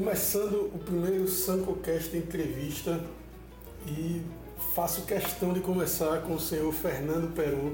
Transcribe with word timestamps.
começando 0.00 0.70
o 0.74 0.78
primeiro 0.78 1.26
SancoCast 1.26 2.14
entrevista 2.14 3.00
e 3.88 4.20
faço 4.74 5.06
questão 5.06 5.54
de 5.54 5.60
começar 5.60 6.20
com 6.20 6.34
o 6.34 6.38
senhor 6.38 6.70
Fernando 6.70 7.34
Peru, 7.34 7.72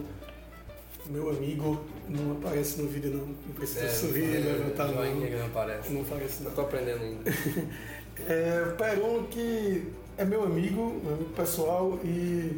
meu 1.06 1.30
amigo, 1.30 1.80
não 2.08 2.30
aparece 2.30 2.80
no 2.80 2.86
vídeo 2.88 3.10
não, 3.10 3.26
não 3.26 3.54
precisa 3.56 3.86
É, 3.86 3.88
sorrir 3.88 4.22
e 4.22 4.36
é, 4.36 4.38
levantar 4.52 4.84
a 4.84 4.92
mão. 4.92 5.04
não 5.04 5.46
aparece. 5.46 5.92
Não 5.92 6.00
aparece 6.02 6.38
Eu 6.44 6.44
não. 6.44 6.54
tô 6.54 6.60
aprendendo 6.60 7.02
ainda. 7.02 7.30
É, 8.28 8.68
o 8.70 8.76
Peron 8.76 9.24
que 9.24 9.88
é 10.16 10.24
meu 10.24 10.44
amigo, 10.44 11.00
meu 11.02 11.14
amigo 11.14 11.30
pessoal 11.30 11.98
e 12.04 12.56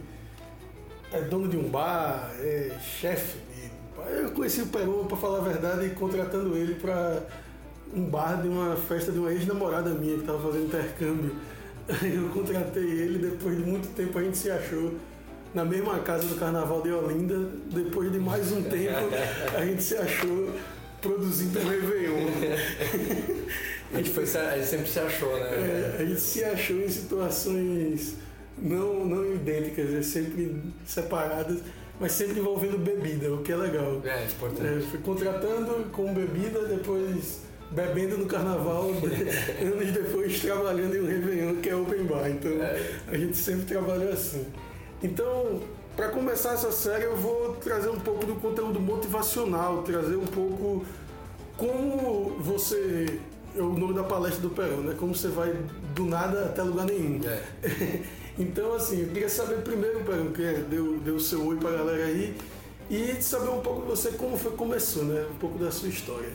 é 1.11 1.23
dono 1.23 1.49
de 1.49 1.57
um 1.57 1.71
bar, 1.71 2.35
é 2.39 2.77
chefe. 2.83 3.39
de- 3.39 4.13
Eu 4.25 4.33
conheci 4.33 4.61
o 4.61 4.67
Peron, 4.67 5.07
para 5.07 5.17
falar 5.17 5.39
a 5.39 5.43
verdade, 5.43 5.89
contratando 5.95 6.55
ele 6.55 6.75
para 6.75 7.23
um 7.95 8.05
bar 8.05 8.41
de 8.43 8.49
uma 8.49 8.77
festa 8.77 9.13
de 9.13 9.19
uma 9.19 9.33
ex-namorada 9.33 9.91
minha 9.91 10.15
que 10.15 10.21
estava 10.21 10.41
fazendo 10.41 10.67
intercâmbio. 10.67 11.37
Eu 12.03 12.29
contratei 12.31 12.83
ele, 12.83 13.19
depois 13.19 13.57
de 13.57 13.63
muito 13.63 13.95
tempo 13.95 14.19
a 14.19 14.23
gente 14.23 14.39
se 14.39 14.51
achou 14.51 14.95
na 15.55 15.65
mesma 15.65 15.99
casa 16.01 16.27
do 16.27 16.35
Carnaval 16.37 16.83
de 16.83 16.91
Olinda. 16.91 17.49
Depois 17.73 18.11
de 18.11 18.19
mais 18.19 18.51
um 18.53 18.63
tempo 18.63 19.09
a 19.57 19.65
gente 19.65 19.83
se 19.83 19.97
achou 19.97 20.51
produzindo 21.01 21.61
um 21.61 21.69
Réveillon. 21.69 22.27
A 23.93 23.99
gente, 23.99 24.11
foi, 24.11 24.25
a 24.25 24.57
gente 24.57 24.67
sempre 24.67 24.89
se 24.89 24.99
achou, 24.99 25.39
né? 25.39 25.51
É, 25.51 25.97
a 26.01 26.05
gente 26.05 26.21
se 26.21 26.43
achou 26.43 26.81
em 26.81 26.89
situações 26.89 28.17
não, 28.59 29.05
não 29.05 29.35
idênticas, 29.35 29.93
é 29.95 30.03
sempre 30.03 30.61
separadas, 30.85 31.61
mas 32.01 32.11
sempre 32.11 32.41
envolvendo 32.41 32.77
bebida, 32.77 33.33
o 33.33 33.43
que 33.43 33.53
é 33.53 33.57
legal. 33.57 34.01
É, 34.05 34.25
importante. 34.25 34.67
É, 34.67 34.81
fui 34.81 34.99
contratando 34.99 35.91
com 35.93 36.13
bebida, 36.13 36.67
depois 36.67 37.43
bebendo 37.71 38.19
no 38.19 38.27
carnaval, 38.27 38.91
anos 39.61 39.93
depois 39.93 40.41
trabalhando 40.41 40.97
em 40.97 41.01
um 41.01 41.07
Réveillon 41.07 41.57
que 41.57 41.69
é 41.69 41.77
open 41.77 42.05
bar. 42.05 42.31
Então 42.31 42.53
É. 42.53 42.93
a 43.09 43.17
gente 43.17 43.37
sempre 43.37 43.65
trabalhou 43.65 44.13
assim. 44.13 44.47
Então, 45.03 45.61
para 45.97 46.09
começar 46.09 46.55
essa 46.55 46.73
série, 46.73 47.05
eu 47.05 47.17
vou 47.17 47.55
trazer 47.57 47.89
um 47.89 48.01
pouco 48.01 48.25
do 48.27 48.35
conteúdo 48.37 48.81
motivacional, 48.81 49.83
trazer 49.83 50.17
um 50.17 50.27
pouco 50.27 50.85
como 51.57 52.37
você. 52.41 53.21
É 53.57 53.61
o 53.61 53.73
nome 53.73 53.95
da 53.95 54.03
palestra 54.03 54.41
do 54.41 54.51
Perão, 54.51 54.79
né? 54.79 54.97
Como 54.99 55.15
você 55.15 55.29
vai 55.29 55.55
do 55.95 56.07
nada 56.07 56.47
até 56.47 56.63
lugar 56.63 56.87
nenhum. 56.87 57.21
É. 57.25 58.01
então, 58.37 58.75
assim, 58.75 59.03
eu 59.03 59.09
queria 59.09 59.29
saber 59.29 59.59
primeiro, 59.63 60.01
Perão, 60.01 60.33
que 60.33 60.43
é, 60.43 60.55
deu, 60.69 60.99
deu 60.99 61.15
o 61.15 61.21
seu 61.21 61.47
oi 61.47 61.57
pra 61.57 61.71
galera 61.71 62.07
aí, 62.07 62.37
e 62.91 63.23
saber 63.23 63.51
um 63.51 63.61
pouco 63.61 63.83
de 63.83 63.87
você, 63.87 64.11
como 64.13 64.37
foi 64.37 64.53
começou, 64.53 65.05
né? 65.05 65.25
Um 65.33 65.39
pouco 65.39 65.57
da 65.57 65.71
sua 65.71 65.89
história. 65.89 66.31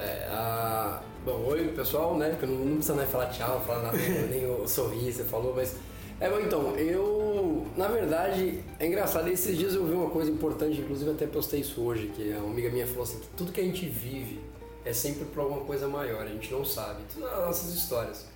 É, 0.00 0.26
a... 0.30 1.02
Bom, 1.24 1.44
oi 1.48 1.68
pessoal, 1.68 2.16
né? 2.16 2.34
Que 2.38 2.46
eu 2.46 2.48
não, 2.48 2.64
não 2.64 2.76
precisa 2.76 2.96
nem 2.96 3.06
falar 3.06 3.26
tchau, 3.26 3.62
falar 3.66 3.82
nada, 3.82 3.98
nem 4.30 4.50
o 4.50 4.66
sorrir, 4.66 5.12
você 5.12 5.24
falou, 5.24 5.54
mas. 5.54 5.76
É, 6.18 6.28
bom, 6.30 6.40
então, 6.40 6.74
eu. 6.76 7.66
Na 7.76 7.88
verdade, 7.88 8.64
é 8.78 8.86
engraçado, 8.86 9.28
esses 9.28 9.56
dias 9.56 9.74
eu 9.74 9.86
vi 9.86 9.92
uma 9.92 10.08
coisa 10.08 10.30
importante, 10.30 10.80
inclusive 10.80 11.10
até 11.10 11.26
postei 11.26 11.60
isso 11.60 11.82
hoje, 11.82 12.06
que 12.16 12.30
uma 12.30 12.50
amiga 12.50 12.70
minha 12.70 12.86
falou 12.86 13.02
assim: 13.02 13.18
que 13.18 13.28
tudo 13.36 13.52
que 13.52 13.60
a 13.60 13.64
gente 13.64 13.86
vive 13.86 14.40
é 14.84 14.92
sempre 14.92 15.26
por 15.26 15.40
alguma 15.40 15.60
coisa 15.64 15.86
maior, 15.86 16.22
a 16.22 16.28
gente 16.28 16.50
não 16.50 16.64
sabe. 16.64 17.02
Tudo 17.12 17.26
nas 17.26 17.38
nossas 17.38 17.74
histórias. 17.74 18.26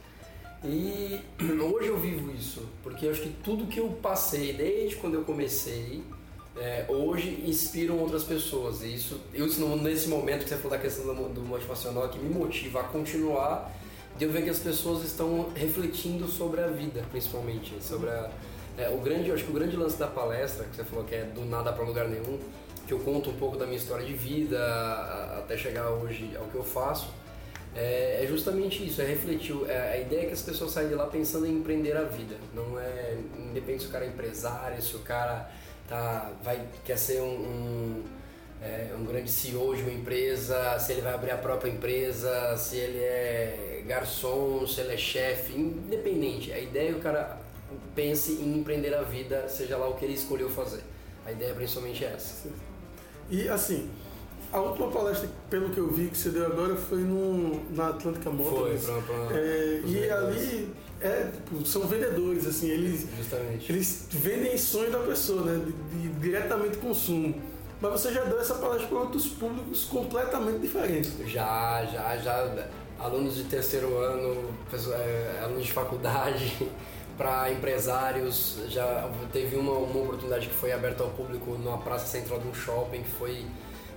E 0.63 1.21
hoje 1.43 1.89
eu 1.89 1.99
vivo 1.99 2.31
isso, 2.33 2.63
porque 2.83 3.07
eu 3.07 3.11
acho 3.11 3.23
que 3.23 3.31
tudo 3.43 3.67
que 3.67 3.81
eu 3.81 3.89
passei 4.03 4.53
desde 4.53 4.97
quando 4.97 5.15
eu 5.15 5.23
comecei, 5.23 6.03
é, 6.57 6.85
hoje 6.89 7.45
inspiram 7.47 7.99
outras 7.99 8.25
pessoas. 8.25 8.83
E 8.83 8.95
isso, 8.95 9.21
eu, 9.33 9.47
nesse 9.77 10.09
momento 10.09 10.45
que 10.45 10.49
você 10.49 10.57
falou 10.57 10.71
da 10.71 10.79
questão 10.79 11.15
do, 11.15 11.29
do 11.29 11.41
motivacional, 11.43 12.09
que 12.09 12.19
me 12.19 12.33
motiva 12.33 12.81
a 12.81 12.85
continuar, 12.85 13.73
de 14.17 14.25
eu 14.25 14.31
ver 14.31 14.43
que 14.43 14.51
as 14.51 14.61
pessoas 14.61 15.05
estão 15.05 15.51
refletindo 15.55 16.29
sobre 16.29 16.61
a 16.61 16.69
vida, 16.69 17.05
principalmente. 17.11 17.75
Sobre 17.81 18.09
a, 18.11 18.31
é, 18.79 18.89
o 18.89 18.99
grande, 18.99 19.31
acho 19.33 19.45
que 19.45 19.51
o 19.51 19.55
grande 19.55 19.77
lance 19.77 19.99
da 19.99 20.07
palestra, 20.07 20.65
que 20.67 20.77
você 20.77 20.85
falou 20.85 21.05
que 21.05 21.15
é 21.15 21.25
do 21.25 21.45
nada 21.45 21.73
para 21.73 21.85
lugar 21.85 22.09
nenhum, 22.09 22.39
que 22.87 22.93
eu 22.93 23.01
conto 23.01 23.31
um 23.31 23.37
pouco 23.37 23.57
da 23.57 23.65
minha 23.65 23.79
história 23.79 24.05
de 24.05 24.13
vida, 24.13 24.59
até 25.39 25.57
chegar 25.57 25.91
hoje 25.91 26.37
ao 26.37 26.45
que 26.47 26.55
eu 26.55 26.65
faço, 26.65 27.09
é, 27.75 28.23
é 28.23 28.27
justamente 28.29 28.87
isso, 28.87 29.03
é 29.03 29.05
refletir. 29.05 29.57
É, 29.69 29.95
a 29.95 29.99
ideia 29.99 30.23
é 30.23 30.27
que 30.27 30.33
as 30.33 30.43
pessoas 30.43 30.71
saem 30.71 30.89
de 30.89 30.95
lá 30.95 31.07
pensando 31.07 31.47
em 31.47 31.53
empreender 31.59 31.97
a 31.97 32.05
vida. 32.05 32.37
Não 32.55 32.79
é. 32.79 33.17
Independente 33.39 33.83
se 33.83 33.89
o 33.89 33.93
cara 33.93 34.05
é 34.05 34.09
empresário, 34.09 34.81
se 34.81 34.95
o 34.95 35.01
cara 35.01 35.51
tá, 35.89 36.31
vai, 36.45 36.61
quer 36.85 36.97
ser 36.99 37.21
um, 37.21 37.27
um, 37.27 38.03
é, 38.63 38.93
um 38.99 39.05
grande 39.05 39.31
CEO 39.31 39.75
de 39.77 39.83
uma 39.83 39.93
empresa, 39.93 40.79
se 40.79 40.93
ele 40.93 41.01
vai 41.03 41.15
abrir 41.15 41.31
a 41.31 41.37
própria 41.39 41.71
empresa, 41.71 42.57
se 42.57 42.77
ele 42.77 42.99
é 42.99 43.83
garçom, 43.87 44.67
se 44.67 44.81
ele 44.81 44.95
é 44.95 44.97
chefe, 44.97 45.53
independente. 45.59 46.53
A 46.53 46.59
ideia 46.59 46.89
é 46.89 46.93
que 46.93 46.99
o 46.99 47.03
cara 47.03 47.39
pense 47.95 48.33
em 48.33 48.59
empreender 48.59 48.95
a 48.95 49.03
vida, 49.03 49.49
seja 49.49 49.77
lá 49.77 49.89
o 49.89 49.95
que 49.95 50.05
ele 50.05 50.15
escolheu 50.15 50.49
fazer. 50.49 50.81
A 51.27 51.33
ideia 51.33 51.55
principalmente 51.55 52.05
é 52.05 52.09
essa. 52.15 52.49
E 53.31 53.49
assim, 53.49 53.91
a 54.53 54.61
última 54.61 54.91
palestra, 54.91 55.29
pelo 55.51 55.71
que 55.71 55.79
eu 55.79 55.91
vi 55.91 56.09
que 56.09 56.17
você 56.17 56.31
deu 56.31 56.47
agora, 56.47 56.77
foi 56.77 56.99
no, 56.99 57.63
na 57.75 57.89
Atlântica 57.89 58.31
Motors. 58.31 58.85
Foi, 58.85 59.03
pra- 59.03 59.27
pra- 59.27 59.37
É, 59.39 59.81
e 59.85 60.11
ali 60.11 60.69
é, 61.01 61.31
tipo, 61.33 61.65
são 61.67 61.83
vendedores, 61.87 62.47
assim, 62.47 62.69
eles, 62.71 63.07
Justamente. 63.17 63.71
eles 63.71 64.07
vendem 64.11 64.57
sonho 64.57 64.91
da 64.91 65.01
pessoa, 65.01 65.43
né? 65.43 65.65
De, 65.65 65.99
de 66.01 66.09
diretamente 66.21 66.79
consumo. 66.79 67.35
Mas 67.81 67.93
você 68.01 68.13
já 68.13 68.25
deu 68.25 68.41
essa 68.41 68.55
palestra 68.55 68.89
para 68.89 68.99
outros 68.99 69.27
públicos 69.27 69.85
completamente 69.85 70.61
diferentes. 70.61 71.13
Já, 71.27 71.85
já, 71.93 72.17
já. 72.17 72.67
Alunos 72.99 73.35
de 73.35 73.45
terceiro 73.45 73.99
ano, 73.99 74.51
pessoa- 74.71 74.97
é, 74.97 75.41
alunos 75.43 75.67
de 75.67 75.73
faculdade, 75.73 76.57
para 77.19 77.53
empresários. 77.53 78.57
Já 78.69 79.11
teve 79.33 79.57
uma, 79.57 79.73
uma 79.73 80.01
oportunidade 80.03 80.47
que 80.47 80.55
foi 80.55 80.73
aberta 80.73 81.03
ao 81.03 81.11
público 81.11 81.51
numa 81.59 81.77
praça 81.79 82.07
central 82.07 82.39
de 82.41 82.49
um 82.49 82.55
shopping, 82.55 83.03
que 83.03 83.11
foi, 83.11 83.45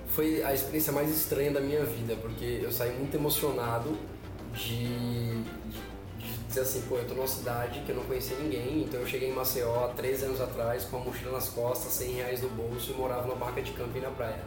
foi 0.08 0.42
a 0.42 0.52
experiência 0.52 0.92
mais 0.92 1.08
estranha 1.10 1.52
da 1.52 1.60
minha 1.60 1.84
vida, 1.84 2.16
porque 2.20 2.60
eu 2.62 2.70
saí 2.70 2.92
muito 2.98 3.14
emocionado 3.16 3.96
de, 4.52 4.86
de, 4.86 5.42
de 5.70 5.80
dizer 6.48 6.60
assim, 6.60 6.82
pô, 6.88 6.96
eu 6.96 7.06
tô 7.06 7.14
numa 7.14 7.26
cidade 7.26 7.80
que 7.80 7.90
eu 7.90 7.96
não 7.96 8.04
conhecia 8.04 8.36
ninguém, 8.38 8.82
então 8.82 9.00
eu 9.00 9.06
cheguei 9.06 9.30
em 9.30 9.32
Maceió 9.32 9.84
há 9.84 9.88
13 9.88 10.24
anos 10.26 10.40
atrás 10.40 10.84
com 10.84 10.96
a 10.96 11.00
mochila 11.00 11.32
nas 11.32 11.48
costas, 11.48 11.92
100 11.92 12.12
reais 12.14 12.42
no 12.42 12.48
bolso 12.50 12.92
e 12.92 12.94
morava 12.94 13.22
numa 13.22 13.36
barca 13.36 13.62
de 13.62 13.72
camping 13.72 14.00
na 14.00 14.10
praia. 14.10 14.40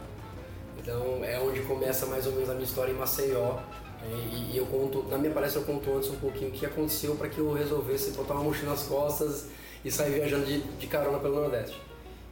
Então 0.78 1.24
é 1.24 1.38
onde 1.38 1.60
começa 1.62 2.06
mais 2.06 2.26
ou 2.26 2.32
menos 2.32 2.50
a 2.50 2.54
minha 2.54 2.64
história 2.64 2.92
em 2.92 2.96
Maceió. 2.96 3.58
E, 4.04 4.52
e 4.52 4.56
eu 4.56 4.66
conto, 4.66 5.04
na 5.08 5.16
minha 5.16 5.32
palestra 5.32 5.60
eu 5.60 5.64
conto 5.64 5.96
antes 5.96 6.10
um 6.10 6.16
pouquinho 6.16 6.50
o 6.50 6.52
que 6.52 6.66
aconteceu 6.66 7.14
para 7.14 7.28
que 7.28 7.38
eu 7.38 7.52
resolvesse 7.52 8.10
botar 8.12 8.34
uma 8.34 8.42
mochila 8.42 8.70
nas 8.70 8.82
costas 8.82 9.46
e 9.84 9.90
sair 9.90 10.14
viajando 10.14 10.44
de, 10.44 10.60
de 10.60 10.86
carona 10.88 11.20
pelo 11.20 11.36
Nordeste. 11.36 11.80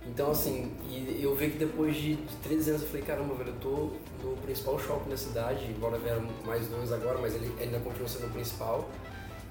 Então 0.05 0.33
assim, 0.33 0.73
e 0.89 1.21
eu 1.23 1.37
vi 1.37 1.51
que 1.51 1.59
depois 1.59 1.95
de 1.95 2.17
13 2.43 2.71
anos 2.71 2.83
eu 2.83 2.89
falei, 2.89 3.03
caramba, 3.03 3.35
velho, 3.35 3.51
eu 3.51 3.61
tô 3.61 3.91
no 4.27 4.37
principal 4.39 4.79
shopping 4.81 5.11
da 5.11 5.17
cidade, 5.17 5.67
embora 5.67 5.97
vieram 5.99 6.27
mais 6.45 6.67
dois 6.67 6.93
agora, 6.93 7.19
mas 7.19 7.35
ele 7.35 7.55
ainda 7.61 7.79
continua 7.79 8.09
sendo 8.09 8.27
o 8.27 8.31
principal. 8.31 8.89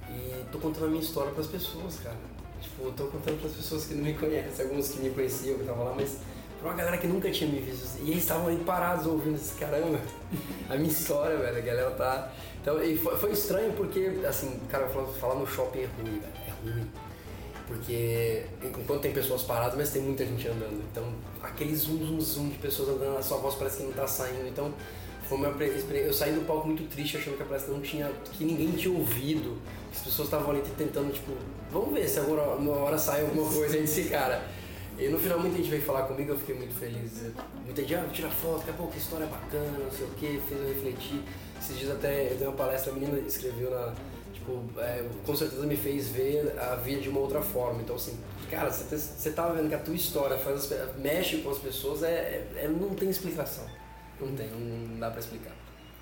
E 0.09 0.45
tô 0.51 0.59
contando 0.59 0.85
a 0.85 0.89
minha 0.89 1.01
história 1.01 1.31
para 1.31 1.41
as 1.41 1.47
pessoas, 1.47 1.99
cara. 1.99 2.17
Tipo, 2.61 2.91
tô 2.91 3.05
contando 3.05 3.39
para 3.39 3.49
as 3.49 3.55
pessoas 3.55 3.85
que 3.85 3.93
não 3.93 4.03
me 4.03 4.13
conhecem, 4.13 4.65
alguns 4.65 4.89
que 4.89 4.99
me 4.99 5.09
conheciam, 5.11 5.55
que 5.55 5.61
estavam 5.61 5.85
lá, 5.85 5.93
mas 5.95 6.17
pra 6.59 6.69
uma 6.69 6.75
galera 6.75 6.97
que 6.97 7.07
nunca 7.07 7.31
tinha 7.31 7.49
me 7.49 7.59
visto. 7.59 7.99
E 8.01 8.11
eles 8.11 8.23
estavam 8.23 8.47
ali 8.47 8.63
parados 8.63 9.05
ouvindo 9.05 9.35
esse 9.35 9.53
caramba. 9.55 9.99
A 10.69 10.75
minha 10.75 10.89
história, 10.89 11.37
velho, 11.37 11.57
a 11.57 11.61
galera 11.61 11.91
tá. 11.91 12.31
Então, 12.61 12.83
e 12.83 12.97
foi, 12.97 13.15
foi 13.17 13.31
estranho 13.31 13.73
porque, 13.73 14.11
assim, 14.27 14.59
cara, 14.69 14.87
falar, 14.89 15.35
no 15.35 15.47
shopping 15.47 15.79
é 15.79 15.85
ruim, 15.97 16.19
velho. 16.19 16.33
É 16.47 16.51
ruim. 16.63 16.87
Porque 17.67 18.45
enquanto 18.63 19.01
tem 19.01 19.11
pessoas 19.11 19.43
paradas, 19.43 19.77
mas 19.77 19.91
tem 19.91 20.01
muita 20.01 20.25
gente 20.25 20.47
andando. 20.47 20.83
Então, 20.91 21.03
aquele 21.41 21.75
zoom, 21.75 21.99
zoom, 21.99 22.19
zoom 22.19 22.49
de 22.49 22.57
pessoas 22.57 22.89
andando, 22.89 23.17
a 23.17 23.21
sua 23.21 23.37
voz 23.37 23.55
parece 23.55 23.77
que 23.77 23.83
não 23.83 23.91
tá 23.91 24.07
saindo. 24.07 24.47
Então, 24.47 24.73
foi 25.27 25.37
uma 25.37 25.49
experiência. 25.63 26.07
Eu 26.07 26.13
saí 26.13 26.33
do 26.33 26.45
palco 26.45 26.65
muito 26.67 26.89
triste, 26.89 27.17
achando 27.17 27.37
que 27.37 27.43
a 27.43 27.45
palestra 27.45 27.71
não 27.71 27.81
tinha. 27.81 28.11
que 28.33 28.43
ninguém 28.43 28.71
tinha 28.71 28.93
ouvido. 28.93 29.57
As 29.91 29.99
pessoas 30.01 30.27
estavam 30.27 30.51
ali 30.51 30.61
tentando, 30.77 31.11
tipo, 31.11 31.31
vamos 31.71 31.93
ver 31.93 32.07
se 32.07 32.19
agora 32.19 32.55
uma 32.55 32.75
hora 32.77 32.97
sai 32.97 33.21
alguma 33.21 33.49
coisa 33.51 33.77
desse 33.77 34.03
cara. 34.05 34.41
E 34.97 35.07
no 35.07 35.17
final 35.17 35.39
muita 35.39 35.55
gente 35.55 35.69
veio 35.69 35.81
falar 35.81 36.03
comigo, 36.03 36.31
eu 36.31 36.37
fiquei 36.37 36.55
muito 36.55 36.73
feliz. 36.73 37.31
Muita 37.63 37.81
gente, 37.81 37.95
ah, 37.95 38.05
tira 38.11 38.29
foto, 38.29 38.59
daqui 38.59 38.71
a 38.71 38.73
pouco 38.73 38.97
história 38.97 39.25
bacana, 39.27 39.77
não 39.79 39.91
sei 39.91 40.05
o 40.05 40.09
que, 40.11 40.41
fez 40.47 40.61
eu 40.61 40.67
refletir. 40.67 41.21
Esses 41.59 41.77
dias 41.79 41.91
até 41.91 42.31
eu 42.33 42.37
dei 42.37 42.47
uma 42.47 42.55
palestra, 42.55 42.91
a 42.91 42.95
menina 42.95 43.17
escreveu 43.19 43.71
na. 43.71 43.93
Tipo, 44.33 44.61
é, 44.77 45.05
com 45.25 45.35
certeza 45.35 45.65
me 45.65 45.77
fez 45.77 46.09
ver 46.09 46.53
a 46.59 46.75
vida 46.75 47.01
de 47.01 47.09
uma 47.09 47.19
outra 47.21 47.41
forma. 47.41 47.81
Então, 47.81 47.95
assim, 47.95 48.17
cara, 48.49 48.69
você, 48.69 49.31
tava 49.31 49.53
vendo 49.53 49.69
que 49.69 49.75
a 49.75 49.79
tua 49.79 49.95
história 49.95 50.37
faz 50.37 50.69
mexe 50.97 51.37
com 51.37 51.49
as 51.49 51.57
pessoas, 51.59 52.03
é, 52.03 52.45
é- 52.55 52.67
não 52.67 52.89
tem 52.89 53.09
explicação. 53.09 53.65
Não 54.19 54.35
tem, 54.35 54.49
não 54.49 54.99
dá 54.99 55.09
pra 55.09 55.19
explicar. 55.19 55.53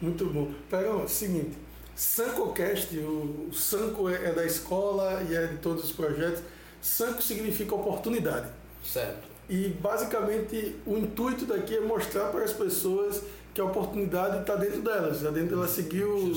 Muito 0.01 0.25
bom. 0.25 0.51
Pega 0.69 0.92
o 0.92 1.07
seguinte, 1.07 1.56
SancoCast, 1.98 2.96
o, 3.00 3.50
Sanco 3.52 4.08
é, 4.08 4.30
é 4.30 4.32
da 4.32 4.46
escola 4.46 5.24
e 5.28 5.36
é 5.36 5.48
de 5.48 5.58
todos 5.58 5.84
os 5.84 5.92
projetos. 5.92 6.44
Sanco 6.80 7.24
significa 7.24 7.74
oportunidade. 7.74 8.48
Certo. 8.86 9.28
E 9.50 9.70
basicamente 9.70 10.76
o 10.86 10.96
intuito 10.96 11.46
daqui 11.46 11.76
é 11.76 11.80
mostrar 11.82 12.30
para 12.30 12.44
as 12.44 12.54
pessoas 12.54 13.24
que 13.52 13.60
a 13.60 13.66
oportunidade 13.66 14.42
está 14.42 14.56
dentro 14.56 14.82
dela, 14.82 15.10
está 15.10 15.32
dentro 15.32 15.56
dela 15.56 15.68
seguir 15.68 16.04
o, 16.04 16.32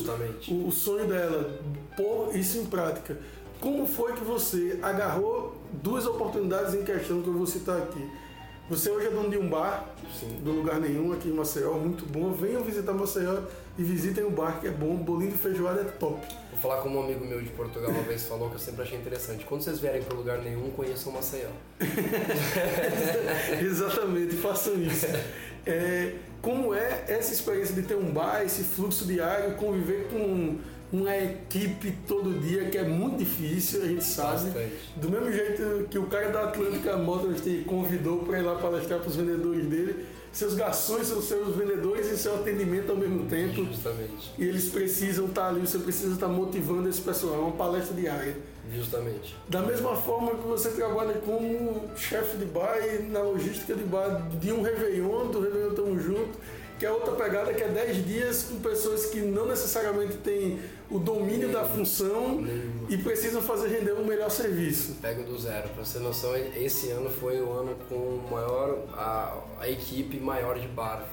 o, 0.48 0.68
o 0.68 0.72
sonho 0.72 1.06
dela, 1.06 1.60
pôr 1.94 2.34
isso 2.34 2.56
em 2.56 2.64
prática. 2.64 3.18
Como 3.60 3.86
foi 3.86 4.14
que 4.14 4.24
você 4.24 4.78
agarrou 4.82 5.60
duas 5.70 6.06
oportunidades 6.06 6.72
em 6.72 6.82
questão 6.82 7.20
que 7.20 7.28
eu 7.28 7.34
vou 7.34 7.46
citar 7.46 7.76
aqui? 7.76 8.10
Você 8.70 8.88
hoje 8.88 9.08
é 9.08 9.10
dono 9.10 9.28
de 9.28 9.36
um 9.36 9.48
bar, 9.48 9.84
Sim. 10.18 10.38
do 10.44 10.52
lugar 10.52 10.80
nenhum 10.80 11.12
aqui 11.12 11.28
em 11.28 11.32
Maceió, 11.32 11.74
muito 11.74 12.06
bom. 12.06 12.32
Venham 12.32 12.62
visitar 12.62 12.92
Maceió 12.92 13.40
e 13.80 13.82
visitem 13.82 14.24
o 14.24 14.30
bar 14.30 14.60
que 14.60 14.66
é 14.66 14.70
bom, 14.70 14.94
bolinho 14.94 15.32
de 15.32 15.38
feijoada 15.38 15.80
é 15.80 15.84
top. 15.84 16.20
Vou 16.50 16.60
falar 16.60 16.82
como 16.82 17.00
um 17.00 17.04
amigo 17.04 17.24
meu 17.24 17.40
de 17.40 17.48
Portugal 17.48 17.90
uma 17.90 18.02
vez 18.02 18.24
falou 18.24 18.50
que 18.50 18.56
eu 18.56 18.58
sempre 18.58 18.82
achei 18.82 18.98
interessante. 18.98 19.46
Quando 19.46 19.62
vocês 19.62 19.80
vierem 19.80 20.02
para 20.02 20.14
lugar 20.14 20.36
nenhum, 20.42 20.70
conheçam 20.72 21.10
Maceió. 21.10 21.48
Exatamente, 23.58 24.36
façam 24.36 24.74
isso. 24.82 25.06
É, 25.64 26.12
como 26.42 26.74
é 26.74 27.06
essa 27.08 27.32
experiência 27.32 27.74
de 27.74 27.80
ter 27.80 27.94
um 27.94 28.12
bar, 28.12 28.42
esse 28.42 28.64
fluxo 28.64 29.06
diário, 29.06 29.54
conviver 29.54 30.08
com 30.10 30.58
uma 30.92 31.16
equipe 31.16 31.96
todo 32.06 32.38
dia 32.38 32.66
que 32.66 32.76
é 32.76 32.84
muito 32.84 33.16
difícil, 33.16 33.82
a 33.82 33.86
gente 33.86 34.04
sabe. 34.04 34.44
Bastante. 34.50 34.74
Do 34.96 35.08
mesmo 35.10 35.32
jeito 35.32 35.88
que 35.88 35.98
o 35.98 36.04
cara 36.04 36.28
da 36.28 36.42
Atlântica 36.44 36.98
Motors 36.98 37.40
te 37.40 37.64
convidou 37.66 38.18
para 38.24 38.40
ir 38.40 38.42
lá 38.42 38.56
palestrar 38.56 39.00
para 39.00 39.08
os 39.08 39.16
vendedores 39.16 39.64
dele, 39.64 40.04
seus 40.32 40.54
garçons 40.54 41.08
são 41.08 41.20
seus 41.20 41.56
vendedores 41.56 42.10
e 42.10 42.16
seu 42.16 42.36
atendimento 42.36 42.90
ao 42.90 42.96
mesmo 42.96 43.26
tempo. 43.26 43.64
Justamente. 43.64 44.32
E 44.38 44.44
eles 44.44 44.68
precisam 44.68 45.26
estar 45.26 45.48
ali, 45.48 45.60
você 45.60 45.78
precisa 45.78 46.14
estar 46.14 46.28
motivando 46.28 46.88
esse 46.88 47.00
pessoal, 47.00 47.34
é 47.34 47.38
uma 47.38 47.52
palestra 47.52 47.94
diária. 47.94 48.36
Justamente. 48.72 49.36
Da 49.48 49.62
mesma 49.62 49.96
forma 49.96 50.36
que 50.36 50.46
você 50.46 50.70
trabalha 50.70 51.14
como 51.14 51.90
chefe 51.96 52.36
de 52.36 52.44
bar 52.44 52.78
e 52.78 53.02
na 53.02 53.20
logística 53.20 53.74
de 53.74 53.82
bar 53.82 54.28
de 54.38 54.52
um 54.52 54.62
Réveillon, 54.62 55.26
do 55.26 55.40
Réveillon 55.40 55.74
Tamo 55.74 55.98
Junto, 55.98 56.38
que 56.78 56.86
é 56.86 56.90
outra 56.90 57.12
pegada 57.12 57.52
que 57.52 57.62
é 57.62 57.68
10 57.68 58.06
dias 58.06 58.44
com 58.44 58.60
pessoas 58.60 59.06
que 59.06 59.20
não 59.20 59.46
necessariamente 59.46 60.14
têm 60.18 60.60
o 60.90 60.98
domínio 60.98 61.52
da 61.52 61.64
função 61.64 62.42
e 62.88 62.96
precisam 62.98 63.40
fazer 63.40 63.68
render 63.68 63.92
um 63.92 64.04
melhor 64.04 64.30
serviço. 64.30 64.96
Pego 65.00 65.22
do 65.22 65.38
zero, 65.38 65.68
para 65.70 65.84
você 65.84 65.98
ter 65.98 66.04
noção, 66.04 66.36
esse 66.36 66.90
ano 66.90 67.08
foi 67.08 67.40
o 67.40 67.52
ano 67.52 67.76
com 67.88 68.20
maior 68.30 68.78
a, 68.94 69.38
a 69.60 69.68
equipe 69.68 70.18
maior 70.18 70.58
de 70.58 70.66
bar 70.68 71.04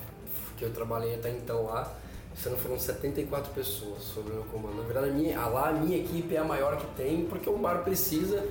que 0.57 0.65
eu 0.65 0.71
trabalhei 0.71 1.15
até 1.15 1.29
então 1.29 1.65
lá. 1.65 1.95
Esse 2.35 2.49
ano 2.49 2.57
foram 2.57 2.79
74 2.79 3.51
pessoas 3.53 4.01
sobre 4.01 4.31
o 4.31 4.35
meu 4.35 4.43
comando. 4.45 4.77
Na 4.77 4.83
verdade, 4.83 5.09
a 5.09 5.13
minha, 5.13 5.45
lá 5.47 5.69
a 5.69 5.73
minha 5.73 5.97
equipe 5.97 6.35
é 6.35 6.39
a 6.39 6.43
maior 6.43 6.77
que 6.77 6.85
tem, 6.95 7.25
porque 7.25 7.49
o 7.49 7.57
bar 7.57 7.83
precisa 7.83 8.43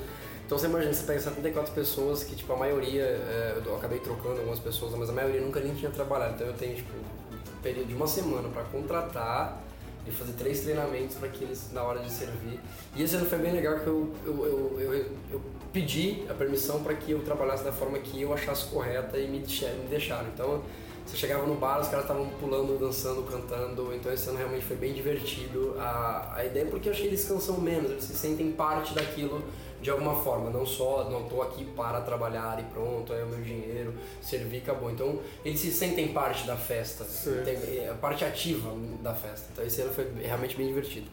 então 0.46 0.56
você 0.56 0.66
imagina, 0.66 0.94
você 0.94 1.02
pega 1.02 1.18
74 1.18 1.74
pessoas 1.74 2.22
que, 2.22 2.36
tipo, 2.36 2.52
a 2.52 2.56
maioria, 2.56 3.02
é, 3.02 3.60
eu 3.66 3.74
acabei 3.74 3.98
trocando 3.98 4.38
algumas 4.38 4.60
pessoas, 4.60 4.94
mas 4.94 5.10
a 5.10 5.12
maioria 5.12 5.40
nunca 5.40 5.58
nem 5.58 5.74
tinha 5.74 5.90
trabalhado. 5.90 6.34
Então 6.34 6.46
eu 6.46 6.52
tenho, 6.52 6.76
tipo, 6.76 6.92
um 6.96 7.60
período 7.60 7.88
de 7.88 7.94
uma 7.94 8.06
semana 8.06 8.48
para 8.48 8.62
contratar 8.62 9.60
e 10.06 10.10
fazer 10.10 10.32
três 10.32 10.60
treinamentos 10.60 11.16
para 11.16 11.28
que 11.28 11.44
eles, 11.44 11.70
na 11.72 11.82
hora 11.82 12.00
de 12.00 12.10
servir. 12.10 12.60
E 12.94 13.02
esse 13.02 13.16
ano 13.16 13.26
foi 13.26 13.38
bem 13.38 13.52
legal 13.52 13.80
que 13.80 13.86
eu, 13.86 14.12
eu, 14.24 14.46
eu, 14.46 14.80
eu, 14.80 15.06
eu 15.32 15.42
pedi 15.72 16.24
a 16.28 16.34
permissão 16.34 16.82
para 16.82 16.94
que 16.94 17.12
eu 17.12 17.20
trabalhasse 17.22 17.64
da 17.64 17.72
forma 17.72 17.98
que 17.98 18.22
eu 18.22 18.32
achasse 18.32 18.66
correta 18.66 19.18
e 19.18 19.26
me, 19.28 19.38
me 19.38 19.88
deixaram. 19.88 20.28
Então 20.32 20.62
você 21.06 21.16
chegava 21.16 21.46
no 21.46 21.54
bar, 21.54 21.80
os 21.80 21.88
caras 21.88 22.04
estavam 22.04 22.26
pulando, 22.40 22.78
dançando, 22.78 23.22
cantando, 23.22 23.94
então 23.94 24.12
esse 24.12 24.28
ano 24.28 24.38
realmente 24.38 24.64
foi 24.64 24.76
bem 24.76 24.92
divertido. 24.92 25.76
A, 25.78 26.32
a 26.36 26.44
ideia 26.44 26.64
é 26.64 26.66
porque 26.66 26.88
eu 26.88 26.92
achei 26.92 27.04
que 27.04 27.10
eles 27.10 27.24
cansam 27.24 27.60
menos, 27.60 27.92
eles 27.92 28.04
se 28.04 28.14
sentem 28.14 28.50
parte 28.50 28.92
daquilo 28.92 29.42
de 29.80 29.90
alguma 29.90 30.16
forma, 30.16 30.50
não 30.50 30.64
só 30.64 31.08
não 31.10 31.22
estou 31.22 31.42
aqui 31.42 31.64
para 31.64 32.00
trabalhar 32.00 32.58
e 32.60 32.64
pronto, 32.72 33.12
é 33.12 33.22
o 33.22 33.26
meu 33.26 33.40
dinheiro, 33.40 33.94
servir 34.20 34.58
acabou. 34.58 34.90
Então 34.90 35.20
eles 35.44 35.60
se 35.60 35.70
sentem 35.70 36.12
parte 36.12 36.46
da 36.46 36.56
festa, 36.56 37.04
tem, 37.44 37.54
é, 37.54 37.94
parte 38.00 38.24
ativa 38.24 38.72
da 39.02 39.14
festa. 39.14 39.48
Então 39.52 39.64
esse 39.64 39.80
ano 39.80 39.92
foi 39.92 40.10
realmente 40.22 40.56
bem 40.56 40.66
divertido. 40.66 41.06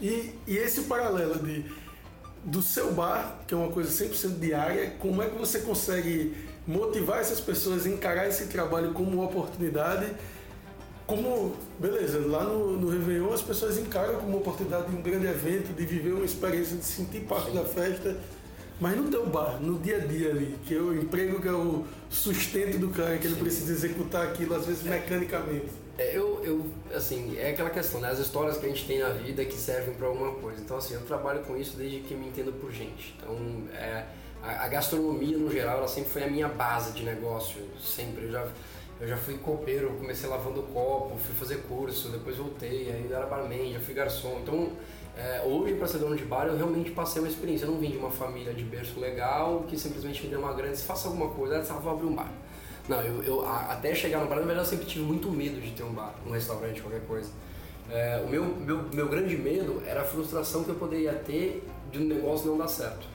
E, 0.00 0.34
e 0.46 0.56
esse 0.56 0.82
paralelo 0.82 1.38
de 1.38 1.64
do 2.44 2.60
seu 2.60 2.92
bar, 2.92 3.38
que 3.46 3.54
é 3.54 3.56
uma 3.56 3.72
coisa 3.72 3.90
100% 4.04 4.38
diária, 4.38 4.90
como 4.98 5.22
é 5.22 5.28
que 5.28 5.38
você 5.38 5.60
consegue 5.60 6.36
motivar 6.66 7.18
essas 7.18 7.40
pessoas 7.40 7.86
a 7.86 7.88
encarar 7.88 8.28
esse 8.28 8.46
trabalho 8.46 8.92
como 8.92 9.10
uma 9.10 9.24
oportunidade 9.24 10.14
como, 11.06 11.54
beleza, 11.78 12.18
lá 12.26 12.44
no, 12.44 12.78
no 12.78 12.88
Réveillon 12.88 13.32
as 13.32 13.42
pessoas 13.42 13.78
encaram 13.78 14.14
como 14.14 14.28
uma 14.28 14.38
oportunidade 14.38 14.90
de 14.90 14.96
um 14.96 15.02
grande 15.02 15.26
evento, 15.26 15.74
de 15.74 15.84
viver 15.84 16.12
uma 16.12 16.24
experiência, 16.24 16.76
de 16.76 16.84
sentir 16.84 17.20
parte 17.20 17.50
da 17.50 17.64
festa, 17.64 18.16
mas 18.80 18.96
no 18.96 19.10
teu 19.10 19.26
bar, 19.26 19.60
no 19.60 19.78
dia 19.78 19.98
a 19.98 20.00
dia 20.00 20.30
ali, 20.30 20.58
que 20.64 20.74
é 20.74 20.78
o 20.78 20.94
emprego, 20.94 21.40
que 21.40 21.48
é 21.48 21.52
o 21.52 21.84
sustento 22.10 22.78
do 22.78 22.88
cara, 22.88 23.18
que 23.18 23.26
ele 23.26 23.34
Sim. 23.34 23.40
precisa 23.40 23.72
executar 23.72 24.26
aquilo, 24.26 24.54
às 24.54 24.66
vezes 24.66 24.82
mecanicamente. 24.82 25.84
É, 25.96 26.16
eu, 26.16 26.42
eu, 26.44 26.66
assim, 26.92 27.36
é 27.38 27.50
aquela 27.50 27.70
questão, 27.70 28.00
né? 28.00 28.10
As 28.10 28.18
histórias 28.18 28.56
que 28.56 28.66
a 28.66 28.68
gente 28.68 28.84
tem 28.84 28.98
na 28.98 29.10
vida 29.10 29.44
que 29.44 29.54
servem 29.54 29.94
para 29.94 30.08
alguma 30.08 30.32
coisa. 30.32 30.60
Então, 30.60 30.76
assim, 30.76 30.94
eu 30.94 31.02
trabalho 31.02 31.40
com 31.44 31.56
isso 31.56 31.76
desde 31.76 32.00
que 32.00 32.14
me 32.14 32.26
entendo 32.28 32.52
por 32.52 32.72
gente. 32.72 33.14
Então, 33.16 33.36
é, 33.72 34.04
a, 34.42 34.64
a 34.64 34.68
gastronomia, 34.68 35.38
no 35.38 35.48
geral, 35.52 35.78
ela 35.78 35.88
sempre 35.88 36.10
foi 36.10 36.24
a 36.24 36.28
minha 36.28 36.48
base 36.48 36.92
de 36.92 37.04
negócio. 37.04 37.62
Sempre. 37.80 38.24
Eu 38.24 38.32
já 38.32 38.48
eu 39.04 39.08
já 39.08 39.16
fui 39.18 39.34
copeiro, 39.34 39.90
comecei 39.98 40.28
lavando 40.28 40.62
copo, 40.62 41.18
fui 41.18 41.34
fazer 41.34 41.56
curso, 41.68 42.08
depois 42.08 42.38
voltei, 42.38 42.90
aí 42.90 43.06
era 43.10 43.26
barman, 43.26 43.70
já 43.70 43.78
fui 43.78 43.92
garçom. 43.92 44.38
Então, 44.42 44.70
é, 45.14 45.42
hoje, 45.44 45.74
para 45.74 45.86
ser 45.86 45.98
dono 45.98 46.16
de 46.16 46.24
bar, 46.24 46.46
eu 46.46 46.56
realmente 46.56 46.90
passei 46.90 47.20
uma 47.20 47.28
experiência. 47.28 47.66
Eu 47.66 47.72
não 47.72 47.78
vim 47.78 47.90
de 47.90 47.98
uma 47.98 48.10
família 48.10 48.54
de 48.54 48.64
berço 48.64 48.98
legal 48.98 49.64
que 49.68 49.78
simplesmente 49.78 50.22
me 50.22 50.30
deu 50.30 50.40
uma 50.40 50.54
grande, 50.54 50.78
faça 50.78 51.06
alguma 51.06 51.28
coisa, 51.28 51.58
ah, 51.58 51.74
vou 51.74 51.92
abrir 51.92 52.06
um 52.06 52.14
bar. 52.14 52.32
Não, 52.88 53.02
eu, 53.02 53.22
eu 53.22 53.46
a, 53.46 53.72
até 53.72 53.94
chegar 53.94 54.20
no 54.20 54.26
bar, 54.26 54.36
na 54.36 54.46
verdade, 54.46 54.60
eu 54.60 54.70
sempre 54.70 54.86
tive 54.86 55.04
muito 55.04 55.30
medo 55.30 55.60
de 55.60 55.72
ter 55.72 55.82
um 55.82 55.92
bar, 55.92 56.14
um 56.26 56.30
restaurante, 56.30 56.80
qualquer 56.80 57.02
coisa. 57.02 57.30
É, 57.90 58.22
o 58.24 58.28
meu, 58.30 58.42
meu, 58.42 58.84
meu 58.90 59.06
grande 59.06 59.36
medo 59.36 59.82
era 59.86 60.00
a 60.00 60.04
frustração 60.04 60.64
que 60.64 60.70
eu 60.70 60.76
poderia 60.76 61.12
ter 61.12 61.62
de 61.92 61.98
um 61.98 62.06
negócio 62.06 62.46
não 62.46 62.56
dar 62.56 62.68
certo 62.68 63.13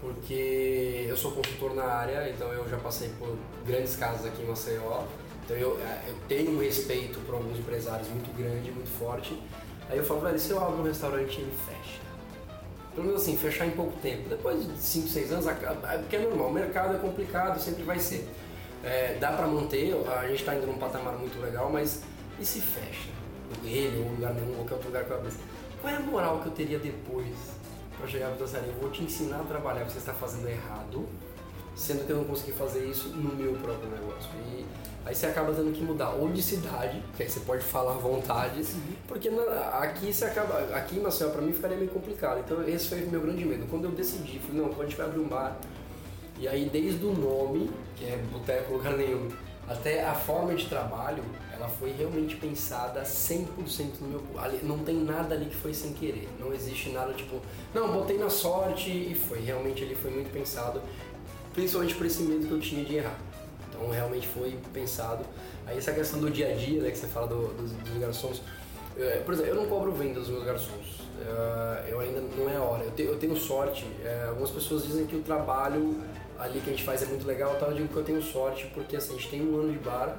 porque 0.00 1.06
eu 1.08 1.16
sou 1.16 1.32
consultor 1.32 1.74
na 1.74 1.84
área, 1.84 2.30
então 2.30 2.52
eu 2.52 2.68
já 2.68 2.76
passei 2.76 3.10
por 3.18 3.36
grandes 3.66 3.96
casas 3.96 4.26
aqui 4.26 4.42
em 4.42 4.46
Maceió, 4.46 5.04
então 5.44 5.56
eu, 5.56 5.78
é, 5.80 6.10
eu 6.10 6.14
tenho 6.28 6.50
um 6.52 6.58
respeito 6.60 7.18
por 7.20 7.34
alguns 7.34 7.58
empresários 7.58 8.06
muito 8.08 8.36
grande, 8.36 8.70
muito 8.70 8.90
forte. 8.98 9.40
Aí 9.88 9.96
eu 9.96 10.04
falo, 10.04 10.20
velho, 10.20 10.38
se 10.38 10.50
eu 10.50 10.62
abro 10.62 10.82
um 10.82 10.84
restaurante 10.84 11.40
ele 11.40 11.52
fecha. 11.66 12.00
Pelo 12.94 13.06
menos 13.06 13.22
assim, 13.22 13.36
fechar 13.36 13.66
em 13.66 13.70
pouco 13.70 13.98
tempo. 14.00 14.28
Depois 14.28 14.66
de 14.66 14.78
5, 14.78 15.08
6 15.08 15.32
anos, 15.32 15.46
porque 16.00 16.16
é 16.16 16.18
normal, 16.18 16.48
o 16.48 16.52
mercado 16.52 16.96
é 16.96 16.98
complicado, 16.98 17.58
sempre 17.58 17.82
vai 17.82 17.98
ser. 17.98 18.28
É, 18.84 19.16
dá 19.18 19.32
para 19.32 19.46
manter, 19.46 19.94
a 20.06 20.28
gente 20.28 20.40
está 20.40 20.54
indo 20.54 20.66
num 20.66 20.76
patamar 20.76 21.14
muito 21.14 21.40
legal, 21.40 21.70
mas 21.72 22.02
e 22.38 22.44
se 22.44 22.60
fecha? 22.60 23.08
Ele 23.64 24.04
ou 24.04 24.10
lugar 24.10 24.34
nenhum, 24.34 24.54
qualquer 24.56 24.74
outro 24.74 24.88
lugar 24.88 25.04
que 25.04 25.10
eu 25.10 25.16
abro. 25.16 25.32
Qual 25.80 25.92
é 25.92 25.96
a 25.96 26.00
moral 26.00 26.40
que 26.40 26.48
eu 26.48 26.52
teria 26.52 26.78
depois 26.78 27.34
para 27.98 28.06
chegar 28.06 28.28
para 28.28 28.38
dançarina, 28.38 28.72
eu 28.72 28.80
vou 28.80 28.90
te 28.90 29.02
ensinar 29.02 29.40
a 29.40 29.44
trabalhar 29.44 29.82
o 29.82 29.86
que 29.86 29.92
você 29.92 29.98
está 29.98 30.14
fazendo 30.14 30.48
errado, 30.48 31.06
sendo 31.74 32.06
que 32.06 32.10
eu 32.10 32.16
não 32.16 32.24
consegui 32.24 32.52
fazer 32.52 32.84
isso 32.86 33.08
no 33.08 33.34
meu 33.34 33.52
próprio 33.54 33.90
negócio. 33.90 34.30
E 34.46 34.64
aí 35.04 35.14
você 35.14 35.26
acaba 35.26 35.52
tendo 35.52 35.72
que 35.72 35.82
mudar 35.82 36.10
ou 36.10 36.30
de 36.30 36.42
cidade, 36.42 37.02
que 37.16 37.22
aí 37.22 37.28
você 37.28 37.40
pode 37.40 37.62
falar 37.62 37.92
à 37.92 37.98
vontade, 37.98 38.60
uhum. 38.60 38.94
porque 39.06 39.30
na, 39.30 39.42
aqui 39.80 40.12
você 40.12 40.24
acaba, 40.24 40.58
aqui 40.76 40.96
em 40.96 41.00
Maceió 41.00 41.30
para 41.30 41.42
mim 41.42 41.52
ficaria 41.52 41.76
meio 41.76 41.90
complicado. 41.90 42.40
Então 42.40 42.66
esse 42.68 42.88
foi 42.88 43.02
o 43.02 43.10
meu 43.10 43.20
grande 43.20 43.44
medo. 43.44 43.66
Quando 43.68 43.84
eu 43.84 43.90
decidi, 43.90 44.38
falei, 44.38 44.62
não, 44.62 44.80
a 44.80 44.84
gente 44.84 44.96
vai 44.96 45.06
abrir 45.06 45.20
um 45.20 45.28
bar, 45.28 45.58
e 46.38 46.46
aí 46.46 46.68
desde 46.72 47.04
o 47.04 47.12
nome, 47.12 47.70
que 47.96 48.04
é 48.04 48.16
Boteco 48.32 48.74
Lugar 48.74 48.96
Nenhum, 48.96 49.28
até 49.68 50.04
a 50.04 50.14
forma 50.14 50.54
de 50.54 50.66
trabalho, 50.66 51.22
ela 51.52 51.68
foi 51.68 51.92
realmente 51.92 52.36
pensada 52.36 53.02
100% 53.02 54.00
no 54.00 54.08
meu. 54.08 54.22
Ali, 54.38 54.60
não 54.62 54.78
tem 54.78 54.96
nada 54.96 55.34
ali 55.34 55.46
que 55.46 55.56
foi 55.56 55.74
sem 55.74 55.92
querer. 55.92 56.28
Não 56.40 56.52
existe 56.54 56.90
nada 56.90 57.12
tipo, 57.12 57.40
não, 57.74 57.92
botei 57.92 58.16
na 58.16 58.30
sorte 58.30 58.90
e 58.90 59.14
foi. 59.14 59.40
Realmente 59.40 59.82
ele 59.82 59.94
foi 59.94 60.10
muito 60.10 60.32
pensado, 60.32 60.80
principalmente 61.52 61.94
por 61.94 62.06
esse 62.06 62.22
medo 62.22 62.46
que 62.46 62.52
eu 62.52 62.60
tinha 62.60 62.84
de 62.84 62.96
errar. 62.96 63.18
Então 63.68 63.90
realmente 63.90 64.26
foi 64.26 64.58
pensado. 64.72 65.24
Aí 65.66 65.76
essa 65.76 65.92
questão 65.92 66.18
do 66.18 66.30
dia 66.30 66.52
a 66.52 66.54
dia, 66.54 66.80
né, 66.80 66.90
que 66.90 66.96
você 66.96 67.06
fala 67.06 67.26
do, 67.26 67.48
dos, 67.48 67.72
dos 67.72 67.98
garçons. 67.98 68.42
Eu, 68.96 69.22
por 69.22 69.34
exemplo, 69.34 69.52
eu 69.52 69.56
não 69.56 69.66
cobro 69.66 69.92
venda 69.92 70.18
dos 70.18 70.28
meus 70.28 70.44
garçons. 70.44 71.00
Uh, 71.18 71.88
eu 71.88 72.00
ainda 72.00 72.20
não 72.20 72.48
é 72.48 72.58
hora. 72.58 72.84
Eu, 72.84 72.90
te, 72.92 73.02
eu 73.02 73.18
tenho 73.18 73.36
sorte. 73.36 73.84
Uh, 73.84 74.30
algumas 74.30 74.50
pessoas 74.50 74.84
dizem 74.84 75.06
que 75.06 75.14
o 75.14 75.22
trabalho 75.22 76.00
ali 76.38 76.60
que 76.60 76.70
a 76.70 76.72
gente 76.72 76.84
faz 76.84 77.02
é 77.02 77.06
muito 77.06 77.26
legal, 77.26 77.56
tá? 77.56 77.66
eu 77.66 77.74
digo 77.74 77.88
que 77.88 77.96
eu 77.96 78.04
tenho 78.04 78.22
sorte 78.22 78.70
porque 78.74 78.96
assim, 78.96 79.14
a 79.14 79.16
gente 79.16 79.28
tem 79.28 79.42
um 79.42 79.58
ano 79.60 79.72
de 79.72 79.78
bar, 79.78 80.16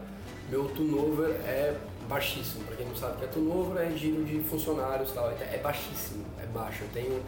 meu 0.49 0.65
turnover 0.69 1.29
é 1.45 1.75
baixíssimo. 2.07 2.63
Para 2.65 2.75
quem 2.75 2.85
não 2.85 2.95
sabe 2.95 3.13
o 3.13 3.17
que 3.17 3.25
é 3.25 3.27
turnover, 3.27 3.81
é 3.81 3.95
giro 3.95 4.23
de 4.25 4.39
funcionários 4.41 5.11
tal. 5.11 5.29
É 5.29 5.59
baixíssimo, 5.61 6.25
é 6.41 6.45
baixo. 6.47 6.83
Eu 6.83 6.89
tenho 6.89 7.21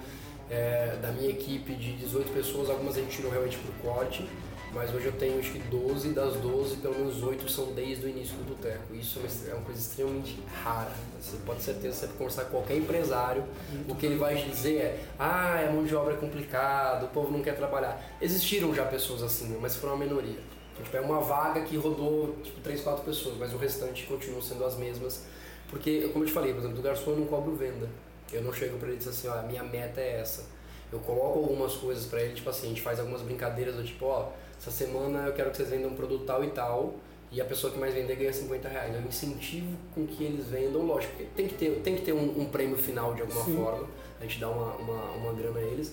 é, 0.49 0.97
da 1.01 1.09
minha 1.09 1.29
equipe 1.29 1.73
de 1.73 1.93
18 1.93 2.33
pessoas, 2.33 2.69
algumas 2.69 2.97
a 2.97 2.99
gente 2.99 3.15
tirou 3.15 3.31
realmente 3.31 3.57
pro 3.57 3.71
corte, 3.89 4.27
mas 4.73 4.93
hoje 4.93 5.07
eu 5.07 5.11
tenho 5.11 5.39
acho 5.39 5.51
que 5.51 5.59
12, 5.59 6.09
das 6.09 6.35
12, 6.35 6.77
pelo 6.77 6.95
menos 6.95 7.21
8 7.21 7.49
são 7.49 7.73
desde 7.73 8.05
o 8.05 8.09
início 8.09 8.35
do 8.37 8.43
boteco. 8.55 8.95
Isso 8.95 9.19
é 9.47 9.53
uma 9.53 9.63
coisa 9.63 9.79
extremamente 9.79 10.39
rara. 10.63 10.91
Você 11.19 11.37
pode 11.45 11.59
ter 11.59 11.65
certeza, 11.65 11.95
você 11.95 12.07
conversar 12.07 12.45
com 12.45 12.51
qualquer 12.51 12.77
empresário, 12.77 13.43
o 13.87 13.95
que 13.95 14.05
ele 14.05 14.15
vai 14.15 14.35
dizer 14.35 14.77
é: 14.77 15.03
ah, 15.19 15.59
a 15.67 15.71
mão 15.71 15.83
de 15.83 15.95
obra 15.95 16.13
é 16.13 16.17
complicado, 16.17 17.05
o 17.05 17.09
povo 17.09 17.31
não 17.31 17.41
quer 17.41 17.55
trabalhar. 17.55 18.01
Existiram 18.21 18.73
já 18.73 18.85
pessoas 18.85 19.21
assim, 19.23 19.57
mas 19.61 19.75
foram 19.75 19.95
uma 19.95 20.05
minoria. 20.05 20.39
Tipo, 20.83 20.97
é 20.97 21.01
uma 21.01 21.19
vaga 21.19 21.61
que 21.61 21.75
rodou 21.77 22.35
tipo 22.43 22.59
3, 22.61 22.81
4 22.81 23.03
pessoas, 23.03 23.37
mas 23.37 23.53
o 23.53 23.57
restante 23.57 24.05
continuam 24.05 24.41
sendo 24.41 24.65
as 24.65 24.77
mesmas. 24.77 25.25
Porque, 25.69 26.09
como 26.11 26.23
eu 26.23 26.27
te 26.27 26.33
falei, 26.33 26.53
por 26.53 26.59
exemplo, 26.59 26.77
do 26.77 26.81
garçom 26.81 27.11
eu 27.11 27.17
não 27.17 27.25
cobro 27.25 27.55
venda. 27.55 27.87
Eu 28.31 28.41
não 28.41 28.53
chego 28.53 28.77
pra 28.77 28.87
ele 28.87 28.95
e 28.95 28.99
dizer 28.99 29.11
assim, 29.11 29.27
ó, 29.27 29.39
a 29.39 29.43
minha 29.43 29.63
meta 29.63 29.99
é 30.01 30.19
essa. 30.19 30.45
Eu 30.91 30.99
coloco 30.99 31.39
algumas 31.39 31.73
coisas 31.75 32.05
pra 32.05 32.21
ele, 32.21 32.33
tipo 32.33 32.49
assim, 32.49 32.67
a 32.67 32.69
gente 32.69 32.81
faz 32.81 32.99
algumas 32.99 33.21
brincadeiras 33.21 33.75
do 33.75 33.83
tipo, 33.83 34.05
ó, 34.05 34.29
essa 34.61 34.69
semana 34.69 35.25
eu 35.25 35.33
quero 35.33 35.49
que 35.49 35.57
vocês 35.57 35.69
vendam 35.69 35.89
um 35.89 35.95
produto 35.95 36.23
tal 36.23 36.43
e 36.43 36.51
tal, 36.51 36.93
e 37.31 37.41
a 37.41 37.45
pessoa 37.45 37.73
que 37.73 37.79
mais 37.79 37.95
vender 37.95 38.15
ganha 38.15 38.31
50 38.31 38.69
reais. 38.69 38.93
Eu 38.93 39.01
incentivo 39.01 39.75
com 39.95 40.05
que 40.05 40.23
eles 40.23 40.45
vendam, 40.47 40.85
lógico, 40.85 41.13
porque 41.13 41.31
tem 41.35 41.47
que 41.47 41.55
ter, 41.55 41.81
tem 41.81 41.95
que 41.95 42.01
ter 42.03 42.13
um, 42.13 42.41
um 42.41 42.45
prêmio 42.45 42.77
final 42.77 43.15
de 43.15 43.21
alguma 43.21 43.43
Sim. 43.43 43.55
forma, 43.55 43.87
a 44.19 44.23
gente 44.23 44.39
dá 44.39 44.49
uma, 44.49 44.75
uma, 44.75 45.03
uma 45.13 45.33
grana 45.33 45.57
a 45.59 45.63
eles, 45.63 45.91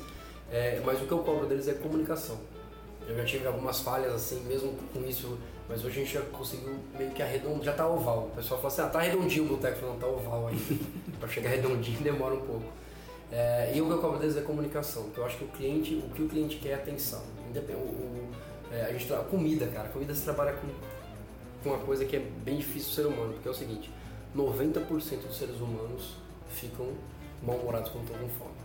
é, 0.52 0.82
mas 0.84 1.00
o 1.00 1.06
que 1.06 1.12
eu 1.12 1.20
cobro 1.20 1.46
deles 1.46 1.66
é 1.66 1.72
comunicação. 1.72 2.38
Eu 3.08 3.16
já 3.16 3.24
tive 3.24 3.46
algumas 3.46 3.80
falhas 3.80 4.12
assim, 4.12 4.40
mesmo 4.44 4.74
com 4.92 5.02
isso, 5.08 5.38
mas 5.66 5.82
hoje 5.82 6.02
a 6.02 6.04
gente 6.04 6.12
já 6.12 6.20
conseguiu 6.20 6.76
meio 6.98 7.10
que 7.12 7.22
arredondar, 7.22 7.62
já 7.62 7.72
tá 7.72 7.88
oval. 7.88 8.28
O 8.32 8.36
pessoal 8.36 8.60
fala 8.60 8.72
assim, 8.72 8.82
ah, 8.82 8.88
tá 8.88 9.00
redondinho 9.00 9.44
o 9.46 9.48
boteco, 9.48 9.86
não 9.86 9.96
tá 9.96 10.06
oval 10.06 10.48
ainda. 10.48 10.84
para 11.18 11.28
chegar 11.30 11.48
redondinho 11.48 12.00
demora 12.02 12.34
um 12.34 12.40
pouco. 12.42 12.70
É, 13.32 13.72
e 13.74 13.80
o 13.80 13.86
que 13.86 13.92
eu 13.92 13.98
cobro 13.98 14.18
deles 14.18 14.36
é 14.36 14.42
comunicação, 14.42 15.04
porque 15.04 15.20
eu 15.20 15.24
acho 15.24 15.38
que 15.38 15.44
o 15.44 15.48
cliente, 15.48 15.94
o 15.94 16.10
que 16.10 16.22
o 16.22 16.28
cliente 16.28 16.56
quer 16.56 16.70
é 16.70 16.74
atenção. 16.74 17.22
Independente, 17.48 17.82
o, 17.82 17.88
o 17.88 18.47
é, 18.72 18.82
a 18.82 18.92
gente 18.92 19.06
trabalha, 19.06 19.28
comida, 19.28 19.66
cara, 19.68 19.88
comida 19.88 20.14
se 20.14 20.22
trabalha 20.22 20.52
com, 20.52 20.68
com 21.62 21.70
uma 21.70 21.78
coisa 21.84 22.04
que 22.04 22.16
é 22.16 22.20
bem 22.20 22.56
difícil 22.56 22.88
do 22.90 22.94
ser 22.94 23.06
humano, 23.06 23.32
porque 23.34 23.48
é 23.48 23.50
o 23.50 23.54
seguinte, 23.54 23.90
90% 24.36 25.26
dos 25.26 25.38
seres 25.38 25.56
humanos 25.60 26.16
ficam 26.48 26.86
mal-humorados 27.42 27.90
quando 27.90 28.04
estão 28.04 28.18
com 28.18 28.28
fome. 28.28 28.58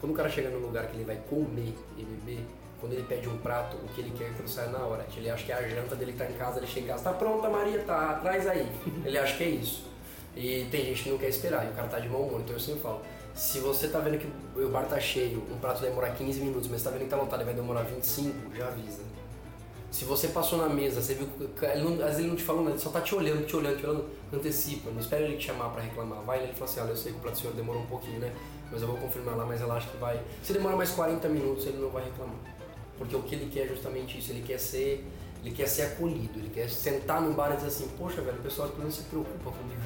Quando 0.00 0.12
o 0.12 0.16
cara 0.16 0.28
chega 0.28 0.48
num 0.50 0.60
lugar 0.60 0.86
que 0.86 0.96
ele 0.96 1.04
vai 1.04 1.16
comer 1.28 1.74
e 1.96 2.04
beber, 2.04 2.46
quando 2.80 2.94
ele 2.94 3.02
pede 3.02 3.28
um 3.28 3.36
prato, 3.38 3.76
o 3.76 3.88
que 3.88 4.00
ele 4.00 4.10
quer 4.16 4.24
é 4.24 4.26
que 4.28 4.32
aquilo 4.32 4.48
saia 4.48 4.68
na 4.70 4.78
hora. 4.78 5.06
Ele 5.14 5.28
acha 5.28 5.44
que 5.44 5.52
é 5.52 5.54
a 5.54 5.68
janta 5.68 5.94
dele 5.94 6.14
tá 6.14 6.24
em 6.24 6.32
casa, 6.32 6.58
ele 6.58 6.66
chega 6.66 6.86
em 6.86 6.88
casa, 6.88 7.04
tá 7.04 7.12
pronta 7.12 7.48
Maria, 7.50 7.82
tá, 7.82 8.14
traz 8.14 8.46
aí. 8.46 8.66
Ele 9.04 9.18
acha 9.18 9.36
que 9.36 9.44
é 9.44 9.48
isso. 9.48 9.84
E 10.34 10.66
tem 10.70 10.86
gente 10.86 11.02
que 11.02 11.10
não 11.10 11.18
quer 11.18 11.28
esperar, 11.28 11.66
e 11.66 11.70
o 11.70 11.72
cara 11.72 11.88
tá 11.88 11.98
de 11.98 12.08
mau 12.08 12.22
humor, 12.22 12.40
então 12.40 12.54
eu 12.54 12.60
sempre 12.60 12.80
falo, 12.80 13.02
se 13.34 13.58
você 13.58 13.88
tá 13.88 13.98
vendo 13.98 14.18
que 14.18 14.26
o 14.58 14.68
bar 14.70 14.86
tá 14.86 14.98
cheio, 14.98 15.42
um 15.50 15.58
prato 15.58 15.82
demora 15.82 16.10
15 16.10 16.40
minutos, 16.40 16.68
mas 16.68 16.82
tá 16.82 16.90
vendo 16.90 17.02
que 17.02 17.08
tá 17.08 17.16
lotado 17.16 17.42
e 17.42 17.44
vai 17.44 17.52
demorar 17.52 17.82
25, 17.82 18.54
já 18.56 18.68
avisa. 18.68 19.02
Se 19.90 20.04
você 20.04 20.28
passou 20.28 20.58
na 20.58 20.68
mesa, 20.68 21.02
você 21.02 21.14
viu 21.14 21.28
ele 21.62 21.82
não, 21.82 21.92
às 21.94 21.98
vezes 21.98 22.18
ele 22.20 22.28
não 22.28 22.36
te 22.36 22.44
falou 22.44 22.62
nada, 22.62 22.74
ele 22.74 22.82
só 22.82 22.90
tá 22.90 23.00
te 23.00 23.12
olhando, 23.14 23.44
te 23.44 23.56
olhando, 23.56 23.76
te 23.76 23.86
olhando, 23.86 24.04
antecipa, 24.32 24.88
não 24.90 25.00
espera 25.00 25.24
ele 25.24 25.36
te 25.36 25.46
chamar 25.46 25.70
para 25.70 25.82
reclamar. 25.82 26.22
Vai 26.22 26.44
ele 26.44 26.52
fala 26.52 26.64
assim, 26.70 26.80
olha, 26.80 26.90
eu 26.90 26.96
sei 26.96 27.12
que 27.12 27.18
o 27.18 27.20
prato 27.20 27.34
do 27.34 27.40
senhor 27.40 27.54
demorou 27.54 27.82
um 27.82 27.86
pouquinho, 27.86 28.20
né? 28.20 28.32
Mas 28.70 28.82
eu 28.82 28.88
vou 28.88 28.96
confirmar 28.98 29.36
lá, 29.36 29.44
mas 29.44 29.58
relaxa 29.58 29.88
que 29.88 29.96
vai. 29.96 30.20
Se 30.44 30.52
demorar 30.52 30.76
mais 30.76 30.90
40 30.90 31.28
minutos, 31.28 31.66
ele 31.66 31.78
não 31.78 31.90
vai 31.90 32.04
reclamar. 32.04 32.36
Porque 32.96 33.16
o 33.16 33.22
que 33.22 33.34
ele 33.34 33.50
quer 33.50 33.64
é 33.64 33.66
justamente 33.66 34.18
isso, 34.18 34.30
ele 34.30 34.42
quer 34.42 34.60
ser, 34.60 35.04
ele 35.42 35.52
quer 35.52 35.66
ser 35.66 35.82
acolhido, 35.82 36.38
ele 36.38 36.50
quer 36.50 36.70
sentar 36.70 37.20
num 37.20 37.32
bar 37.32 37.52
e 37.52 37.56
dizer 37.56 37.68
assim, 37.68 37.88
poxa 37.98 38.20
velho, 38.22 38.38
o 38.38 38.42
pessoal 38.42 38.68
aqui 38.68 38.80
não 38.80 38.90
se 38.90 39.02
preocupa 39.02 39.50
comigo. 39.50 39.80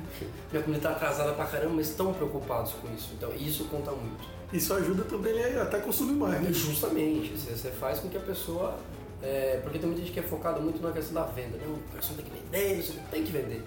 Minha 0.50 0.62
comida 0.62 0.88
tá 0.88 0.90
atrasada 0.92 1.32
pra 1.32 1.44
caramba, 1.44 1.74
mas 1.74 1.90
estão 1.90 2.14
preocupados 2.14 2.72
com 2.72 2.94
isso. 2.94 3.10
Então 3.18 3.30
isso 3.34 3.66
conta 3.66 3.90
muito. 3.90 4.24
Isso 4.50 4.72
ajuda 4.72 5.04
também 5.04 5.42
a 5.44 5.62
até 5.62 5.78
consumir 5.78 6.12
mais, 6.12 6.40
né? 6.40 6.52
Justamente, 6.52 7.36
você 7.36 7.70
faz 7.70 7.98
com 7.98 8.08
que 8.08 8.16
a 8.16 8.20
pessoa 8.20 8.78
é, 9.22 9.60
porque 9.62 9.78
tem 9.78 9.86
muita 9.86 10.02
gente 10.02 10.12
que 10.12 10.20
é 10.20 10.22
focada 10.22 10.60
muito 10.60 10.82
na 10.82 10.92
questão 10.92 11.14
da 11.14 11.24
venda. 11.30 11.56
Não, 11.64 11.74
o 11.74 11.82
garçom 11.94 12.14
tem 12.14 12.24
que 12.24 12.30
vender, 12.30 12.82
você 12.82 12.98
tem 13.10 13.22
que 13.22 13.32
vender. 13.32 13.62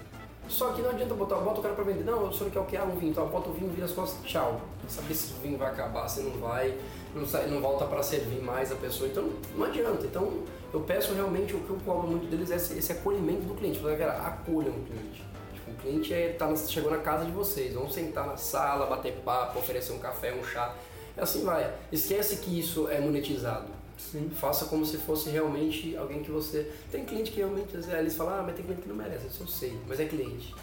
Só 0.48 0.74
que 0.74 0.82
não 0.82 0.92
adianta 0.92 1.14
botar, 1.16 1.38
bota 1.38 1.60
o 1.60 1.64
cara 1.64 1.74
pra 1.74 1.84
vender. 1.84 2.04
Não, 2.04 2.28
o 2.28 2.34
senhor 2.34 2.52
quer 2.52 2.60
o 2.60 2.66
que? 2.66 2.78
Ah, 2.78 2.84
um 2.84 2.96
vinho. 2.96 3.12
Então 3.12 3.28
bota 3.28 3.50
o 3.50 3.54
vinho, 3.54 3.72
vira 3.72 3.86
as 3.86 3.92
costas, 3.92 4.24
tchau. 4.30 4.62
Saber 4.88 5.14
se 5.16 5.34
o 5.34 5.38
vinho 5.38 5.58
vai 5.58 5.72
acabar, 5.72 6.08
se 6.08 6.22
não 6.22 6.32
vai, 6.40 6.78
não, 7.16 7.26
sai, 7.26 7.48
não 7.48 7.62
volta 7.62 7.86
para 7.86 8.04
servir 8.04 8.42
mais 8.42 8.72
a 8.72 8.76
pessoa. 8.76 9.10
Então 9.10 9.28
não 9.56 9.66
adianta. 9.66 10.06
Então 10.06 10.44
eu 10.74 10.82
peço 10.82 11.14
realmente, 11.14 11.56
o 11.56 11.60
que 11.62 11.70
eu 11.70 11.80
cobro 11.84 12.08
muito 12.08 12.28
deles 12.28 12.52
é 12.52 12.58
esse, 12.58 12.78
esse 12.78 12.92
acolhimento 12.92 13.42
do 13.42 13.56
cliente. 13.56 13.80
Falar, 13.80 13.96
cara, 13.96 14.14
acolham 14.14 14.72
o 14.72 14.84
cliente. 14.84 15.24
Tipo, 15.54 15.72
o 15.72 15.76
cliente 15.76 16.14
é, 16.14 16.34
tá, 16.34 16.54
chegou 16.56 16.92
na 16.92 17.00
casa 17.00 17.26
de 17.26 17.32
vocês, 17.32 17.74
vão 17.74 17.90
sentar 17.90 18.28
na 18.28 18.38
sala, 18.38 18.86
bater 18.86 19.14
papo, 19.26 19.58
oferecer 19.58 19.94
um 19.94 20.00
café, 20.00 20.34
um 20.34 20.44
chá. 20.44 20.76
E 21.18 21.22
assim 21.22 21.44
vai. 21.44 21.74
Esquece 21.92 22.38
que 22.38 22.60
isso 22.60 22.88
é 22.88 23.00
monetizado. 23.00 23.85
Sim. 23.98 24.30
Faça 24.30 24.66
como 24.66 24.86
se 24.86 24.98
fosse 24.98 25.30
realmente 25.30 25.96
alguém 25.96 26.22
que 26.22 26.32
você. 26.32 26.72
Tem 26.92 27.06
cliente 27.06 27.32
que 27.32 27.38
realmente 27.38 27.76
eles 27.76 28.16
falam, 28.16 28.40
ah, 28.40 28.44
mas 28.44 28.56
tem 28.56 28.66
cliente 28.66 28.82
que 28.82 28.90
não 28.90 28.96
merece, 28.96 29.28
isso 29.28 29.44
eu 29.44 29.48
sei, 29.48 29.78
mas 29.88 30.00
é 30.00 30.06
cliente. 30.06 30.54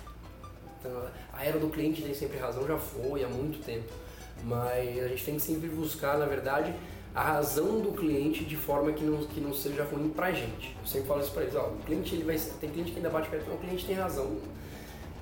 Então, 0.80 1.02
a 1.32 1.44
era 1.44 1.58
do 1.58 1.68
cliente 1.68 2.02
tem 2.02 2.14
sempre 2.14 2.38
razão, 2.38 2.66
já 2.66 2.76
foi 2.76 3.22
há 3.24 3.28
muito 3.28 3.64
tempo. 3.64 3.92
Mas 4.44 5.02
a 5.02 5.08
gente 5.08 5.24
tem 5.24 5.34
que 5.36 5.42
sempre 5.42 5.68
buscar, 5.68 6.18
na 6.18 6.26
verdade, 6.26 6.74
a 7.14 7.22
razão 7.22 7.80
do 7.80 7.92
cliente 7.92 8.44
de 8.44 8.56
forma 8.56 8.92
que 8.92 9.04
não, 9.04 9.18
que 9.24 9.40
não 9.40 9.54
seja 9.54 9.84
ruim 9.84 10.08
pra 10.08 10.32
gente. 10.32 10.76
Eu 10.80 10.86
sempre 10.86 11.08
falo 11.08 11.20
isso 11.20 11.30
pra 11.30 11.42
eles, 11.42 11.54
ó, 11.54 11.68
o 11.68 11.78
cliente 11.84 12.14
ele 12.14 12.24
vai. 12.24 12.36
Tem 12.60 12.70
cliente 12.70 12.90
que 12.90 12.96
ainda 12.96 13.10
bate 13.10 13.28
perto, 13.28 13.50
o 13.50 13.58
cliente 13.58 13.86
tem 13.86 13.94
razão. 13.94 14.36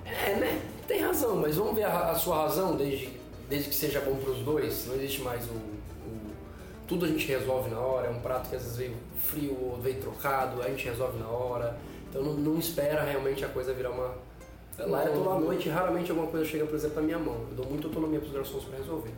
É, 0.04 0.34
né? 0.36 0.62
Tem 0.88 1.00
razão, 1.00 1.36
mas 1.36 1.56
vamos 1.56 1.74
ver 1.74 1.84
a, 1.84 2.10
a 2.10 2.14
sua 2.14 2.42
razão 2.42 2.76
desde, 2.76 3.10
desde 3.48 3.68
que 3.68 3.74
seja 3.74 4.00
bom 4.00 4.16
pros 4.16 4.38
dois. 4.38 4.86
Não 4.86 4.94
existe 4.94 5.20
mais 5.22 5.44
o 5.44 5.69
tudo 6.90 7.04
a 7.04 7.08
gente 7.08 7.24
resolve 7.28 7.70
na 7.70 7.78
hora, 7.78 8.08
é 8.08 8.10
um 8.10 8.18
prato 8.18 8.50
que 8.50 8.56
às 8.56 8.62
vezes 8.62 8.76
veio 8.76 8.96
frio 9.16 9.56
ou 9.62 9.78
veio 9.80 10.00
trocado, 10.00 10.60
a 10.60 10.68
gente 10.68 10.86
resolve 10.86 11.20
na 11.20 11.28
hora. 11.28 11.78
Então 12.08 12.20
não, 12.20 12.34
não 12.34 12.58
espera 12.58 13.04
realmente 13.04 13.44
a 13.44 13.48
coisa 13.48 13.72
virar 13.72 13.90
uma. 13.90 14.12
Lá 14.76 15.06
tô 15.06 15.22
lá 15.22 15.36
à 15.36 15.38
noite 15.38 15.68
raramente 15.68 16.10
alguma 16.10 16.28
coisa 16.28 16.44
chega, 16.44 16.66
por 16.66 16.74
exemplo, 16.74 16.96
na 16.96 17.02
minha 17.02 17.18
mão. 17.18 17.46
Eu 17.48 17.58
dou 17.58 17.66
muita 17.66 17.86
autonomia 17.86 18.18
para 18.18 18.26
os 18.26 18.34
garçons 18.34 18.64
para 18.64 18.76
resolver. 18.78 19.12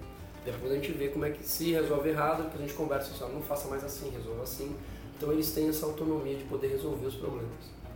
Depois 0.44 0.70
a 0.70 0.74
gente 0.74 0.92
vê 0.92 1.08
como 1.08 1.24
é 1.24 1.30
que 1.30 1.42
se 1.42 1.72
resolve 1.72 2.10
errado, 2.10 2.42
depois 2.42 2.56
a 2.62 2.66
gente 2.66 2.74
conversa 2.74 3.10
assim, 3.10 3.32
não 3.32 3.40
faça 3.40 3.68
mais 3.68 3.82
assim, 3.82 4.10
resolva 4.10 4.42
assim. 4.42 4.76
Então 5.16 5.32
eles 5.32 5.50
têm 5.52 5.70
essa 5.70 5.86
autonomia 5.86 6.36
de 6.36 6.44
poder 6.44 6.66
resolver 6.66 7.06
os 7.06 7.14
problemas. 7.14 7.48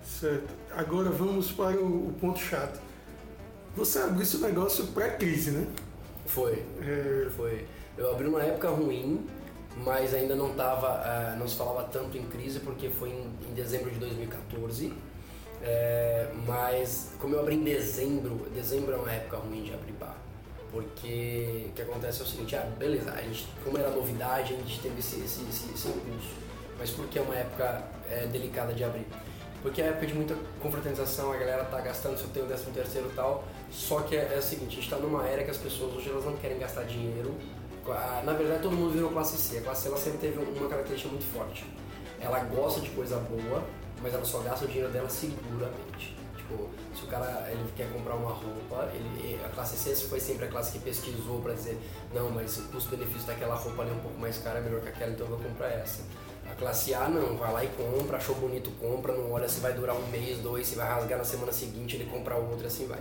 Certo. 0.02 0.54
Agora 0.72 1.10
vamos 1.10 1.52
para 1.52 1.78
o, 1.78 2.14
ponto 2.18 2.38
chato. 2.38 2.80
Você 3.76 3.98
abriu 3.98 4.22
esse 4.22 4.38
negócio 4.38 4.86
pré-crise, 4.86 5.50
né? 5.50 5.66
Foi. 6.24 6.64
É... 6.80 7.28
Foi. 7.36 7.66
Eu 7.98 8.12
abri 8.12 8.26
uma 8.26 8.42
época 8.42 8.70
ruim, 8.70 9.26
mas 9.76 10.14
ainda 10.14 10.34
não 10.34 10.54
tava, 10.54 11.02
uh, 11.02 11.38
não 11.38 11.46
se 11.46 11.56
falava 11.56 11.84
tanto 11.84 12.16
em 12.16 12.26
crise 12.26 12.60
porque 12.60 12.88
foi 12.88 13.10
em, 13.10 13.50
em 13.50 13.54
dezembro 13.54 13.90
de 13.90 13.98
2014. 13.98 14.92
É, 15.62 16.28
mas 16.46 17.12
como 17.18 17.34
eu 17.34 17.40
abri 17.40 17.56
em 17.56 17.64
dezembro, 17.64 18.46
dezembro 18.54 18.94
é 18.94 18.96
uma 18.96 19.10
época 19.10 19.38
ruim 19.38 19.62
de 19.62 19.74
abrir 19.74 19.92
bar. 19.92 20.16
Porque 20.70 21.66
o 21.68 21.72
que 21.72 21.82
acontece 21.82 22.20
é 22.20 22.24
o 22.24 22.26
seguinte, 22.26 22.54
ah, 22.56 22.68
beleza, 22.78 23.10
a 23.10 23.22
gente, 23.22 23.48
como 23.64 23.78
era 23.78 23.90
novidade, 23.90 24.54
a 24.54 24.56
gente 24.56 24.80
teve 24.80 24.98
esse, 24.98 25.20
esse, 25.20 25.42
esse, 25.48 25.72
esse 25.72 25.88
impulso. 25.88 26.34
Mas 26.78 26.90
por 26.90 27.06
que 27.06 27.18
é 27.18 27.22
uma 27.22 27.34
época 27.34 27.82
é, 28.10 28.26
delicada 28.26 28.74
de 28.74 28.84
abrir? 28.84 29.06
Porque 29.62 29.80
é 29.80 29.86
época 29.86 30.06
de 30.06 30.14
muita 30.14 30.36
confraternização, 30.60 31.32
a 31.32 31.36
galera 31.36 31.64
tá 31.64 31.80
gastando 31.80 32.18
seu 32.18 32.28
tempo, 32.28 32.46
décimo 32.46 32.72
terceiro 32.72 33.08
e 33.10 33.14
tal. 33.14 33.44
Só 33.70 34.00
que 34.02 34.14
é, 34.14 34.32
é 34.34 34.38
o 34.38 34.42
seguinte, 34.42 34.78
a 34.78 34.80
gente 34.80 34.90
tá 34.90 34.96
numa 34.96 35.26
era 35.26 35.42
que 35.42 35.50
as 35.50 35.56
pessoas 35.56 35.94
hoje 35.94 36.10
elas 36.10 36.24
não 36.24 36.36
querem 36.36 36.58
gastar 36.58 36.84
dinheiro 36.84 37.34
na 38.24 38.32
verdade 38.32 38.62
todo 38.62 38.74
mundo 38.74 38.92
virou 38.92 39.10
classe 39.10 39.36
C. 39.36 39.58
A 39.58 39.62
classe 39.62 39.82
C 39.82 39.88
ela 39.88 39.96
sempre 39.96 40.18
teve 40.18 40.38
uma 40.38 40.68
característica 40.68 41.10
muito 41.10 41.26
forte. 41.32 41.64
Ela 42.20 42.40
gosta 42.40 42.80
de 42.80 42.90
coisa 42.90 43.16
boa, 43.16 43.62
mas 44.02 44.14
ela 44.14 44.24
só 44.24 44.40
gasta 44.40 44.64
o 44.64 44.68
dinheiro 44.68 44.90
dela 44.90 45.08
seguramente. 45.08 46.16
Tipo, 46.36 46.68
se 46.94 47.04
o 47.04 47.06
cara 47.08 47.48
ele 47.50 47.64
quer 47.76 47.92
comprar 47.92 48.14
uma 48.14 48.30
roupa, 48.30 48.88
ele, 48.94 49.38
a 49.44 49.48
classe 49.48 49.76
C 49.76 49.94
foi 50.06 50.20
sempre 50.20 50.46
a 50.46 50.48
classe 50.48 50.72
que 50.72 50.78
pesquisou 50.78 51.40
para 51.40 51.54
dizer, 51.54 51.76
não, 52.14 52.30
mas 52.30 52.56
o 52.58 52.62
custo-benefício 52.68 53.26
daquela 53.26 53.56
roupa 53.56 53.82
ali 53.82 53.90
é 53.90 53.94
um 53.94 53.98
pouco 53.98 54.18
mais 54.18 54.38
cara, 54.38 54.60
é 54.60 54.62
melhor 54.62 54.80
que 54.80 54.88
aquela, 54.88 55.10
então 55.10 55.26
eu 55.26 55.36
vou 55.36 55.40
comprar 55.40 55.68
essa. 55.68 56.02
A 56.48 56.54
classe 56.54 56.94
A 56.94 57.08
não, 57.08 57.36
vai 57.36 57.52
lá 57.52 57.64
e 57.64 57.68
compra, 57.68 58.18
achou 58.18 58.36
bonito, 58.36 58.70
compra, 58.80 59.12
não 59.12 59.32
olha 59.32 59.48
se 59.48 59.58
vai 59.58 59.72
durar 59.72 59.96
um 59.96 60.06
mês, 60.06 60.38
dois, 60.38 60.68
se 60.68 60.76
vai 60.76 60.86
rasgar 60.86 61.18
na 61.18 61.24
semana 61.24 61.52
seguinte, 61.52 61.96
ele 61.96 62.08
compra 62.08 62.36
outra, 62.36 62.68
assim 62.68 62.86
vai. 62.86 63.00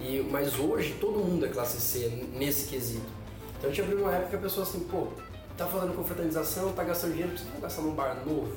E, 0.00 0.26
mas 0.28 0.58
hoje 0.58 0.96
todo 1.00 1.20
mundo 1.20 1.46
é 1.46 1.48
classe 1.48 1.80
C 1.80 2.08
nesse 2.32 2.66
quesito. 2.66 3.23
Então 3.64 3.72
a 3.72 3.74
gente 3.74 3.80
abriu 3.80 4.04
uma 4.04 4.12
época 4.12 4.28
que 4.28 4.36
a 4.36 4.40
pessoa 4.40 4.66
assim, 4.66 4.80
pô, 4.80 5.08
tá 5.56 5.66
fazendo 5.66 5.96
confraternização, 5.96 6.74
tá 6.74 6.84
gastando 6.84 7.12
dinheiro, 7.12 7.30
precisa 7.30 7.50
gastar 7.62 7.80
num 7.80 7.94
bar 7.94 8.22
novo. 8.26 8.52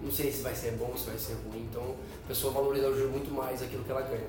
Não 0.00 0.12
sei 0.12 0.30
se 0.30 0.42
vai 0.42 0.54
ser 0.54 0.72
bom, 0.72 0.96
se 0.96 1.06
vai 1.06 1.18
ser 1.18 1.34
ruim, 1.44 1.66
então 1.68 1.96
a 2.24 2.28
pessoa 2.28 2.52
valoriza 2.52 2.88
muito 2.88 3.34
mais 3.34 3.60
aquilo 3.60 3.82
que 3.82 3.90
ela 3.90 4.02
ganha. 4.02 4.28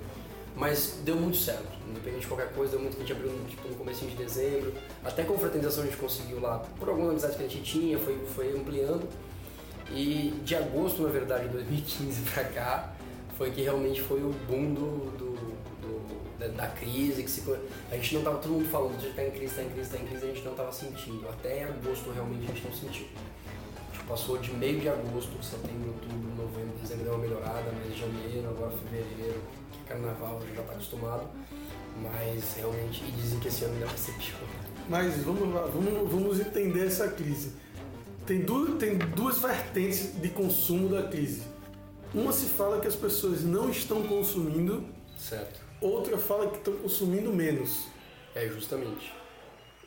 Mas 0.56 0.98
deu 1.06 1.16
muito 1.16 1.38
certo, 1.38 1.68
independente 1.88 2.22
de 2.22 2.28
qualquer 2.28 2.52
coisa, 2.54 2.72
deu 2.72 2.82
muito 2.82 2.96
que 2.96 3.04
a 3.04 3.06
gente 3.06 3.16
abriu 3.16 3.32
tipo, 3.48 3.68
no 3.68 3.76
começo 3.76 4.04
de 4.04 4.16
dezembro. 4.16 4.74
Até 5.06 5.24
confraternização 5.24 5.84
a 5.84 5.86
gente 5.86 5.98
conseguiu 5.98 6.42
lá, 6.42 6.58
por 6.80 6.90
algumas 6.90 7.12
amizades 7.12 7.38
que 7.38 7.44
a 7.44 7.48
gente 7.48 7.62
tinha, 7.62 8.00
foi, 8.00 8.18
foi 8.36 8.58
ampliando. 8.58 9.08
E 9.92 10.34
de 10.44 10.56
agosto, 10.56 11.04
na 11.04 11.10
verdade, 11.10 11.44
de 11.50 11.54
2015 11.54 12.22
pra 12.34 12.46
cá, 12.46 12.94
foi 13.38 13.52
que 13.52 13.62
realmente 13.62 14.02
foi 14.02 14.22
o 14.24 14.34
boom 14.48 14.74
do, 14.74 15.18
do 15.18 15.27
da, 16.40 16.48
da, 16.48 16.68
crise, 16.68 17.24
que 17.24 17.30
se, 17.30 17.44
a 17.92 17.96
gente 17.96 18.16
não 18.16 18.24
tava 18.24 18.38
todo 18.38 18.52
mundo 18.52 18.70
falando 18.70 18.98
de 19.00 19.08
estar 19.08 19.22
tá 19.22 19.28
em 19.28 19.32
crise, 19.32 19.46
está 19.46 19.64
em 19.64 19.70
crise, 19.70 19.82
está 19.82 19.98
em 19.98 20.08
crise, 20.08 20.26
a 20.26 20.28
gente 20.28 20.46
não 20.46 20.54
tava 20.54 20.72
sentindo. 20.72 21.28
Até 21.30 21.64
agosto 21.64 22.12
realmente 22.12 22.44
a 22.44 22.54
gente 22.54 22.66
não 22.66 22.74
sentiu. 22.74 23.08
A 23.92 23.96
gente 23.96 24.06
passou 24.08 24.38
de 24.38 24.54
meio 24.54 24.80
de 24.80 24.90
agosto, 24.90 25.44
setembro, 25.44 25.90
outubro, 25.90 26.36
novembro, 26.36 26.78
dezembro 26.82 27.04
deu 27.04 27.14
uma 27.14 27.22
melhorada, 27.22 27.72
mas 27.72 27.98
janeiro, 27.98 28.50
agora 28.50 28.72
fevereiro, 28.72 29.42
que 29.72 29.80
carnaval 29.88 30.38
a 30.38 30.46
gente 30.46 30.56
já 30.56 30.62
está 30.62 30.74
acostumado. 30.74 31.28
Mas 32.02 32.54
realmente, 32.56 33.04
e 33.04 33.12
dizem 33.12 33.40
que 33.40 33.48
esse 33.48 33.66
ano 33.66 33.74
ainda 33.74 33.88
vai 33.88 33.98
ser 33.98 34.14
pior. 34.14 34.40
Mas 34.88 35.18
vamos 35.24 35.54
lá, 35.54 35.62
vamos, 35.62 36.12
vamos 36.12 36.40
entender 36.40 36.86
essa 36.86 37.08
crise. 37.10 37.54
tem, 38.26 38.42
du 38.42 38.76
tem 38.76 38.98
duas 38.98 39.40
vertentes 39.40 40.14
de 40.22 40.30
consumo 40.30 40.90
da 40.90 41.04
crise. 41.04 41.42
Uma 42.14 42.32
se 42.32 42.46
fala 42.46 42.80
que 42.80 42.88
as 42.88 42.96
pessoas 42.96 43.44
não 43.44 43.70
estão 43.70 44.04
consumindo, 44.04 44.86
Certo. 45.18 45.67
Outra 45.82 46.18
fala 46.18 46.50
que 46.50 46.58
estão 46.58 46.74
consumindo 46.78 47.32
menos. 47.32 47.88
É 48.36 48.48
justamente. 48.48 49.12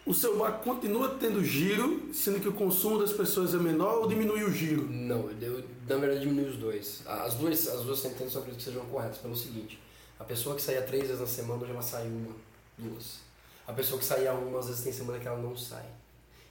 O 0.04 0.14
seu 0.14 0.38
bar 0.38 0.52
continua 0.62 1.11
tendo 1.20 1.44
giro, 1.44 2.12
sendo 2.12 2.40
que 2.40 2.49
o 2.49 2.52
consumo 2.52 2.99
das 2.99 3.12
pessoas 3.12 3.54
é 3.54 3.59
menor 3.59 3.99
ou 3.99 4.09
diminui 4.09 4.42
o 4.42 4.50
giro? 4.50 4.82
Não, 4.90 5.30
eu, 5.40 5.62
na 5.87 5.97
verdade 5.97 6.20
diminui 6.20 6.50
os 6.50 6.56
dois. 6.56 7.02
As 7.06 7.35
duas, 7.35 7.68
as 7.68 7.82
duas 7.82 7.99
sentenças 7.99 8.35
eu 8.35 8.40
acredito 8.40 8.64
que 8.64 8.70
sejam 8.70 8.85
corretas 8.87 9.18
pelo 9.18 9.37
seguinte: 9.37 9.78
a 10.18 10.25
pessoa 10.25 10.56
que 10.56 10.62
saía 10.62 10.82
três 10.82 11.04
vezes 11.04 11.20
na 11.20 11.26
semana 11.26 11.62
hoje 11.62 11.73
ela 11.73 11.82
sai 11.82 12.06
uma, 12.06 12.35
duas. 12.78 13.18
A 13.66 13.73
pessoa 13.73 13.99
que 13.99 14.04
saía 14.04 14.32
uma, 14.32 14.59
às 14.59 14.66
vezes 14.66 14.82
tem 14.82 14.92
semana 14.92 15.18
que 15.18 15.28
ela 15.28 15.38
não 15.38 15.56
sai. 15.56 15.85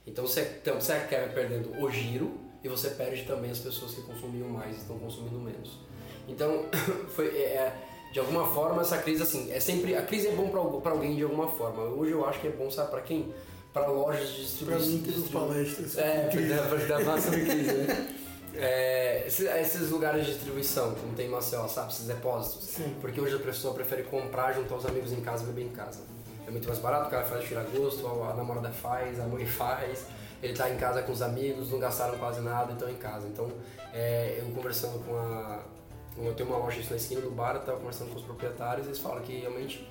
Então 0.05 0.25
você, 0.25 0.59
então, 0.61 0.79
você 0.79 0.93
acaba 0.93 1.27
perdendo 1.33 1.71
o 1.83 1.91
giro 1.91 2.39
e 2.63 2.69
você 2.69 2.91
perde 2.91 3.25
também 3.25 3.51
as 3.51 3.59
pessoas 3.59 3.93
que 3.93 4.01
consumiam 4.01 4.49
mais 4.49 4.75
e 4.75 4.79
estão 4.79 4.97
consumindo 4.99 5.39
menos. 5.39 5.79
Então, 6.27 6.65
foi, 7.13 7.27
é, 7.27 7.41
é, 7.41 7.89
de 8.11 8.19
alguma 8.19 8.45
forma, 8.47 8.81
essa 8.81 8.97
crise, 8.97 9.21
assim, 9.21 9.51
é 9.51 9.59
sempre. 9.59 9.95
A 9.95 10.01
crise 10.01 10.27
é 10.27 10.31
bom 10.31 10.49
para 10.81 10.91
alguém 10.91 11.15
de 11.15 11.23
alguma 11.23 11.47
forma. 11.47 11.83
Hoje 11.83 12.11
eu 12.11 12.25
acho 12.27 12.39
que 12.39 12.47
é 12.47 12.51
bom, 12.51 12.69
sabe, 12.71 12.89
para 12.89 13.01
quem? 13.01 13.33
Para 13.71 13.87
lojas 13.87 14.29
de 14.29 14.41
distribuição. 14.41 14.97
dou 14.97 15.47
palestras. 15.47 15.97
É, 15.97 16.29
pra 16.67 16.77
dar 16.97 17.05
massa 17.05 17.29
de 17.29 17.45
crise, 17.45 17.71
né? 17.71 18.15
É, 18.55 19.23
esses, 19.27 19.45
esses 19.45 19.89
lugares 19.89 20.25
de 20.25 20.33
distribuição, 20.33 20.93
como 20.95 21.13
tem 21.13 21.27
em 21.27 21.29
Maceió, 21.29 21.67
sabe? 21.67 21.91
Esses 21.91 22.07
depósitos. 22.07 22.67
Sim. 22.67 22.95
Porque 22.99 23.21
hoje 23.21 23.35
a 23.35 23.39
pessoa 23.39 23.73
prefere 23.73 24.03
comprar, 24.03 24.53
juntar 24.53 24.75
os 24.75 24.85
amigos 24.85 25.13
em 25.13 25.21
casa 25.21 25.43
e 25.43 25.47
beber 25.47 25.65
em 25.65 25.69
casa. 25.69 25.99
É 26.47 26.51
muito 26.51 26.67
mais 26.67 26.79
barato, 26.79 27.07
o 27.07 27.09
cara 27.11 27.25
faz 27.25 27.45
tirar 27.45 27.63
gosto, 27.65 28.07
a 28.07 28.33
namorada 28.33 28.71
faz, 28.71 29.19
a 29.19 29.27
mãe 29.27 29.45
faz, 29.47 30.07
ele 30.41 30.53
tá 30.53 30.67
em 30.69 30.77
casa 30.77 31.03
com 31.03 31.11
os 31.11 31.21
amigos, 31.21 31.71
não 31.71 31.79
gastaram 31.79 32.17
quase 32.17 32.41
nada, 32.41 32.73
então 32.73 32.89
em 32.89 32.95
casa. 32.95 33.27
Então, 33.27 33.51
é, 33.93 34.39
eu 34.39 34.51
conversando 34.53 35.03
com 35.05 35.15
a. 35.15 35.59
Eu 36.17 36.33
tenho 36.33 36.49
uma 36.49 36.57
loja 36.59 36.81
na 36.89 36.95
esquina 36.95 37.21
do 37.21 37.31
bar, 37.31 37.55
eu 37.55 37.61
tava 37.61 37.77
conversando 37.77 38.09
com 38.11 38.17
os 38.17 38.23
proprietários, 38.25 38.85
eles 38.87 38.99
falam 38.99 39.21
que 39.21 39.37
realmente 39.39 39.87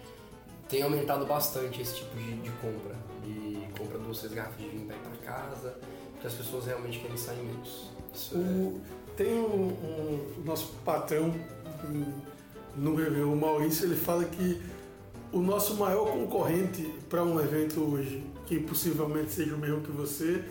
tem 0.68 0.82
aumentado 0.82 1.24
bastante 1.24 1.80
esse 1.80 1.96
tipo 1.96 2.14
de, 2.16 2.36
de 2.42 2.50
compra. 2.52 2.94
De 3.24 3.58
compra 3.78 3.98
duas, 3.98 4.22
garrafas 4.26 4.58
de 4.58 4.68
vinho 4.68 4.86
pra 4.86 4.96
ir 4.96 5.00
pra 5.00 5.32
casa, 5.32 5.74
porque 6.12 6.26
as 6.26 6.34
pessoas 6.34 6.66
realmente 6.66 6.98
querem 6.98 7.16
sair 7.16 7.42
menos. 7.42 7.90
Isso 8.14 8.34
é- 8.34 8.38
O, 8.38 8.80
tem 9.16 9.32
um, 9.32 9.68
um- 9.68 10.34
o 10.38 10.42
nosso 10.44 10.72
patrão 10.84 11.34
hum, 11.88 12.04
no 12.76 12.94
review, 12.94 13.32
o 13.32 13.36
Maurício, 13.36 13.86
ele 13.86 13.96
fala 13.96 14.24
que 14.24 14.60
o 15.32 15.40
nosso 15.40 15.74
maior 15.76 16.10
concorrente 16.12 16.82
para 17.08 17.22
um 17.24 17.40
evento 17.40 17.80
hoje, 17.80 18.22
que 18.46 18.60
possivelmente 18.60 19.32
seja 19.32 19.54
o 19.54 19.58
mesmo 19.58 19.80
que 19.80 19.90
você, 19.90 20.42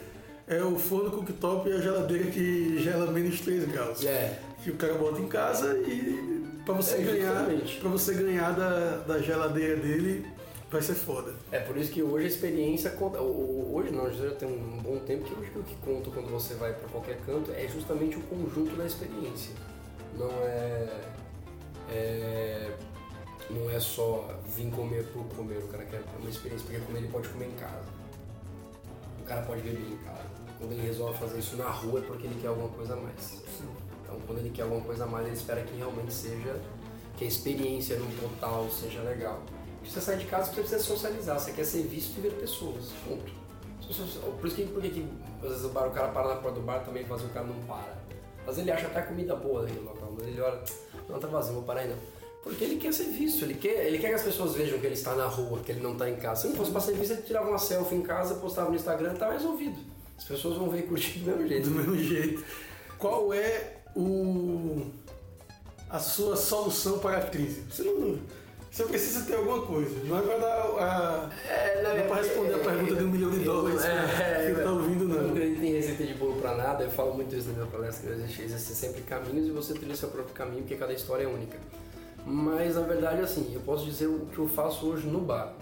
é 0.48 0.62
o 0.64 0.78
forno 0.78 1.12
cooktop 1.12 1.70
e 1.70 1.74
a 1.74 1.82
geladeira 1.82 2.32
que 2.32 2.80
gela 2.82 3.12
menos 3.12 3.40
3 3.42 3.66
graus. 3.66 4.04
É, 4.06 4.40
Que 4.64 4.72
o 4.72 4.76
cara 4.76 4.94
bota 4.96 5.20
em 5.22 5.28
casa 5.28 5.78
e 5.88 6.46
para 6.66 6.74
você 6.74 6.96
É, 6.96 7.02
ganhar, 7.02 7.46
para 7.80 7.90
você 7.90 8.14
ganhar 8.14 8.52
da, 8.52 8.98
da 8.98 9.20
geladeira 9.20 9.78
dele 9.78 10.26
vai 10.70 10.82
ser 10.82 10.96
foda. 10.96 11.34
É 11.52 11.60
por 11.60 11.78
isso 11.78 11.92
que 11.92 12.04
hoje 12.04 12.26
a 12.26 12.28
experiência 12.28 12.90
conta. 12.92 13.22
Hoje 13.22 13.92
não, 13.92 14.12
já 14.12 14.32
tem 14.32 14.50
um 14.50 14.78
bom 14.80 14.98
tempo 15.00 15.24
que 15.24 15.34
hoje 15.40 15.52
o 15.56 15.64
que 15.64 15.76
conta 15.78 16.10
quando 16.12 16.30
você 16.30 16.56
vai 16.56 16.74
para 16.74 16.90
qualquer 16.90 17.18
canto 17.26 17.52
é 17.52 17.68
justamente 17.68 18.18
o 18.18 18.22
conjunto 18.24 18.76
da 18.76 18.86
experiência. 18.86 19.54
Não 20.18 20.30
é, 20.44 20.90
é- 21.90 22.72
não 23.50 23.70
é 23.72 23.80
só 23.80 24.38
vir 24.54 24.70
comer 24.72 25.06
por 25.14 25.24
comer, 25.36 25.60
o 25.60 25.68
cara 25.68 25.86
quer 25.86 26.02
uma 26.20 26.30
experiência, 26.30 26.66
porque 26.68 26.82
comer 26.86 27.00
ele 27.00 27.08
pode 27.08 27.30
comer 27.30 27.46
em 27.48 27.52
casa. 27.56 27.86
O 29.22 29.24
cara 29.24 29.42
pode 29.44 29.62
beber 29.62 29.80
em 29.94 29.98
casa. 29.98 30.28
Quando 30.60 30.72
ele 30.74 30.82
resolve 30.82 31.18
fazer 31.18 31.40
isso 31.40 31.56
na 31.56 31.70
rua 31.70 32.00
é 32.00 32.02
porque 32.04 32.26
ele 32.28 32.42
quer 32.42 32.48
alguma 32.48 32.70
coisa 32.70 32.94
a 32.94 32.98
mais. 32.98 33.42
Então 34.08 34.20
quando 34.26 34.40
ele 34.40 34.50
quer 34.50 34.64
alguma 34.64 34.82
coisa 34.82 35.04
a 35.04 35.08
mais, 35.08 35.28
ele 35.28 35.36
espera 35.36 35.62
que 35.62 35.76
realmente 35.76 36.14
seja, 36.14 36.56
que 37.18 37.26
a 37.26 37.28
experiência 37.28 37.98
no 37.98 38.10
total 38.16 38.70
seja 38.70 39.02
legal. 39.02 39.42
Você 39.84 40.02
sai 40.02 40.18
de 40.18 40.26
casa 40.26 40.48
porque 40.48 40.62
você 40.62 40.76
precisa 40.76 40.96
socializar, 40.96 41.40
você 41.40 41.52
quer 41.52 41.66
ser 41.66 41.84
visto 41.84 42.18
e 42.18 42.22
ver 42.22 42.34
pessoas, 42.34 42.92
ponto. 43.08 43.32
Por 44.40 44.48
isso 44.48 44.56
que, 44.56 44.66
por 44.66 44.82
que 44.82 45.06
às 45.42 45.50
vezes 45.50 45.66
o, 45.66 45.70
bar, 45.70 45.88
o 45.88 45.92
cara 45.92 46.10
para 46.10 46.28
na 46.28 46.36
porta 46.36 46.60
do 46.60 46.66
bar 46.66 46.84
também, 46.84 47.06
mas 47.08 47.24
o 47.24 47.30
cara 47.30 47.46
não 47.46 47.56
para. 47.66 47.98
Vezes 48.46 48.62
ele 48.62 48.72
acha 48.72 48.88
até 48.88 49.02
comida 49.02 49.36
boa 49.36 49.64
naquele 49.64 49.82
local, 49.82 50.14
mas 50.18 50.28
ele 50.28 50.42
olha, 50.42 50.62
não 51.10 51.20
tá 51.20 51.28
vazio, 51.28 51.54
vou 51.54 51.64
parar 51.64 51.82
aí 51.82 51.90
não. 51.90 51.98
Porque 52.44 52.64
ele 52.64 52.78
quer 52.78 52.94
ser 52.94 53.06
visto, 53.06 53.44
ele 53.44 53.56
quer, 53.56 53.86
ele 53.88 53.98
quer 53.98 54.10
que 54.10 54.16
as 54.16 54.24
pessoas 54.24 54.56
vejam 54.56 54.80
que 54.80 54.86
ele 54.86 54.94
está 54.94 55.16
na 55.16 55.26
rua, 55.26 55.60
que 55.60 55.72
ele 55.72 55.82
não 55.82 55.94
está 55.94 56.10
em 56.10 56.16
casa. 56.16 56.44
Se 56.44 56.48
não 56.48 56.56
fosse 56.56 56.72
para 56.72 56.82
ser 56.82 56.94
visto, 56.94 57.12
ele 57.12 57.22
tirava 57.24 57.50
uma 57.50 57.58
selfie 57.58 57.96
em 57.96 58.02
casa, 58.02 58.36
postava 58.36 58.70
no 58.70 58.76
Instagram 58.76 59.14
e 59.14 59.18
tá 59.18 59.32
resolvido. 59.32 59.78
As 60.18 60.24
pessoas 60.24 60.58
vão 60.58 60.70
ver 60.70 60.80
e 60.80 60.84
curtir 60.84 61.20
do 61.20 61.26
mesmo 61.26 61.48
jeito. 61.48 61.70
Do 61.70 61.76
mesmo 61.76 61.98
jeito. 61.98 62.46
Qual 62.98 63.34
é 63.34 63.77
o 64.02 64.86
a 65.90 66.00
sua 66.00 66.36
solução 66.36 67.00
para 67.00 67.18
a 67.18 67.22
crise? 67.22 67.64
Você 67.70 67.84
não. 67.84 68.18
Você 68.70 68.84
precisa 68.84 69.26
ter 69.26 69.36
alguma 69.36 69.66
coisa. 69.66 69.90
Não 70.04 70.20
é 70.20 70.22
para 70.22 70.38
dar 70.38 70.56
a. 70.78 71.30
É, 71.50 71.82
Não 71.82 71.92
é 71.92 72.02
para 72.04 72.16
responder 72.22 72.54
a 72.54 72.58
pergunta 72.60 72.96
de 72.96 73.04
um 73.04 73.08
milhão 73.10 73.32
de 73.32 73.40
dólares 73.40 73.84
É, 73.84 74.54
que 74.54 74.62
tá 74.62 74.72
ouvindo, 74.72 75.04
Eu 75.04 75.08
não 75.08 75.24
não. 75.24 75.30
acredito 75.32 75.64
em 75.64 75.72
receita 75.74 76.04
de 76.04 76.14
bolo 76.14 76.40
pra 76.42 76.56
nada, 76.56 76.84
eu 76.84 76.92
falo 76.92 77.14
muito 77.16 77.34
isso 77.36 77.48
na 77.48 77.54
minha 77.56 77.66
palestra, 77.68 78.14
que 78.14 78.22
existe, 78.22 78.42
existem 78.44 78.76
sempre 78.76 79.02
caminhos 79.02 79.48
e 79.48 79.52
você 79.52 79.74
trilha 79.74 79.96
seu 79.96 80.10
próprio 80.10 80.34
caminho, 80.36 80.60
porque 80.62 80.76
cada 80.76 80.94
história 80.94 81.24
é 81.24 81.28
única. 81.28 81.58
Mas 82.26 82.76
na 82.76 82.82
verdade, 82.82 83.22
assim, 83.22 83.52
eu 83.54 83.62
posso 83.62 83.86
dizer 83.86 84.08
o 84.08 84.28
que 84.32 84.38
eu 84.38 84.48
faço 84.48 84.86
hoje 84.86 85.08
no 85.08 85.22
bar. 85.22 85.54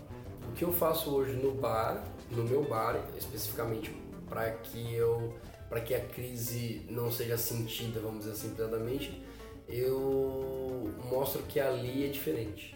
O 0.50 0.52
que 0.54 0.65
eu 0.65 0.74
faço 0.74 1.12
hoje 1.12 1.34
no 1.34 1.52
bar, 1.52 2.04
no 2.32 2.43
meu 2.43 2.63
bar 2.63 3.00
especificamente, 3.17 3.95
para 4.28 4.50
que 4.52 4.93
eu, 4.95 5.32
para 5.69 5.82
que 5.82 5.93
a 5.95 5.99
crise 5.99 6.86
não 6.89 7.12
seja 7.12 7.38
sentida, 7.38 7.99
vamos 7.99 8.19
dizer 8.19 8.32
assim, 8.32 8.49
pesadamente, 8.56 9.21
eu 9.67 10.91
mostro 11.10 11.41
que 11.43 11.60
ali 11.60 12.06
é 12.06 12.08
diferente. 12.10 12.75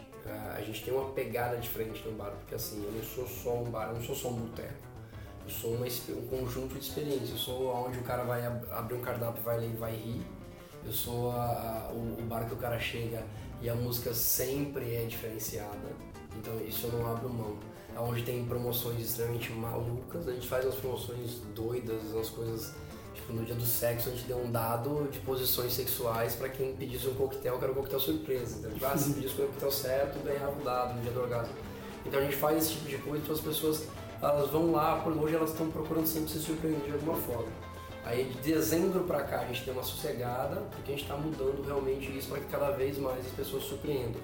A 0.55 0.61
gente 0.61 0.83
tem 0.83 0.93
uma 0.93 1.11
pegada 1.11 1.57
diferente 1.57 2.03
no 2.05 2.11
bar, 2.11 2.31
porque 2.31 2.53
assim, 2.55 2.83
eu 2.83 2.91
não 2.91 3.01
sou 3.03 3.27
só 3.27 3.55
um 3.55 3.69
bar, 3.71 3.87
eu 3.89 3.95
não 3.95 4.01
sou 4.03 4.15
só 4.15 4.29
um 4.29 4.33
boteco. 4.35 4.73
Eu 5.43 5.49
sou 5.49 5.73
uma, 5.73 5.85
um 5.87 6.27
conjunto 6.27 6.75
de 6.75 6.81
experiências. 6.81 7.31
Eu 7.31 7.37
sou 7.37 7.73
onde 7.73 7.97
o 7.97 8.03
cara 8.03 8.23
vai 8.23 8.45
ab- 8.45 8.67
abrir 8.71 8.95
um 8.95 9.01
cardápio, 9.01 9.41
vai 9.41 9.57
ler 9.59 9.69
e 9.71 9.75
vai 9.77 9.95
rir. 9.95 10.21
Eu 10.85 10.91
sou 10.91 11.31
a- 11.31 11.87
a- 11.89 11.91
o, 11.93 12.19
o 12.19 12.23
bar 12.25 12.45
que 12.47 12.53
o 12.53 12.57
cara 12.57 12.79
chega 12.79 13.23
e 13.61 13.67
a 13.69 13.73
música 13.73 14.13
sempre 14.13 14.93
é 14.95 15.05
diferenciada. 15.05 15.89
Então 16.37 16.59
isso 16.61 16.85
eu 16.87 16.91
não 16.99 17.11
abro 17.11 17.29
mão. 17.29 17.57
Onde 17.99 18.23
tem 18.23 18.45
promoções 18.45 19.01
extremamente 19.01 19.51
malucas. 19.51 20.27
A 20.27 20.31
gente 20.31 20.47
faz 20.47 20.65
umas 20.65 20.75
promoções 20.75 21.41
doidas, 21.53 22.01
umas 22.13 22.29
coisas. 22.29 22.73
Tipo, 23.13 23.33
no 23.33 23.43
dia 23.43 23.55
do 23.55 23.65
sexo 23.65 24.09
a 24.09 24.11
gente 24.13 24.25
deu 24.25 24.37
um 24.37 24.49
dado 24.49 25.09
de 25.11 25.19
posições 25.19 25.73
sexuais 25.73 26.35
pra 26.35 26.47
quem 26.47 26.75
pedisse 26.75 27.07
um 27.07 27.13
coquetel, 27.13 27.57
que 27.57 27.63
era 27.63 27.73
um 27.73 27.75
coquetel 27.75 27.99
surpresa. 27.99 28.57
Então, 28.59 28.71
tipo, 28.71 28.85
ah, 28.85 28.97
se 28.97 29.11
pedisse 29.13 29.33
o 29.33 29.47
coquetel 29.47 29.71
certo, 29.71 30.23
ganhava 30.23 30.59
o 30.59 30.63
dado 30.63 30.95
no 30.95 31.01
dia 31.01 31.11
do 31.11 31.19
orgasmo. 31.21 31.53
Então 32.05 32.19
a 32.19 32.23
gente 32.23 32.37
faz 32.37 32.57
esse 32.57 32.73
tipo 32.75 32.87
de 32.87 32.97
coisa, 32.99 33.23
então 33.23 33.35
as 33.35 33.41
pessoas 33.41 33.87
elas 34.21 34.49
vão 34.49 34.71
lá, 34.71 34.97
por 35.01 35.13
hoje 35.13 35.35
elas 35.35 35.51
estão 35.51 35.69
procurando 35.69 36.05
sempre 36.05 36.29
se 36.29 36.39
surpreender 36.39 36.81
de 36.81 36.93
alguma 36.93 37.15
forma. 37.15 37.47
Aí 38.03 38.25
de 38.25 38.53
dezembro 38.53 39.03
pra 39.03 39.21
cá 39.23 39.41
a 39.41 39.45
gente 39.45 39.63
tem 39.63 39.73
uma 39.73 39.83
sossegada, 39.83 40.61
porque 40.71 40.91
a 40.91 40.95
gente 40.95 41.03
está 41.03 41.15
mudando 41.15 41.63
realmente 41.65 42.17
isso 42.17 42.29
para 42.29 42.39
que 42.39 42.47
cada 42.47 42.71
vez 42.71 42.97
mais 42.97 43.25
as 43.25 43.31
pessoas 43.31 43.63
surpreendam. 43.63 44.21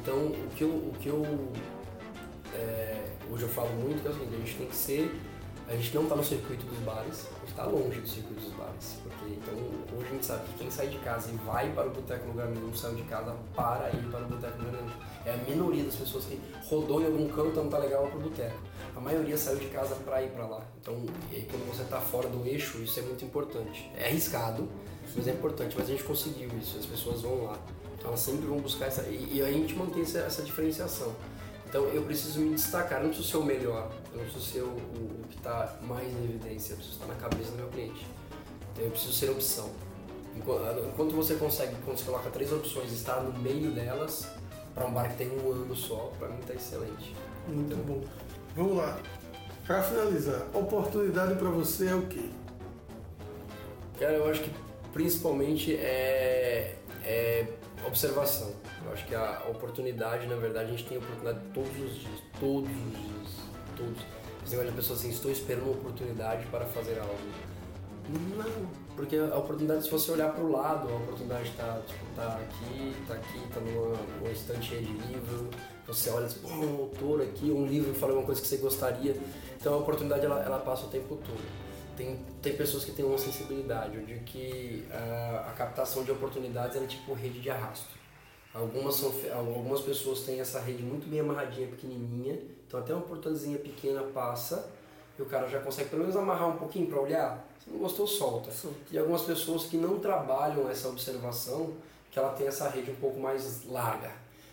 Então 0.00 0.16
o 0.16 0.48
que 0.54 0.62
eu, 0.62 0.68
o 0.68 0.92
que 1.00 1.08
eu 1.08 1.24
é, 2.52 2.93
hoje 3.30 3.42
eu 3.42 3.48
falo 3.48 3.70
muito 3.70 4.02
que 4.02 4.12
seguinte, 4.12 4.34
a 4.34 4.38
gente 4.38 4.56
tem 4.56 4.66
que 4.66 4.76
ser, 4.76 5.20
a 5.66 5.74
gente 5.76 5.94
não 5.94 6.02
está 6.02 6.14
no 6.14 6.24
circuito 6.24 6.66
dos 6.66 6.78
bares, 6.80 7.26
a 7.36 7.40
gente 7.40 7.50
está 7.50 7.64
longe 7.64 8.00
do 8.00 8.08
circuito 8.08 8.42
dos 8.42 8.52
bares. 8.52 8.98
Porque 9.02 9.34
então 9.34 9.54
hoje 9.96 10.06
a 10.08 10.12
gente 10.12 10.26
sabe 10.26 10.44
que 10.46 10.58
quem 10.58 10.70
sai 10.70 10.88
de 10.88 10.98
casa 10.98 11.30
e 11.30 11.36
vai 11.38 11.72
para 11.72 11.86
o 11.86 11.90
boteco 11.90 12.28
lugar 12.28 12.48
nenhum, 12.48 12.74
saiu 12.74 12.96
de 12.96 13.02
casa 13.04 13.34
para 13.54 13.90
ir 13.90 14.10
para 14.10 14.20
o 14.20 14.28
boteco 14.28 14.58
lugar 14.58 14.82
nenhum. 14.82 14.94
É 15.24 15.32
a 15.32 15.36
minoria 15.38 15.84
das 15.84 15.96
pessoas 15.96 16.26
que 16.26 16.38
rodou 16.68 17.00
em 17.00 17.06
algum 17.06 17.28
canto 17.28 17.56
não 17.56 17.68
tá 17.68 17.78
legal 17.78 18.06
para 18.08 18.18
o 18.18 18.20
boteco. 18.20 18.58
A 18.94 19.00
maioria 19.00 19.36
saiu 19.38 19.58
de 19.58 19.66
casa 19.66 19.94
para 19.96 20.22
ir 20.22 20.30
para 20.30 20.46
lá. 20.46 20.62
Então, 20.80 20.94
aí, 21.30 21.48
quando 21.50 21.66
você 21.66 21.82
está 21.82 22.00
fora 22.00 22.28
do 22.28 22.46
eixo, 22.46 22.78
isso 22.78 23.00
é 23.00 23.02
muito 23.02 23.24
importante. 23.24 23.90
É 23.96 24.06
arriscado, 24.06 24.68
mas 25.16 25.26
é 25.26 25.32
importante. 25.32 25.74
Mas 25.76 25.88
a 25.88 25.92
gente 25.92 26.04
conseguiu 26.04 26.50
isso, 26.60 26.78
as 26.78 26.86
pessoas 26.86 27.22
vão 27.22 27.44
lá. 27.44 27.58
Então 27.94 28.08
elas 28.08 28.20
sempre 28.20 28.46
vão 28.46 28.58
buscar 28.58 28.86
essa. 28.86 29.02
E, 29.02 29.36
e 29.36 29.42
a 29.42 29.50
gente 29.50 29.74
mantém 29.74 30.02
essa, 30.02 30.18
essa 30.18 30.42
diferenciação. 30.42 31.12
Então 31.74 31.86
eu 31.88 32.02
preciso 32.02 32.38
me 32.38 32.54
destacar, 32.54 32.98
eu 33.00 33.02
não 33.02 33.08
preciso 33.08 33.28
ser 33.32 33.36
o 33.38 33.42
melhor, 33.44 33.90
eu 34.12 34.18
não 34.18 34.24
preciso 34.26 34.44
ser 34.52 34.60
o, 34.60 34.66
o- 34.68 35.20
o 35.24 35.26
que 35.28 35.36
está 35.38 35.76
mais 35.82 36.06
em 36.06 36.22
evidência, 36.22 36.74
eu 36.74 36.76
preciso 36.76 37.00
estar 37.00 37.08
na 37.12 37.16
cabeça 37.16 37.50
do 37.50 37.56
meu 37.56 37.66
cliente. 37.66 38.06
Então 38.72 38.84
eu 38.84 38.92
preciso 38.92 39.12
ser 39.12 39.30
opção. 39.30 39.68
Enqu- 40.36 40.52
Enquanto 40.88 41.16
você 41.16 41.34
consegue, 41.34 41.74
quando 41.84 41.98
você 41.98 42.04
coloca 42.04 42.30
três 42.30 42.52
opções, 42.52 42.92
estar 42.92 43.20
no 43.24 43.36
meio 43.40 43.72
delas, 43.72 44.28
para 44.72 44.86
um 44.86 44.92
bar 44.92 45.08
que 45.10 45.16
tem 45.16 45.28
um 45.36 45.50
ano 45.50 45.74
só, 45.74 46.12
para 46.16 46.28
mim 46.28 46.38
está 46.38 46.54
excelente. 46.54 47.12
Muito 47.48 47.74
bom. 47.84 48.04
Vamos 48.54 48.76
lá. 48.76 48.96
Para 49.66 49.82
finalizar, 49.82 50.46
oportunidade 50.54 51.34
para 51.34 51.50
você 51.50 51.88
é 51.88 51.94
o 51.96 52.06
quê? 52.06 52.28
Cara, 53.98 54.12
eu 54.12 54.30
acho 54.30 54.42
que 54.44 54.50
principalmente 54.92 55.74
é, 55.74 56.76
é 57.02 57.48
observação. 57.86 58.52
Eu 58.84 58.92
acho 58.92 59.06
que 59.06 59.14
a 59.14 59.44
oportunidade, 59.48 60.26
na 60.26 60.36
verdade, 60.36 60.68
a 60.68 60.70
gente 60.70 60.84
tem 60.84 60.98
oportunidade 60.98 61.38
todos 61.52 61.70
os 61.70 61.94
dias, 61.94 62.20
todos 62.38 62.70
os 62.70 62.92
dias, 62.92 63.28
todos. 63.76 64.02
Esse 64.44 64.52
negócio 64.52 64.70
de 64.72 64.76
pessoa 64.76 64.98
assim, 64.98 65.10
estou 65.10 65.30
esperando 65.30 65.64
uma 65.64 65.72
oportunidade 65.72 66.46
para 66.46 66.66
fazer 66.66 66.98
algo. 66.98 67.18
Não, 68.36 68.68
porque 68.94 69.16
a 69.16 69.36
oportunidade, 69.36 69.84
se 69.84 69.90
você 69.90 70.12
olhar 70.12 70.32
para 70.32 70.44
o 70.44 70.52
lado, 70.52 70.92
a 70.92 70.96
oportunidade 70.96 71.48
está 71.48 71.80
tipo, 71.86 72.04
tá 72.14 72.38
aqui, 72.42 72.94
está 73.00 73.14
aqui, 73.14 73.38
está 73.38 73.60
numa, 73.60 73.96
numa 74.18 74.30
estante 74.30 74.68
cheia 74.68 74.82
de 74.82 74.92
livro, 74.92 75.48
você 75.86 76.10
olha 76.10 76.28
pô, 76.42 76.48
um 76.48 76.76
autor 76.82 77.22
aqui, 77.22 77.50
um 77.50 77.66
livro 77.66 77.94
fala 77.94 78.12
uma 78.12 78.22
coisa 78.22 78.42
que 78.42 78.46
você 78.46 78.58
gostaria. 78.58 79.16
Então 79.58 79.72
a 79.72 79.76
oportunidade 79.78 80.26
ela, 80.26 80.42
ela 80.42 80.58
passa 80.58 80.84
o 80.84 80.88
tempo 80.88 81.16
todo. 81.16 81.63
Tem, 81.96 82.18
tem 82.42 82.56
pessoas 82.56 82.84
que 82.84 82.92
têm 82.92 83.04
uma 83.04 83.18
sensibilidade, 83.18 84.04
digo 84.04 84.24
que 84.24 84.86
a, 84.90 85.48
a 85.48 85.52
captação 85.52 86.02
de 86.02 86.10
oportunidades 86.10 86.76
é 86.76 86.86
tipo 86.86 87.12
rede 87.12 87.40
de 87.40 87.50
arrasto. 87.50 87.94
Algumas, 88.52 88.94
são, 88.96 89.12
algumas 89.34 89.80
pessoas 89.80 90.20
têm 90.20 90.40
essa 90.40 90.60
rede 90.60 90.82
muito 90.82 91.08
bem 91.08 91.20
amarradinha, 91.20 91.66
pequenininha, 91.68 92.40
então 92.66 92.80
até 92.80 92.92
uma 92.92 93.02
oportunidadezinha 93.02 93.58
pequena 93.58 94.02
passa 94.02 94.70
e 95.18 95.22
o 95.22 95.26
cara 95.26 95.48
já 95.48 95.60
consegue 95.60 95.90
pelo 95.90 96.02
menos 96.02 96.16
amarrar 96.16 96.48
um 96.48 96.56
pouquinho 96.56 96.86
para 96.86 97.00
olhar. 97.00 97.46
Se 97.62 97.70
não 97.70 97.78
gostou, 97.78 98.06
solta. 98.06 98.50
Sim. 98.50 98.72
E 98.90 98.98
algumas 98.98 99.22
pessoas 99.22 99.64
que 99.64 99.76
não 99.76 99.98
trabalham 99.98 100.68
essa 100.70 100.88
observação, 100.88 101.72
que 102.10 102.18
ela 102.18 102.32
tem 102.32 102.46
essa 102.46 102.68
rede 102.68 102.90
um 102.90 102.96
pouco 102.96 103.18
mais 103.18 103.64
larga. 103.66 104.12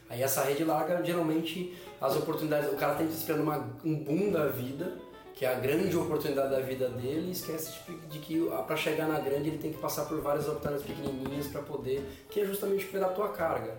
Aí 0.09 0.21
essa 0.21 0.43
rede 0.43 0.63
larga, 0.63 1.03
geralmente, 1.03 1.77
as 1.99 2.15
oportunidades, 2.15 2.71
o 2.71 2.75
cara 2.75 2.95
tem 2.95 3.07
que 3.07 3.13
esperando 3.13 3.43
uma, 3.43 3.69
um 3.83 3.95
boom 3.95 4.31
da 4.31 4.47
vida, 4.47 4.97
que 5.41 5.45
é 5.47 5.55
a 5.55 5.55
grande 5.55 5.97
oportunidade 5.97 6.51
da 6.51 6.59
vida 6.59 6.87
dele, 6.87 7.29
e 7.29 7.31
esquece 7.31 7.71
de 8.11 8.19
que 8.19 8.47
para 8.67 8.77
chegar 8.77 9.07
na 9.07 9.19
grande 9.19 9.49
ele 9.49 9.57
tem 9.57 9.73
que 9.73 9.79
passar 9.79 10.05
por 10.05 10.21
várias 10.21 10.47
oportunidades 10.47 10.85
pequenininhas 10.85 11.47
para 11.47 11.63
poder, 11.63 12.07
que 12.29 12.41
é 12.41 12.45
justamente 12.45 12.83
o 12.83 12.87
que 12.87 12.91
vai 12.91 13.01
dar 13.01 13.07
a 13.07 13.13
tua 13.13 13.29
carga. 13.29 13.75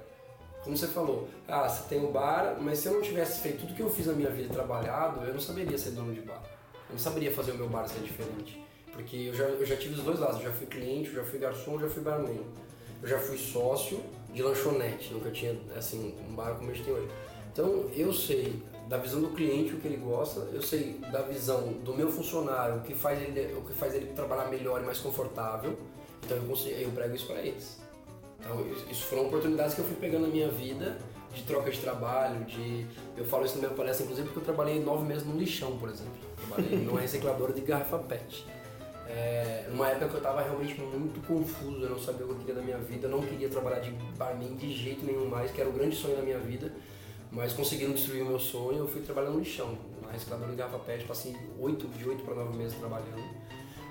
Como 0.64 0.76
você 0.76 0.88
falou, 0.88 1.28
ah, 1.46 1.68
você 1.68 1.88
tem 1.88 2.04
o 2.04 2.10
bar, 2.10 2.56
mas 2.60 2.80
se 2.80 2.88
eu 2.88 2.94
não 2.94 3.00
tivesse 3.00 3.42
feito 3.42 3.60
tudo 3.60 3.76
que 3.76 3.80
eu 3.80 3.88
fiz 3.88 4.06
na 4.06 4.12
minha 4.12 4.30
vida 4.30 4.52
trabalhado, 4.52 5.24
eu 5.24 5.32
não 5.32 5.40
saberia 5.40 5.78
ser 5.78 5.90
dono 5.90 6.12
de 6.12 6.22
bar. 6.22 6.42
Eu 6.88 6.94
não 6.94 6.98
saberia 6.98 7.30
fazer 7.30 7.52
o 7.52 7.54
meu 7.54 7.68
bar 7.68 7.86
ser 7.86 8.00
diferente. 8.00 8.60
Porque 8.92 9.16
eu 9.16 9.32
já, 9.32 9.44
eu 9.44 9.64
já 9.64 9.76
tive 9.76 9.94
os 9.94 10.02
dois 10.02 10.18
lados, 10.18 10.38
eu 10.38 10.46
já 10.46 10.50
fui 10.50 10.66
cliente, 10.66 11.10
eu 11.10 11.14
já 11.14 11.24
fui 11.24 11.38
garçom, 11.38 11.74
eu 11.74 11.82
já 11.82 11.88
fui 11.90 12.02
barman. 12.02 12.40
Eu 13.00 13.08
já 13.08 13.20
fui 13.20 13.38
sócio 13.38 14.02
de 14.34 14.42
lanchonete, 14.42 15.14
nunca 15.14 15.30
tinha 15.30 15.56
assim 15.76 16.12
um 16.28 16.34
bar 16.34 16.56
como 16.56 16.72
a 16.72 16.74
gente 16.74 16.84
tem 16.84 16.92
hoje. 16.92 17.08
Então 17.52 17.88
eu 17.94 18.12
sei 18.12 18.60
da 18.92 18.98
visão 18.98 19.22
do 19.22 19.30
cliente 19.30 19.72
o 19.72 19.78
que 19.78 19.88
ele 19.88 19.96
gosta, 19.96 20.40
eu 20.52 20.60
sei 20.60 20.98
da 21.10 21.22
visão 21.22 21.72
do 21.82 21.94
meu 21.94 22.12
funcionário 22.12 22.76
o 22.76 22.80
que 22.82 22.94
faz 22.94 23.22
ele, 23.22 23.54
o 23.54 23.62
que 23.62 23.72
faz 23.72 23.94
ele 23.94 24.12
trabalhar 24.12 24.50
melhor 24.50 24.82
e 24.82 24.84
mais 24.84 24.98
confortável. 24.98 25.78
Então 26.22 26.36
eu, 26.36 26.42
consigo, 26.42 26.78
eu 26.78 26.90
prego 26.90 27.16
isso 27.16 27.26
para 27.26 27.40
eles. 27.40 27.80
Então 28.38 28.62
isso 28.90 29.04
foram 29.06 29.28
oportunidades 29.28 29.74
que 29.74 29.80
eu 29.80 29.86
fui 29.86 29.96
pegando 29.96 30.26
na 30.26 30.28
minha 30.28 30.50
vida 30.50 30.98
de 31.32 31.42
troca 31.44 31.70
de 31.70 31.80
trabalho, 31.80 32.44
de 32.44 32.86
eu 33.16 33.24
falo 33.24 33.46
isso 33.46 33.54
na 33.54 33.62
minha 33.62 33.74
palestra 33.74 34.04
inclusive 34.04 34.28
porque 34.28 34.40
eu 34.40 34.44
trabalhei 34.44 34.78
nove 34.78 35.06
meses 35.06 35.24
no 35.24 35.38
lixão, 35.38 35.78
por 35.78 35.88
exemplo. 35.88 36.12
Trabalhei 36.46 36.76
numa 36.84 37.00
recicladora 37.00 37.54
de 37.54 37.62
garrafa 37.62 37.96
PET. 37.96 38.44
É, 39.08 39.68
numa 39.70 39.88
época 39.88 40.08
que 40.08 40.14
eu 40.16 40.18
estava 40.18 40.42
realmente 40.42 40.78
muito 40.78 41.26
confuso, 41.26 41.82
eu 41.82 41.88
não 41.88 41.98
sabia 41.98 42.26
o 42.26 42.28
que 42.28 42.34
eu 42.34 42.38
queria 42.40 42.54
da 42.56 42.62
minha 42.62 42.78
vida, 42.78 43.06
eu 43.06 43.10
não 43.10 43.22
queria 43.22 43.48
trabalhar 43.48 43.80
de 43.80 43.90
barman 44.18 44.54
de 44.54 44.70
jeito 44.70 45.02
nenhum 45.06 45.30
mais, 45.30 45.50
que 45.50 45.62
era 45.62 45.70
o 45.70 45.72
grande 45.72 45.96
sonho 45.96 46.14
da 46.14 46.22
minha 46.22 46.38
vida, 46.38 46.70
mas 47.32 47.54
conseguiram 47.54 47.92
destruir 47.92 48.22
o 48.22 48.26
meu 48.26 48.38
sonho, 48.38 48.80
eu 48.80 48.86
fui 48.86 49.00
trabalhando 49.00 49.38
no 49.38 49.44
chão, 49.44 49.76
na 50.02 50.12
recicladora 50.12 50.50
de 50.50 50.56
garrafa 50.56 50.78
PET, 50.80 51.04
passei 51.06 51.34
8, 51.58 51.88
de 51.88 52.08
8 52.08 52.22
para 52.24 52.34
9 52.34 52.58
meses 52.58 52.78
trabalhando. 52.78 53.24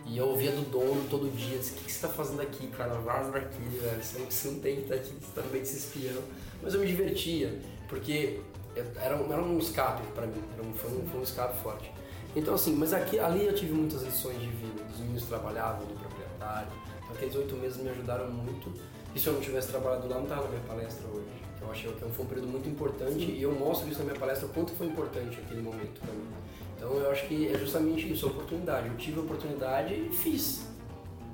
E 0.05 0.17
eu 0.17 0.27
ouvia 0.27 0.51
do 0.51 0.61
dono 0.69 1.07
todo 1.09 1.29
dia, 1.35 1.57
disse, 1.57 1.71
o 1.71 1.75
que, 1.75 1.85
que 1.85 1.91
você 1.91 2.05
está 2.05 2.09
fazendo 2.09 2.41
aqui, 2.41 2.67
cara? 2.67 2.93
Vaza 2.95 3.31
daqui, 3.31 3.63
velho, 3.63 4.03
você 4.03 4.19
não, 4.19 4.25
você 4.29 4.47
não 4.49 4.59
tem 4.59 4.75
que 4.75 4.81
estar 4.83 4.95
aqui, 4.95 5.09
você 5.09 5.27
está 5.27 5.41
no 5.41 5.49
meio 5.49 5.63
desse 5.63 5.77
espião. 5.77 6.21
Mas 6.61 6.73
eu 6.73 6.79
me 6.81 6.87
divertia, 6.87 7.59
porque 7.89 8.39
era, 8.75 9.15
era 9.15 9.43
um 9.43 9.57
escape 9.57 10.05
para 10.13 10.27
mim, 10.27 10.41
era 10.53 10.63
um, 10.63 10.73
foi, 10.73 10.91
um, 10.91 11.07
foi 11.07 11.19
um 11.19 11.23
escape 11.23 11.57
forte. 11.61 11.91
Então 12.35 12.53
assim, 12.53 12.75
mas 12.75 12.93
aqui, 12.93 13.19
ali 13.19 13.47
eu 13.47 13.55
tive 13.55 13.73
muitas 13.73 14.03
lições 14.03 14.39
de 14.39 14.47
vida, 14.47 14.83
dos 14.83 14.99
meninos 14.99 15.23
trabalhavam, 15.23 15.85
do 15.87 15.99
proprietário. 15.99 16.71
Então 17.03 17.15
aqueles 17.15 17.35
oito 17.35 17.55
meses 17.55 17.77
me 17.77 17.89
ajudaram 17.89 18.29
muito. 18.29 18.71
E 19.15 19.19
se 19.19 19.27
eu 19.27 19.33
não 19.33 19.41
tivesse 19.41 19.69
trabalhado 19.69 20.07
lá, 20.07 20.15
não 20.15 20.23
estava 20.23 20.43
na 20.43 20.49
minha 20.49 20.61
palestra 20.61 21.07
hoje. 21.07 21.40
Eu 21.61 21.71
achei 21.71 21.91
que 21.91 21.99
foi 21.99 22.25
um 22.25 22.27
período 22.27 22.47
muito 22.47 22.67
importante 22.67 23.31
e 23.31 23.41
eu 23.41 23.53
mostro 23.53 23.87
isso 23.87 23.99
na 23.99 24.05
minha 24.05 24.19
palestra, 24.19 24.47
o 24.47 24.49
quanto 24.49 24.71
foi 24.73 24.87
importante 24.87 25.39
aquele 25.39 25.61
momento 25.61 26.01
para 26.01 26.11
mim. 26.11 26.27
Então 26.75 26.91
eu 26.93 27.11
acho 27.11 27.27
que 27.27 27.47
é 27.47 27.57
justamente 27.57 28.11
isso, 28.11 28.25
a 28.25 28.29
oportunidade. 28.29 28.87
Eu 28.87 28.97
tive 28.97 29.19
a 29.19 29.23
oportunidade 29.23 29.93
e 29.93 30.09
fiz. 30.09 30.65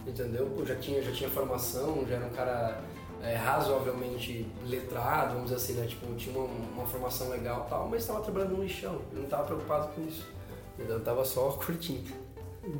Entendeu? 0.05 0.53
Eu 0.57 0.65
já 0.65 0.75
tinha, 0.75 1.01
já 1.01 1.11
tinha 1.11 1.29
formação, 1.29 2.05
já 2.07 2.15
era 2.15 2.25
um 2.25 2.29
cara 2.29 2.81
é, 3.23 3.35
razoavelmente 3.35 4.45
letrado, 4.65 5.33
vamos 5.33 5.49
dizer 5.49 5.55
assim, 5.55 5.73
né? 5.73 5.87
Tipo, 5.87 6.13
tinha 6.15 6.37
uma, 6.37 6.47
uma 6.47 6.85
formação 6.85 7.29
legal 7.29 7.65
e 7.65 7.69
tal, 7.69 7.89
mas 7.89 8.01
estava 8.01 8.21
trabalhando 8.21 8.57
no 8.57 8.63
lixão. 8.63 9.01
Eu 9.11 9.17
não 9.17 9.23
estava 9.23 9.43
preocupado 9.45 9.93
com 9.93 10.01
isso. 10.07 10.27
Eu 10.77 10.99
tava 10.99 11.23
só 11.25 11.51
curtindo. 11.65 12.11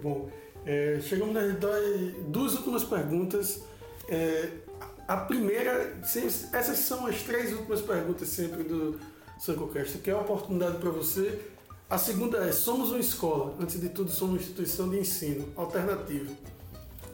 Bom, 0.01 0.29
é, 0.65 0.99
chegamos 1.01 1.33
nas 1.33 1.55
duas 2.27 2.53
últimas 2.55 2.83
perguntas. 2.83 3.63
É, 4.10 4.49
a 5.08 5.17
primeira, 5.17 5.98
essas 6.04 6.80
são 6.80 7.06
as 7.06 7.22
três 7.22 7.54
últimas 7.54 7.82
perguntas 7.82 8.28
sempre 8.28 8.63
do 8.63 9.00
Sancocast, 9.39 10.00
que 10.00 10.10
é 10.10 10.13
uma 10.13 10.24
oportunidade 10.24 10.78
para 10.78 10.89
você. 10.89 11.39
A 11.89 11.98
segunda 11.98 12.39
é, 12.39 12.52
somos 12.52 12.89
uma 12.89 13.00
escola, 13.00 13.56
antes 13.60 13.80
de 13.80 13.88
tudo 13.88 14.12
somos 14.12 14.34
uma 14.34 14.41
instituição 14.41 14.89
de 14.89 15.00
ensino 15.00 15.48
alternativa. 15.56 16.30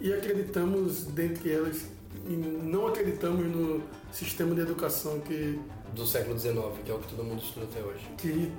E 0.02 0.12
acreditamos, 0.12 1.04
dentre 1.04 1.52
elas, 1.52 1.86
e 2.28 2.32
não 2.32 2.88
acreditamos 2.88 3.46
no 3.46 3.84
sistema 4.12 4.56
de 4.56 4.62
educação 4.62 5.20
que 5.20 5.60
do 5.94 6.08
século 6.08 6.40
XIX, 6.40 6.56
que 6.84 6.92
é 6.92 6.94
o 6.96 7.00
que 7.00 7.08
todo 7.16 7.24
mundo 7.24 7.44
estuda 7.44 7.68
até 7.68 7.84
hoje. 7.84 8.04
Que 8.18 8.52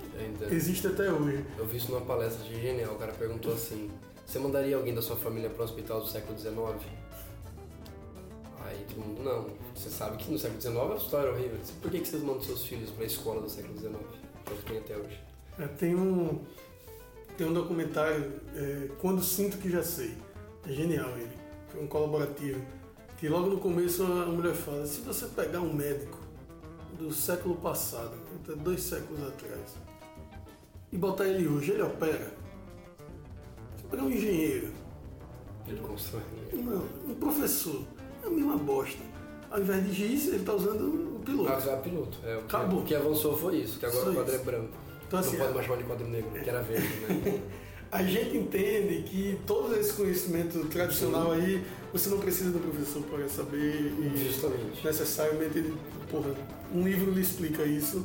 existe 0.55 0.87
até 0.87 1.11
hoje. 1.11 1.45
Eu 1.59 1.67
vi 1.67 1.79
isso 1.79 1.91
numa 1.91 2.03
palestra 2.03 2.45
de 2.45 2.61
genial, 2.61 2.95
o 2.95 2.99
cara 2.99 3.13
perguntou 3.13 3.53
assim, 3.53 3.91
você 4.25 4.39
mandaria 4.39 4.77
alguém 4.77 4.95
da 4.95 5.03
sua 5.03 5.17
família 5.17 5.51
para 5.51 5.63
o 5.63 5.65
hospital 5.65 6.01
do 6.01 6.07
século 6.07 6.39
XIX? 6.39 6.57
Aí 8.65 8.85
todo 8.89 9.05
mundo, 9.05 9.23
não. 9.23 9.47
Você 9.75 9.91
sabe 9.91 10.17
que 10.17 10.31
no 10.31 10.39
século 10.39 10.61
XIX 10.61 10.77
a 10.77 10.95
história 10.97 11.29
era 11.29 11.37
horrível. 11.37 11.59
Por 11.83 11.91
que, 11.91 12.01
que 12.01 12.09
vocês 12.09 12.23
mandam 12.23 12.43
seus 12.43 12.65
filhos 12.65 12.91
para 12.91 13.05
a 13.05 13.07
escola 13.07 13.43
do 13.43 13.49
século 13.49 13.79
XIX? 13.79 13.95
É 14.47 14.55
que 14.55 14.63
tem 14.65 14.79
até 14.79 14.97
hoje. 14.97 15.21
É, 15.59 15.67
tem 15.67 15.95
um, 15.95 16.41
tem 17.37 17.47
um 17.47 17.53
documentário, 17.53 18.41
é, 18.57 18.89
Quando 19.01 19.23
Sinto 19.23 19.59
Que 19.59 19.71
Já 19.71 19.83
Sei. 19.83 20.15
É 20.67 20.73
genial 20.73 21.11
ele. 21.11 21.37
Foi 21.69 21.83
um 21.83 21.87
colaborativo. 21.87 22.65
Que 23.19 23.29
logo 23.29 23.49
no 23.49 23.59
começo 23.59 24.03
a 24.03 24.27
mulher 24.27 24.55
fala, 24.55 24.87
se 24.87 25.01
você 25.01 25.27
pegar 25.27 25.61
um 25.61 25.73
médico 25.73 26.19
do 26.99 27.13
século 27.13 27.57
passado, 27.57 28.15
até 28.43 28.55
dois 28.55 28.83
séculos 28.83 29.23
atrás, 29.23 29.75
e 30.91 30.97
botar 30.97 31.27
ele 31.27 31.47
hoje, 31.47 31.73
ele 31.73 31.83
opera. 31.83 32.33
Você 33.77 33.87
pegar 33.91 34.03
um 34.05 34.11
engenheiro. 34.11 34.73
Ele 35.67 35.81
constrói. 35.81 36.23
Não, 36.53 36.85
um 37.11 37.15
professor. 37.15 37.83
É 38.25 38.27
a 38.27 38.31
mesma 38.31 38.57
bosta. 38.57 39.03
Ao 39.51 39.61
invés 39.61 39.85
de 39.85 39.93
giz, 39.93 40.29
ele 40.29 40.37
está 40.39 40.53
usando 40.55 41.17
o 41.17 41.21
piloto. 41.25 41.53
Ah, 41.53 41.59
usar 41.59 41.77
piloto. 41.77 42.19
É, 42.25 42.37
o, 42.37 42.41
Acabou. 42.41 42.79
Que, 42.79 42.85
o 42.85 42.87
que 42.89 42.95
avançou 42.95 43.37
foi 43.37 43.57
isso, 43.59 43.79
que 43.79 43.87
agora 43.87 44.05
Só 44.05 44.11
o 44.11 44.15
quadro 44.15 44.33
é 44.33 44.35
isso. 44.37 44.43
é 44.43 44.45
branco. 44.45 44.69
Então, 45.07 45.19
assim, 45.21 45.31
Não 45.33 45.39
pode 45.39 45.55
mais 45.55 45.67
chamar 45.67 45.79
de 45.79 45.85
quadro 45.85 46.09
negro, 46.09 46.31
que 46.43 46.51
era 46.51 46.63
verde, 46.63 46.89
né? 47.09 47.41
a 47.93 48.03
gente 48.03 48.37
entende 48.37 49.03
que 49.03 49.39
todo 49.47 49.77
esse 49.77 49.93
conhecimento 49.93 50.59
tradicional 50.67 51.35
Sim. 51.35 51.41
aí, 51.41 51.65
você 51.93 52.09
não 52.11 52.19
precisa 52.19 52.51
do 52.51 52.59
professor 52.59 53.03
para 53.03 53.29
saber. 53.29 53.93
Justamente. 54.17 54.85
Necessariamente, 54.85 55.73
porra, 56.11 56.35
um 56.75 56.83
livro 56.83 57.13
lhe 57.13 57.21
explica 57.21 57.63
isso. 57.65 58.05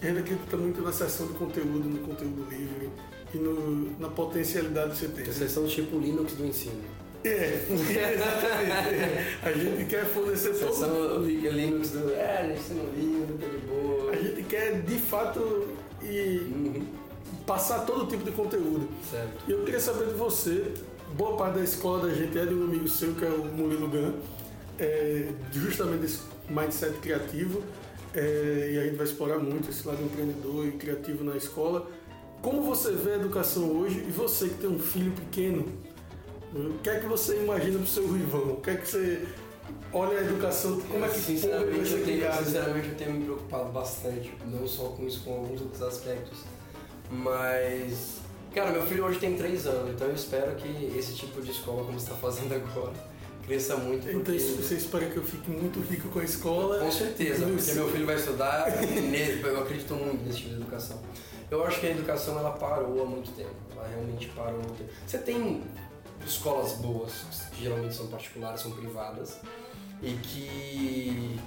A 0.00 0.06
gente 0.06 0.18
acredita 0.20 0.56
muito 0.56 0.82
na 0.82 0.92
seção 0.92 1.26
de 1.26 1.32
conteúdo, 1.34 1.88
no 1.88 1.98
conteúdo 2.06 2.46
livre 2.48 2.90
e 3.34 3.38
no, 3.38 3.98
na 3.98 4.08
potencialidade 4.08 4.90
que 4.90 4.98
você 4.98 5.08
tem. 5.08 5.24
A 5.24 5.32
seção 5.32 5.66
tipo 5.66 5.98
Linux 5.98 6.34
do 6.34 6.46
ensino. 6.46 6.80
É, 7.28 7.66
exatamente. 8.14 8.94
É. 8.94 9.38
A 9.42 9.52
gente 9.52 9.84
quer 9.86 10.04
fornecer 10.06 10.54
todo. 10.54 10.74
Seção 10.74 11.22
Linux 11.22 11.90
do. 11.90 12.12
É, 12.12 12.38
a 12.38 12.46
gente 12.46 12.72
não 12.72 12.84
livre, 12.94 13.34
tá 13.38 13.46
de 13.46 13.66
boa. 13.66 14.12
A 14.12 14.16
gente 14.16 14.42
quer 14.44 14.82
de 14.82 14.98
fato 14.98 15.68
e. 16.02 16.38
Uhum 16.38 17.06
passar 17.46 17.86
todo 17.86 18.06
tipo 18.06 18.24
de 18.24 18.32
conteúdo. 18.32 18.88
Certo. 19.08 19.30
E 19.48 19.52
eu 19.52 19.64
queria 19.64 19.80
saber 19.80 20.06
de 20.06 20.14
você, 20.14 20.72
boa 21.16 21.36
parte 21.36 21.58
da 21.58 21.64
escola 21.64 22.08
da 22.08 22.14
gente 22.14 22.36
é 22.36 22.44
de 22.44 22.54
um 22.54 22.64
amigo 22.64 22.88
seu, 22.88 23.14
que 23.14 23.24
é 23.24 23.28
o 23.28 23.44
Murilo 23.44 23.88
Gan, 23.88 24.14
é, 24.78 25.28
justamente 25.52 26.04
esse 26.04 26.20
mindset 26.50 26.98
criativo, 26.98 27.62
é, 28.12 28.72
e 28.74 28.78
a 28.78 28.84
gente 28.84 28.96
vai 28.96 29.06
explorar 29.06 29.38
muito 29.38 29.70
esse 29.70 29.86
lado 29.86 30.02
empreendedor 30.02 30.66
e 30.66 30.72
criativo 30.72 31.24
na 31.24 31.36
escola. 31.36 31.88
Como 32.42 32.62
você 32.62 32.92
vê 32.92 33.12
a 33.12 33.16
educação 33.16 33.70
hoje 33.78 34.04
e 34.06 34.10
você 34.10 34.48
que 34.48 34.54
tem 34.54 34.70
um 34.70 34.78
filho 34.78 35.12
pequeno, 35.12 35.66
o 36.54 36.78
que 36.78 36.90
é 36.90 37.00
que 37.00 37.06
você 37.06 37.42
imagina 37.42 37.78
pro 37.78 37.86
seu 37.86 38.06
Ruivão? 38.06 38.52
O 38.52 38.60
que 38.60 38.70
é 38.70 38.76
que 38.76 38.88
você 38.88 39.26
olha 39.92 40.18
a 40.18 40.22
educação, 40.22 40.80
como 40.80 41.04
é 41.04 41.08
que 41.08 41.18
sinceramente, 41.18 41.92
eu 41.92 42.04
tenho, 42.04 42.32
sinceramente 42.44 42.88
eu 42.88 42.94
tenho 42.94 43.12
me 43.12 43.24
preocupado 43.24 43.70
bastante, 43.70 44.32
não 44.46 44.66
só 44.66 44.84
com 44.88 45.06
isso, 45.06 45.22
com 45.24 45.32
alguns 45.32 45.60
outros 45.60 45.82
aspectos 45.82 46.44
mas, 47.10 48.16
cara, 48.52 48.70
meu 48.70 48.82
filho 48.82 49.04
hoje 49.04 49.18
tem 49.18 49.36
3 49.36 49.66
anos, 49.66 49.94
então 49.94 50.08
eu 50.08 50.14
espero 50.14 50.54
que 50.56 50.92
esse 50.96 51.14
tipo 51.14 51.40
de 51.40 51.50
escola, 51.50 51.84
como 51.84 51.98
você 51.98 52.10
está 52.10 52.16
fazendo 52.16 52.52
agora, 52.54 52.92
cresça 53.46 53.76
muito. 53.76 54.08
Então 54.08 54.20
porque... 54.20 54.36
Então 54.36 54.56
você 54.56 54.74
espera 54.74 55.06
que 55.06 55.16
eu 55.16 55.22
fique 55.22 55.50
muito 55.50 55.80
rico 55.80 56.08
com 56.08 56.18
a 56.18 56.24
escola? 56.24 56.78
Com 56.80 56.90
certeza, 56.90 57.46
porque 57.46 57.72
meu 57.74 57.88
filho 57.90 58.06
vai 58.06 58.16
estudar, 58.16 58.66
eu 58.82 59.60
acredito 59.60 59.94
muito 59.94 60.24
nesse 60.24 60.38
tipo 60.38 60.50
de 60.50 60.56
educação. 60.56 61.00
Eu 61.48 61.64
acho 61.64 61.78
que 61.78 61.86
a 61.86 61.90
educação 61.90 62.36
ela 62.38 62.50
parou 62.50 63.02
há 63.02 63.06
muito 63.06 63.30
tempo, 63.36 63.54
ela 63.76 63.86
realmente 63.86 64.26
parou 64.34 64.58
há 64.58 64.62
muito 64.64 64.78
tempo. 64.78 64.90
Você 65.06 65.18
tem 65.18 65.62
escolas 66.26 66.72
boas, 66.74 67.12
que 67.52 67.62
geralmente 67.62 67.94
são 67.94 68.06
particulares, 68.08 68.60
são 68.60 68.72
privadas, 68.72 69.38
e 70.02 70.12
que 70.12 71.40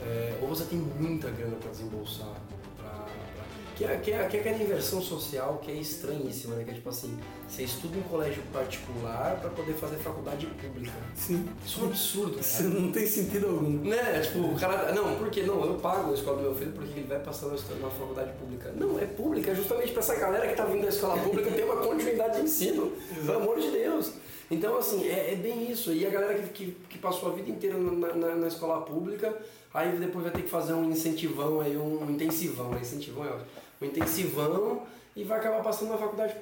é, 0.00 0.38
ou 0.42 0.48
você 0.48 0.64
tem 0.64 0.78
muita 0.78 1.30
grana 1.30 1.56
para 1.56 1.70
desembolsar, 1.70 2.34
pra, 2.76 2.90
pra, 2.90 3.44
que, 3.76 3.84
é, 3.84 3.96
que, 3.98 4.12
é, 4.12 4.28
que 4.28 4.36
é 4.36 4.40
aquela 4.40 4.62
inversão 4.62 5.00
social 5.00 5.58
que 5.62 5.70
é 5.70 5.74
estranhíssima, 5.74 6.56
né? 6.56 6.64
Que 6.64 6.70
é 6.70 6.74
tipo 6.74 6.88
assim, 6.88 7.18
você 7.48 7.62
estuda 7.62 7.96
em 7.96 8.02
colégio 8.02 8.42
particular 8.52 9.38
para 9.40 9.50
poder 9.50 9.74
fazer 9.74 9.96
faculdade 9.96 10.46
pública. 10.46 10.92
Sim. 11.14 11.48
Isso 11.64 11.80
é 11.80 11.84
um 11.84 11.86
absurdo, 11.86 12.30
cara. 12.32 12.40
Isso 12.40 12.62
não 12.64 12.92
tem 12.92 13.06
sentido 13.06 13.46
algum. 13.46 13.70
Né? 13.88 14.20
Tipo, 14.20 14.38
o 14.40 14.58
cara. 14.58 14.92
Não, 14.92 15.16
porque 15.16 15.42
não, 15.42 15.64
eu 15.64 15.74
pago 15.74 16.10
a 16.10 16.14
escola 16.14 16.38
do 16.38 16.42
meu 16.42 16.54
filho 16.54 16.72
porque 16.72 16.98
ele 16.98 17.06
vai 17.06 17.20
passar 17.20 17.46
na 17.46 17.90
faculdade 17.90 18.32
pública. 18.32 18.72
Não, 18.76 18.98
é 18.98 19.04
pública, 19.04 19.52
é 19.52 19.54
justamente 19.54 19.92
para 19.92 20.00
essa 20.00 20.16
galera 20.16 20.48
que 20.48 20.54
tá 20.54 20.64
vindo 20.64 20.82
da 20.82 20.88
escola 20.88 21.16
pública 21.18 21.50
ter 21.50 21.64
uma 21.64 21.76
continuidade 21.76 22.36
de 22.36 22.42
ensino. 22.42 22.92
Pelo 23.24 23.38
amor 23.38 23.60
de 23.60 23.70
Deus. 23.70 24.12
Então, 24.50 24.76
assim, 24.76 25.08
é, 25.08 25.32
é, 25.32 25.36
bem 25.36 25.70
isso. 25.70 25.92
E 25.92 26.06
a 26.06 26.10
galera 26.10 26.34
que, 26.34 26.48
que, 26.48 26.76
que 26.88 26.98
passou 26.98 27.30
a 27.30 27.32
vida 27.32 27.50
inteira 27.50 27.76
na, 27.78 28.14
na, 28.14 28.34
na, 28.36 28.46
escola 28.46 28.82
pública, 28.82 29.36
aí 29.74 29.96
depois 29.96 30.24
vai 30.24 30.32
ter 30.32 30.42
que 30.42 30.48
fazer 30.48 30.72
um 30.72 30.90
incentivão 30.90 31.60
aí, 31.60 31.76
um 31.76 32.08
intensivão, 32.10 32.70
né? 32.70 32.80
Incentivão 32.80 33.24
é 33.24 33.28
ótimo. 33.28 33.46
Um 33.80 33.86
intensivão 33.86 34.82
e 35.16 35.24
vai 35.24 35.38
acabar 35.38 35.62
passando 35.62 35.88
na 35.88 35.96
faculdade 35.96 36.36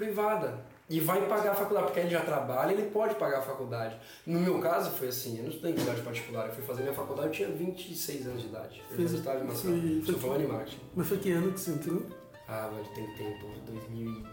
privada. 0.00 0.58
E 0.88 0.98
vai 0.98 1.24
pagar 1.28 1.52
a 1.52 1.54
faculdade, 1.54 1.86
porque 1.86 2.00
ele 2.00 2.10
já 2.10 2.20
trabalha, 2.20 2.72
ele 2.72 2.90
pode 2.90 3.14
pagar 3.14 3.38
a 3.38 3.42
faculdade. 3.42 3.96
No 4.26 4.40
meu 4.40 4.58
caso 4.58 4.90
foi 4.90 5.08
assim, 5.08 5.36
eu 5.36 5.44
não 5.44 5.50
estudei 5.50 5.72
em 5.72 5.76
faculdade 5.76 6.02
particular, 6.02 6.46
eu 6.48 6.54
fui 6.54 6.64
fazer 6.64 6.82
minha 6.82 6.94
faculdade, 6.94 7.28
eu 7.28 7.32
tinha 7.32 7.48
26 7.48 8.26
anos 8.26 8.42
de 8.42 8.48
idade. 8.48 8.82
Eu 8.90 9.06
já 9.06 9.18
estava 9.18 9.38
em 9.38 9.44
Maceió, 9.44 10.18
sou 10.18 10.40
em 10.40 10.46
marketing. 10.48 10.80
Mas 10.96 11.06
foi 11.06 11.18
que 11.18 11.30
ano 11.30 11.52
que 11.52 11.60
você 11.60 11.70
entrou? 11.70 12.02
Ah, 12.48 12.68
velho, 12.74 12.88
tem 12.94 13.06
tempo, 13.14 13.46
2000 13.66 14.26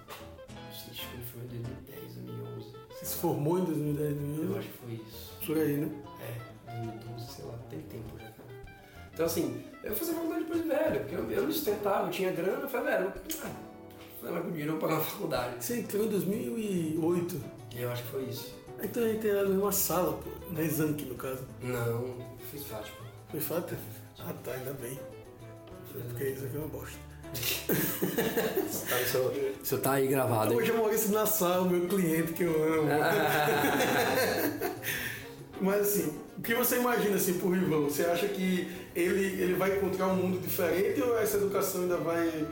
acho 0.90 1.08
que 1.10 1.18
foi 1.32 1.44
em 1.44 1.48
2010, 1.48 2.14
2011. 2.16 2.74
Você 2.90 3.06
se 3.06 3.16
formou 3.18 3.60
em 3.60 3.66
2010, 3.66 4.14
2011? 4.16 4.52
Eu 4.52 4.58
acho 4.58 4.68
que 4.68 4.78
foi 4.78 4.94
isso. 4.94 5.34
Por 5.46 5.58
aí, 5.58 5.78
né? 5.78 5.90
É, 6.22 6.72
2012, 6.82 7.34
sei 7.34 7.46
lá, 7.46 7.54
tem 7.70 7.80
tempo 7.82 8.18
já, 8.18 8.26
cara. 8.26 8.78
Então 9.14 9.26
assim, 9.26 9.64
eu 9.84 9.96
fui 9.96 10.00
fazer 10.00 10.14
faculdade 10.14 10.44
depois 10.44 10.64
de 10.64 10.68
velho, 10.70 11.00
porque 11.02 11.16
eu, 11.16 11.32
eu 11.32 11.48
me 11.48 11.54
sustentava, 11.54 12.08
eu 12.08 12.12
tinha 12.12 12.32
grana, 12.32 12.64
eu 12.64 12.70
falei, 12.70 12.98
velho, 12.98 13.14
ah, 13.44 13.67
mas 14.22 14.44
com 14.44 14.52
dinheiro 14.52 14.74
eu 14.74 14.80
pagar 14.80 14.98
a 14.98 15.02
faculdade. 15.02 15.64
Você 15.64 15.80
entrou 15.80 16.06
em 16.06 16.10
2008? 16.10 17.42
Eu 17.76 17.92
acho 17.92 18.04
que 18.04 18.10
foi 18.10 18.24
isso. 18.24 18.56
Então 18.82 19.04
a 19.04 19.08
gente 19.08 19.28
era 19.28 19.44
numa 19.48 19.72
sala, 19.72 20.14
pô, 20.14 20.30
na 20.52 20.62
Exanc, 20.62 21.02
no 21.06 21.16
caso. 21.16 21.44
Não, 21.62 22.16
fiz 22.52 22.64
Fátima. 22.66 22.98
Foi 23.30 23.40
Fátima? 23.40 23.80
Ah 24.20 24.34
tá, 24.44 24.52
ainda 24.52 24.74
bem. 24.74 25.00
Porque 25.92 26.26
isso 26.26 26.46
aqui 26.46 26.56
é 26.56 26.60
uma 26.60 26.68
bosta 26.68 27.08
tá, 28.90 29.02
isso, 29.02 29.32
isso 29.64 29.78
tá 29.80 29.94
aí 29.94 30.08
gravado. 30.08 30.56
Hoje 30.56 30.70
eu 30.70 30.78
Maurício 30.78 31.12
Nassau, 31.12 31.66
meu 31.66 31.88
cliente 31.88 32.34
que 32.34 32.44
eu 32.44 32.64
amo. 32.74 32.88
Mas 35.60 35.82
assim, 35.82 36.14
o 36.38 36.42
que 36.42 36.54
você 36.54 36.78
imagina 36.78 37.16
assim 37.16 37.34
pro 37.34 37.50
Rivão? 37.50 37.86
Você 37.86 38.04
acha 38.04 38.28
que 38.28 38.72
ele, 38.96 39.42
ele 39.42 39.56
vai 39.56 39.76
encontrar 39.76 40.08
um 40.08 40.16
mundo 40.16 40.40
diferente 40.40 41.02
ou 41.02 41.18
essa 41.18 41.38
educação 41.38 41.82
ainda 41.82 41.98
vai. 41.98 42.46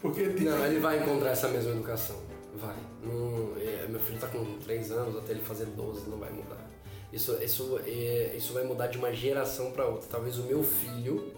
Porque 0.00 0.28
tipo... 0.28 0.44
Não, 0.44 0.64
ele 0.66 0.78
vai 0.78 1.02
encontrar 1.02 1.30
essa 1.30 1.48
mesma 1.48 1.72
educação. 1.72 2.16
Vai. 2.54 2.76
Não, 3.02 3.52
é, 3.58 3.86
meu 3.88 4.00
filho 4.00 4.18
tá 4.18 4.28
com 4.28 4.58
3 4.58 4.90
anos, 4.92 5.16
até 5.16 5.32
ele 5.32 5.42
fazer 5.42 5.66
12 5.66 6.08
não 6.08 6.18
vai 6.18 6.30
mudar. 6.30 6.64
Isso, 7.12 7.36
isso, 7.42 7.80
é, 7.86 8.34
isso 8.36 8.52
vai 8.52 8.64
mudar 8.64 8.88
de 8.88 8.98
uma 8.98 9.12
geração 9.12 9.70
para 9.72 9.86
outra. 9.86 10.08
Talvez 10.10 10.38
o 10.38 10.42
meu 10.42 10.62
filho 10.62 11.32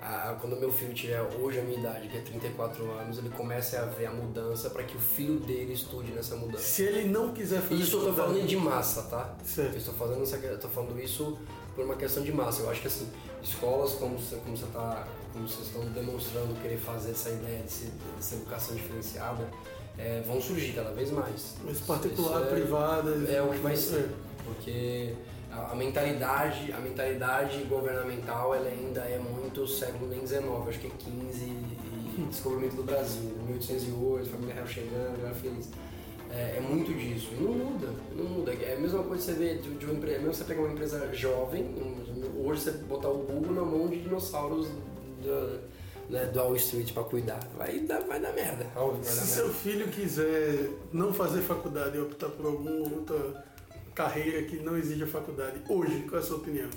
a, 0.00 0.34
quando 0.40 0.56
meu 0.56 0.72
filho 0.72 0.94
tiver 0.94 1.20
hoje 1.20 1.58
a 1.58 1.62
minha 1.62 1.78
idade, 1.78 2.08
que 2.08 2.16
é 2.16 2.20
34 2.22 2.90
anos, 2.92 3.18
ele 3.18 3.28
comece 3.28 3.76
a 3.76 3.84
ver 3.84 4.06
a 4.06 4.10
mudança 4.10 4.70
para 4.70 4.82
que 4.82 4.96
o 4.96 5.00
filho 5.00 5.38
dele 5.40 5.74
estude 5.74 6.10
nessa 6.12 6.34
mudança. 6.36 6.64
Se 6.64 6.84
ele 6.84 7.06
não 7.06 7.34
quiser 7.34 7.60
fazer 7.60 7.82
Isso 7.82 7.96
eu 7.98 8.06
tô 8.06 8.12
falando 8.14 8.46
de 8.46 8.56
massa, 8.56 9.02
tá? 9.02 9.36
Certo. 9.44 9.72
Eu 9.72 9.78
estou 9.78 9.94
essa, 10.22 10.36
eu 10.36 10.58
tô 10.58 10.68
falando 10.68 10.98
isso 10.98 11.38
por 11.74 11.84
uma 11.84 11.96
questão 11.96 12.22
de 12.22 12.32
massa. 12.32 12.62
Eu 12.62 12.70
acho 12.70 12.80
que 12.80 12.86
assim, 12.86 13.10
escolas 13.42 13.92
como 13.92 14.18
você, 14.18 14.36
como 14.36 14.56
você 14.56 14.66
tá, 14.66 15.06
como 15.32 15.48
vocês 15.48 15.66
estão 15.66 15.84
demonstrando 15.86 16.54
querer 16.60 16.78
fazer 16.78 17.12
essa 17.12 17.30
ideia 17.30 17.62
de 17.62 17.86
dessa 18.16 18.34
educação 18.36 18.74
diferenciada, 18.76 19.48
é, 19.98 20.22
vão 20.26 20.40
surgir 20.40 20.72
cada 20.72 20.90
vez 20.92 21.10
mais. 21.10 21.56
Mas 21.64 21.80
particular, 21.80 22.42
é, 22.42 22.46
privada. 22.46 23.10
É 23.30 23.42
o 23.42 23.50
que 23.50 23.58
vai 23.58 23.76
ser. 23.76 24.10
Porque 24.44 25.14
a, 25.50 25.74
mentalidade, 25.74 26.72
a 26.72 26.78
mentalidade 26.78 27.62
governamental 27.64 28.54
ela 28.54 28.68
ainda 28.68 29.00
é 29.02 29.18
muito 29.18 29.66
século 29.66 30.10
XIX, 30.12 30.44
acho 30.68 30.78
que 30.78 30.86
é 30.86 30.90
15 30.90 31.44
e 31.44 32.26
descobrimento 32.28 32.76
do 32.76 32.82
Brasil, 32.82 33.30
1808, 33.46 34.28
família 34.28 34.54
real 34.54 34.66
chegando, 34.66 35.20
era 35.24 35.34
feliz. 35.34 35.68
É, 36.32 36.58
é, 36.58 36.60
muito 36.60 36.92
disso. 36.94 37.30
E 37.32 37.42
não 37.42 37.52
muda, 37.52 37.88
não 38.14 38.24
muda. 38.24 38.52
É 38.52 38.74
a 38.76 38.80
mesma 38.80 39.02
coisa 39.02 39.24
que 39.24 39.32
você 39.32 39.44
vê 39.44 39.54
de, 39.56 39.74
de 39.74 39.84
uma 39.84 39.94
empresa, 39.94 40.18
mesmo 40.18 40.34
você 40.34 40.44
pegar 40.44 40.60
uma 40.60 40.72
empresa 40.72 41.12
jovem, 41.12 41.64
hoje 42.46 42.62
você 42.62 42.70
botar 42.72 43.08
o 43.08 43.18
Google 43.18 43.52
na 43.52 43.62
mão 43.62 43.88
de 43.88 44.02
dinossauros 44.02 44.68
do, 45.22 45.60
né, 46.08 46.26
do 46.26 46.38
Wall 46.38 46.56
Street 46.56 46.92
para 46.92 47.04
cuidar, 47.04 47.40
vai 47.56 47.80
dar, 47.80 48.00
vai 48.00 48.20
dar 48.20 48.32
merda. 48.32 48.64
Vai 48.74 48.90
dar 48.90 49.04
Se 49.04 49.16
merda. 49.16 49.26
seu 49.26 49.48
filho 49.50 49.88
quiser 49.88 50.70
não 50.92 51.12
fazer 51.12 51.42
faculdade 51.42 51.96
e 51.96 52.00
optar 52.00 52.28
por 52.30 52.46
alguma 52.46 52.70
outra 52.70 53.44
carreira 53.94 54.42
que 54.42 54.56
não 54.56 54.76
exige 54.76 55.04
a 55.04 55.06
faculdade. 55.06 55.60
Hoje, 55.68 56.02
qual 56.08 56.20
é 56.20 56.24
a 56.24 56.26
sua 56.26 56.38
opinião? 56.38 56.70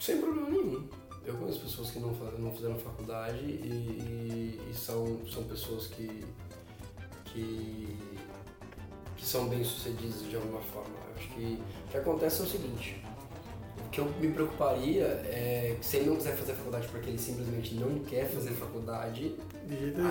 Sem 0.00 0.20
problema 0.20 0.50
nenhum. 0.50 0.88
Eu 1.24 1.34
conheço 1.34 1.60
pessoas 1.60 1.90
que 1.90 1.98
não, 1.98 2.12
não 2.38 2.52
fizeram 2.52 2.78
faculdade 2.78 3.38
e, 3.38 4.60
e, 4.60 4.70
e, 4.70 4.74
são, 4.74 5.20
são 5.26 5.42
pessoas 5.42 5.88
que, 5.88 6.24
que, 7.24 7.98
que 9.16 9.26
são 9.26 9.48
bem 9.48 9.64
sucedidas 9.64 10.22
de 10.22 10.36
alguma 10.36 10.60
forma. 10.60 10.94
Eu 11.08 11.16
acho 11.16 11.28
que 11.30 11.60
o 11.86 11.90
que 11.90 11.96
acontece 11.96 12.42
é 12.42 12.44
o 12.44 12.46
seguinte, 12.48 13.02
que 13.96 14.00
eu 14.02 14.12
me 14.20 14.30
preocuparia 14.30 15.04
é 15.24 15.74
que 15.80 15.86
se 15.86 15.96
ele 15.96 16.10
não 16.10 16.16
quiser 16.16 16.36
fazer 16.36 16.52
faculdade 16.52 16.86
porque 16.88 17.08
ele 17.08 17.18
simplesmente 17.18 17.74
não 17.76 17.98
quer 18.00 18.26
fazer 18.26 18.50
faculdade, 18.50 19.34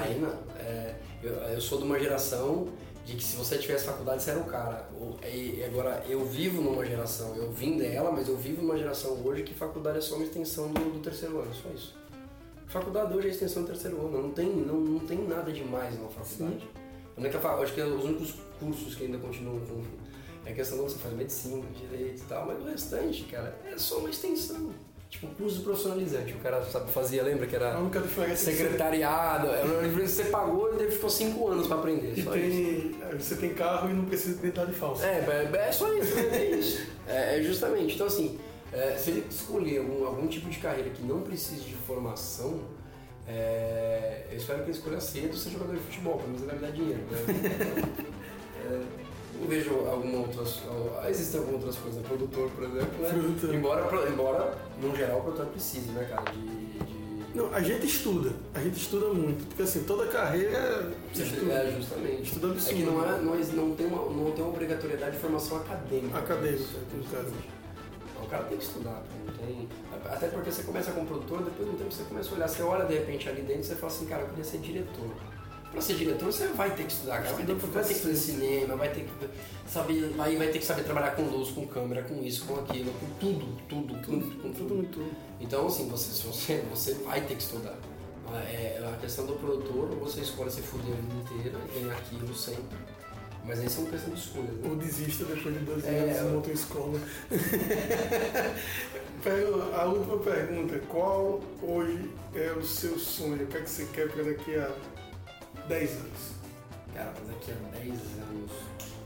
aí 0.02 0.20
não. 0.20 0.34
É, 0.60 0.96
eu, 1.22 1.34
eu 1.34 1.62
sou 1.62 1.78
de 1.78 1.84
uma 1.84 2.00
geração 2.00 2.68
de 3.06 3.16
que 3.16 3.24
se 3.24 3.38
você 3.38 3.60
tivesse 3.60 3.86
faculdade 3.86 4.24
você 4.24 4.32
era 4.32 4.40
o 4.40 4.46
cara. 4.46 4.90
E 5.32 5.64
agora 5.64 6.04
eu 6.10 6.26
vivo 6.26 6.64
numa 6.64 6.84
geração, 6.84 7.36
eu 7.36 7.52
vim 7.52 7.78
dela, 7.78 8.12
mas 8.12 8.28
eu 8.28 8.36
vivo 8.36 8.64
numa 8.64 8.76
geração 8.76 9.22
hoje 9.24 9.44
que 9.44 9.54
faculdade 9.54 10.00
é 10.00 10.02
só 10.02 10.16
uma 10.16 10.24
extensão 10.24 10.72
do, 10.72 10.94
do 10.94 11.00
terceiro 11.00 11.40
ano, 11.40 11.54
só 11.54 11.70
isso. 11.70 11.96
Faculdade 12.66 13.16
hoje 13.16 13.28
é 13.28 13.32
extensão 13.32 13.62
do 13.62 13.68
terceiro 13.68 14.04
ano, 14.04 14.20
não 14.20 14.32
tem, 14.32 14.50
não, 14.50 14.80
não 14.80 15.00
tem 15.00 15.20
nada 15.28 15.52
demais 15.52 15.94
na 16.02 16.08
faculdade. 16.08 16.68
É 17.18 17.28
eu 17.28 17.64
acho 17.64 17.74
que 17.74 17.82
os 17.82 18.04
únicos 18.04 18.36
cursos 18.60 18.96
que 18.96 19.06
ainda 19.06 19.18
continuam 19.20 19.60
com. 19.60 19.82
É 20.46 20.52
a 20.52 20.54
questão 20.54 20.78
de 20.78 20.84
você 20.84 21.00
faz 21.00 21.16
medicina, 21.16 21.64
direito 21.74 22.22
e 22.22 22.26
tal, 22.26 22.46
mas 22.46 22.62
o 22.62 22.66
restante, 22.66 23.24
cara, 23.24 23.58
é 23.66 23.78
só 23.78 23.98
uma 23.98 24.10
extensão. 24.10 24.72
Tipo, 25.10 25.28
curso 25.28 25.62
profissionalizante. 25.62 26.34
O 26.34 26.40
cara 26.40 26.64
sabe, 26.66 26.92
fazia, 26.92 27.24
lembra 27.24 27.48
que 27.48 27.56
era 27.56 27.78
secretariado. 28.36 29.48
Era 29.48 29.66
uma 29.66 29.84
diferença 29.84 30.18
que 30.18 30.24
você 30.24 30.32
pagou 30.32 30.82
e 30.82 30.92
ficou 30.92 31.10
cinco 31.10 31.48
anos 31.48 31.68
pra 31.68 31.78
aprender. 31.78 32.18
E 32.18 32.24
tem, 32.24 32.90
isso. 32.90 32.96
É, 33.02 33.16
você 33.16 33.36
tem 33.36 33.54
carro 33.54 33.90
e 33.90 33.94
não 33.94 34.06
precisa 34.06 34.34
de 34.34 34.40
identidade 34.40 34.74
falsa. 34.74 35.06
É, 35.06 35.50
é, 35.54 35.68
é 35.68 35.72
só 35.72 35.94
isso, 35.94 36.18
é 36.18 36.46
isso. 36.46 36.88
É, 37.08 37.40
é, 37.40 37.44
justamente. 37.44 37.96
Então, 37.96 38.08
assim, 38.08 38.38
é, 38.74 38.98
se 38.98 39.12
ele 39.12 39.26
escolher 39.30 39.78
algum, 39.78 40.06
algum 40.06 40.28
tipo 40.28 40.50
de 40.50 40.60
carreira 40.60 40.90
que 40.90 41.02
não 41.02 41.22
precise 41.22 41.62
de 41.62 41.76
formação, 41.76 42.60
é, 43.28 44.26
eu 44.30 44.38
espero 44.38 44.60
que 44.60 44.66
ele 44.66 44.78
escolha 44.78 45.00
cedo 45.00 45.36
ser 45.38 45.52
jogador 45.52 45.76
de 45.76 45.82
futebol, 45.82 46.18
pelo 46.18 46.28
menos 46.28 46.42
ele 46.42 46.52
vai 46.52 46.60
me 46.60 46.62
dar 46.62 46.72
dinheiro. 46.72 47.02
Né? 47.10 47.82
é, 49.02 49.05
não 49.40 49.48
vejo 49.48 49.72
alguma 49.88 50.20
outras. 50.20 50.62
Existem 51.10 51.40
algumas 51.40 51.64
outras 51.64 51.82
coisas, 51.82 52.06
produtor, 52.06 52.50
por 52.52 52.64
exemplo, 52.64 53.02
né? 53.02 53.56
Embora, 53.56 54.10
embora, 54.10 54.58
no 54.82 54.96
geral, 54.96 55.20
o 55.20 55.22
produtor 55.22 55.48
precise, 55.48 55.92
né, 55.92 56.06
cara, 56.10 56.32
de, 56.32 56.40
de, 56.40 57.36
Não, 57.36 57.54
a 57.54 57.62
gente 57.62 57.86
estuda, 57.86 58.32
a 58.54 58.60
gente 58.60 58.78
estuda 58.78 59.08
muito, 59.14 59.46
porque 59.48 59.64
assim, 59.64 59.84
toda 59.84 60.08
carreira. 60.08 60.92
Estuda, 61.14 61.54
é, 61.54 61.72
justamente. 61.72 62.24
Estuda 62.24 62.48
absurdo. 62.52 62.72
É 62.72 62.74
que 62.74 62.84
não, 62.84 63.06
é, 63.06 63.22
não, 63.22 63.36
não, 63.36 63.76
tem 63.76 63.88
uma, 63.88 64.10
não 64.10 64.32
tem 64.32 64.44
uma 64.44 64.54
obrigatoriedade 64.54 65.16
de 65.16 65.22
formação 65.22 65.58
acadêmica. 65.58 66.18
Acadêmica, 66.18 66.80
no 66.94 67.04
caso. 67.06 67.34
O 68.24 68.28
cara 68.28 68.44
tem 68.46 68.58
que 68.58 68.64
estudar, 68.64 69.04
não 69.24 69.34
tem. 69.36 69.68
Até 70.06 70.28
porque 70.30 70.50
você 70.50 70.64
começa 70.64 70.92
como 70.92 71.06
produtor, 71.06 71.44
depois 71.44 71.70
de 71.70 71.76
um 71.76 71.78
tempo 71.78 71.94
você 71.94 72.04
começa 72.06 72.32
a 72.32 72.34
olhar, 72.34 72.48
você 72.48 72.64
olha 72.64 72.86
de 72.86 72.96
repente 72.96 73.30
ali 73.30 73.44
dentro 73.44 73.62
e 73.62 73.66
você 73.66 73.76
fala 73.76 73.94
assim, 73.94 74.06
cara, 74.08 74.24
eu 74.24 74.30
queria 74.30 74.44
ser 74.44 74.58
diretor 74.58 75.12
para 75.76 75.82
ser 75.82 75.96
diretor 75.96 76.26
você 76.26 76.48
vai 76.48 76.74
ter 76.74 76.86
que 76.86 76.94
estudar, 76.94 77.22
cara. 77.22 77.36
Vai 77.36 77.46
ter, 77.46 77.54
vai 77.54 77.84
ter 77.84 77.94
que 77.94 78.00
fazer 78.00 78.16
cinema, 78.16 78.76
vai 78.78 78.90
ter 78.90 79.02
que 79.02 79.12
saber, 79.70 80.16
aí 80.18 80.38
vai 80.38 80.48
ter 80.48 80.60
que 80.60 80.66
saber 80.66 80.84
trabalhar 80.84 81.12
com 81.12 81.24
luz, 81.24 81.50
com 81.50 81.68
câmera, 81.68 82.02
com 82.04 82.24
isso, 82.24 82.46
com 82.46 82.56
aquilo, 82.56 82.94
com 82.94 83.08
tudo, 83.20 83.46
tudo, 83.68 84.02
tudo, 84.02 84.42
com 84.42 84.54
tudo, 84.54 84.88
tudo. 84.88 85.12
Então 85.40 85.68
assim, 85.68 85.90
você, 85.90 86.14
se 86.14 86.26
você, 86.26 86.64
você 86.70 86.94
vai 86.94 87.20
ter 87.22 87.36
que 87.36 87.44
estudar. 87.44 87.76
É, 88.34 88.82
a 88.84 88.98
questão 88.98 89.26
do 89.26 89.34
produtor, 89.34 89.90
você 89.98 90.22
escolhe 90.22 90.50
se 90.50 90.62
fuder 90.62 90.94
a 90.94 90.96
vida 90.96 91.14
inteira 91.14 91.60
e 91.76 91.80
ganhar 91.80 91.98
aquilo 91.98 92.34
sempre. 92.34 92.78
Mas 93.46 93.60
aí 93.60 93.68
é 93.68 93.70
uma 93.80 93.90
questão 93.92 94.14
de 94.14 94.20
escolha. 94.20 94.52
Né? 94.52 94.70
Ou 94.70 94.76
desista 94.78 95.26
depois 95.26 95.54
de 95.54 95.66
12 95.66 95.88
é, 95.88 95.90
anos 96.00 96.18
e 96.18 96.24
monta 96.24 96.48
uma 96.48 96.54
escola. 96.54 97.00
a 99.78 99.86
última 99.86 100.18
pergunta, 100.18 100.80
qual 100.88 101.42
hoje 101.62 102.10
é 102.34 102.52
o 102.54 102.64
seu 102.64 102.98
sonho? 102.98 103.44
O 103.44 103.48
que 103.48 103.58
é 103.58 103.62
que 103.62 103.70
você 103.70 103.86
quer 103.94 104.10
para 104.10 104.24
daqui 104.24 104.56
a 104.56 104.72
10 105.68 105.92
anos? 105.92 106.36
Cara, 106.94 107.14
mas 107.20 107.28
daqui 107.28 107.52
a 107.52 107.80
10 107.80 107.90
anos. 107.90 108.52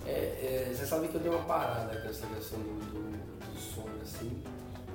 É, 0.06 0.12
é, 0.12 0.74
você 0.74 0.86
sabe 0.86 1.08
que 1.08 1.16
eu 1.16 1.22
dei 1.22 1.32
uma 1.32 1.44
parada 1.44 2.00
com 2.02 2.10
essa 2.10 2.26
questão 2.28 2.60
do, 2.60 2.80
do, 2.92 3.54
do 3.54 3.60
sonho, 3.60 4.02
assim, 4.02 4.42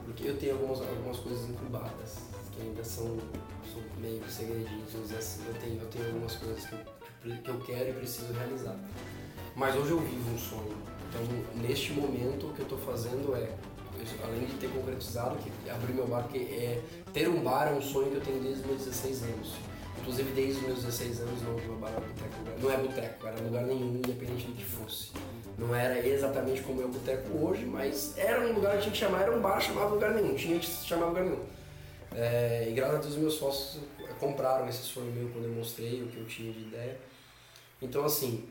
porque 0.05 0.29
eu 0.29 0.37
tenho 0.37 0.55
algumas, 0.55 0.81
algumas 0.81 1.19
coisas 1.19 1.49
incubadas, 1.49 2.17
que 2.53 2.63
ainda 2.63 2.83
são, 2.83 3.19
são 3.73 3.83
meio 3.99 4.23
segredinhos, 4.29 5.13
assim, 5.17 5.43
eu 5.47 5.55
tenho, 5.55 5.81
eu 5.81 5.89
tenho 5.89 6.07
algumas 6.07 6.35
coisas 6.37 6.65
que 6.67 6.73
eu, 6.73 7.37
que 7.37 7.49
eu 7.49 7.61
quero 7.61 7.91
e 7.91 7.93
preciso 7.93 8.33
realizar. 8.33 8.77
Mas 9.55 9.77
hoje 9.77 9.93
eu 9.93 10.01
vivo 10.01 10.35
um 10.35 10.39
sonho, 10.39 10.77
então 11.09 11.63
neste 11.63 11.93
momento 11.93 12.49
o 12.49 12.53
que 12.53 12.61
eu 12.61 12.65
estou 12.65 12.79
fazendo 12.79 13.37
é, 13.37 13.55
além 14.25 14.47
de 14.47 14.55
ter 14.55 14.69
concretizado, 14.71 15.37
que 15.37 15.71
abrir 15.71 15.93
meu 15.93 16.09
bar, 16.09 16.27
que 16.29 16.39
é 16.39 16.83
ter 17.13 17.29
um 17.29 17.41
bar 17.43 17.69
é 17.69 17.73
um 17.73 17.83
sonho 17.83 18.11
que 18.11 18.17
eu 18.17 18.21
tenho 18.21 18.43
desde 18.43 18.67
meus 18.67 18.85
16 18.85 19.23
anos. 19.23 19.74
Inclusive, 20.05 20.33
desde 20.33 20.61
os 20.61 20.67
meus 20.67 20.83
16 20.83 21.21
anos, 21.21 21.43
não, 21.43 21.55
meu 21.55 21.77
bar 21.77 21.89
era 21.89 22.01
boteco. 22.01 22.61
Não 22.61 22.71
é 22.71 22.77
boteco, 22.77 23.27
era 23.27 23.41
lugar 23.41 23.65
nenhum, 23.65 23.95
independente 23.95 24.49
do 24.49 24.53
que 24.53 24.63
fosse. 24.63 25.13
Não 25.57 25.75
era 25.75 26.07
exatamente 26.07 26.61
como 26.61 26.83
é 26.83 26.85
o 26.85 26.89
boteco 26.89 27.39
hoje, 27.39 27.65
mas 27.65 28.13
era 28.19 28.47
um 28.47 28.53
lugar 28.53 28.77
que 28.77 28.83
tinha 28.83 28.93
que 28.93 28.99
chamar, 28.99 29.23
era 29.23 29.35
um 29.35 29.41
bar, 29.41 29.59
chamava 29.63 29.95
lugar 29.95 30.13
nenhum, 30.13 30.35
tinha 30.35 30.59
que 30.59 30.67
chamar 30.67 31.07
lugar 31.07 31.25
nenhum. 31.25 31.43
É, 32.15 32.69
e 32.69 32.75
graças 32.75 32.97
a 32.97 32.99
Deus, 32.99 33.17
meus 33.17 33.35
sócios 33.35 33.83
compraram 34.21 34.69
esse 34.69 34.83
sonho 34.83 35.11
meu 35.11 35.31
quando 35.31 35.47
eu 35.47 35.53
mostrei 35.53 36.03
o 36.03 36.07
que 36.09 36.19
eu 36.19 36.27
tinha 36.27 36.53
de 36.53 36.61
ideia. 36.61 37.01
Então, 37.81 38.05
assim, 38.05 38.47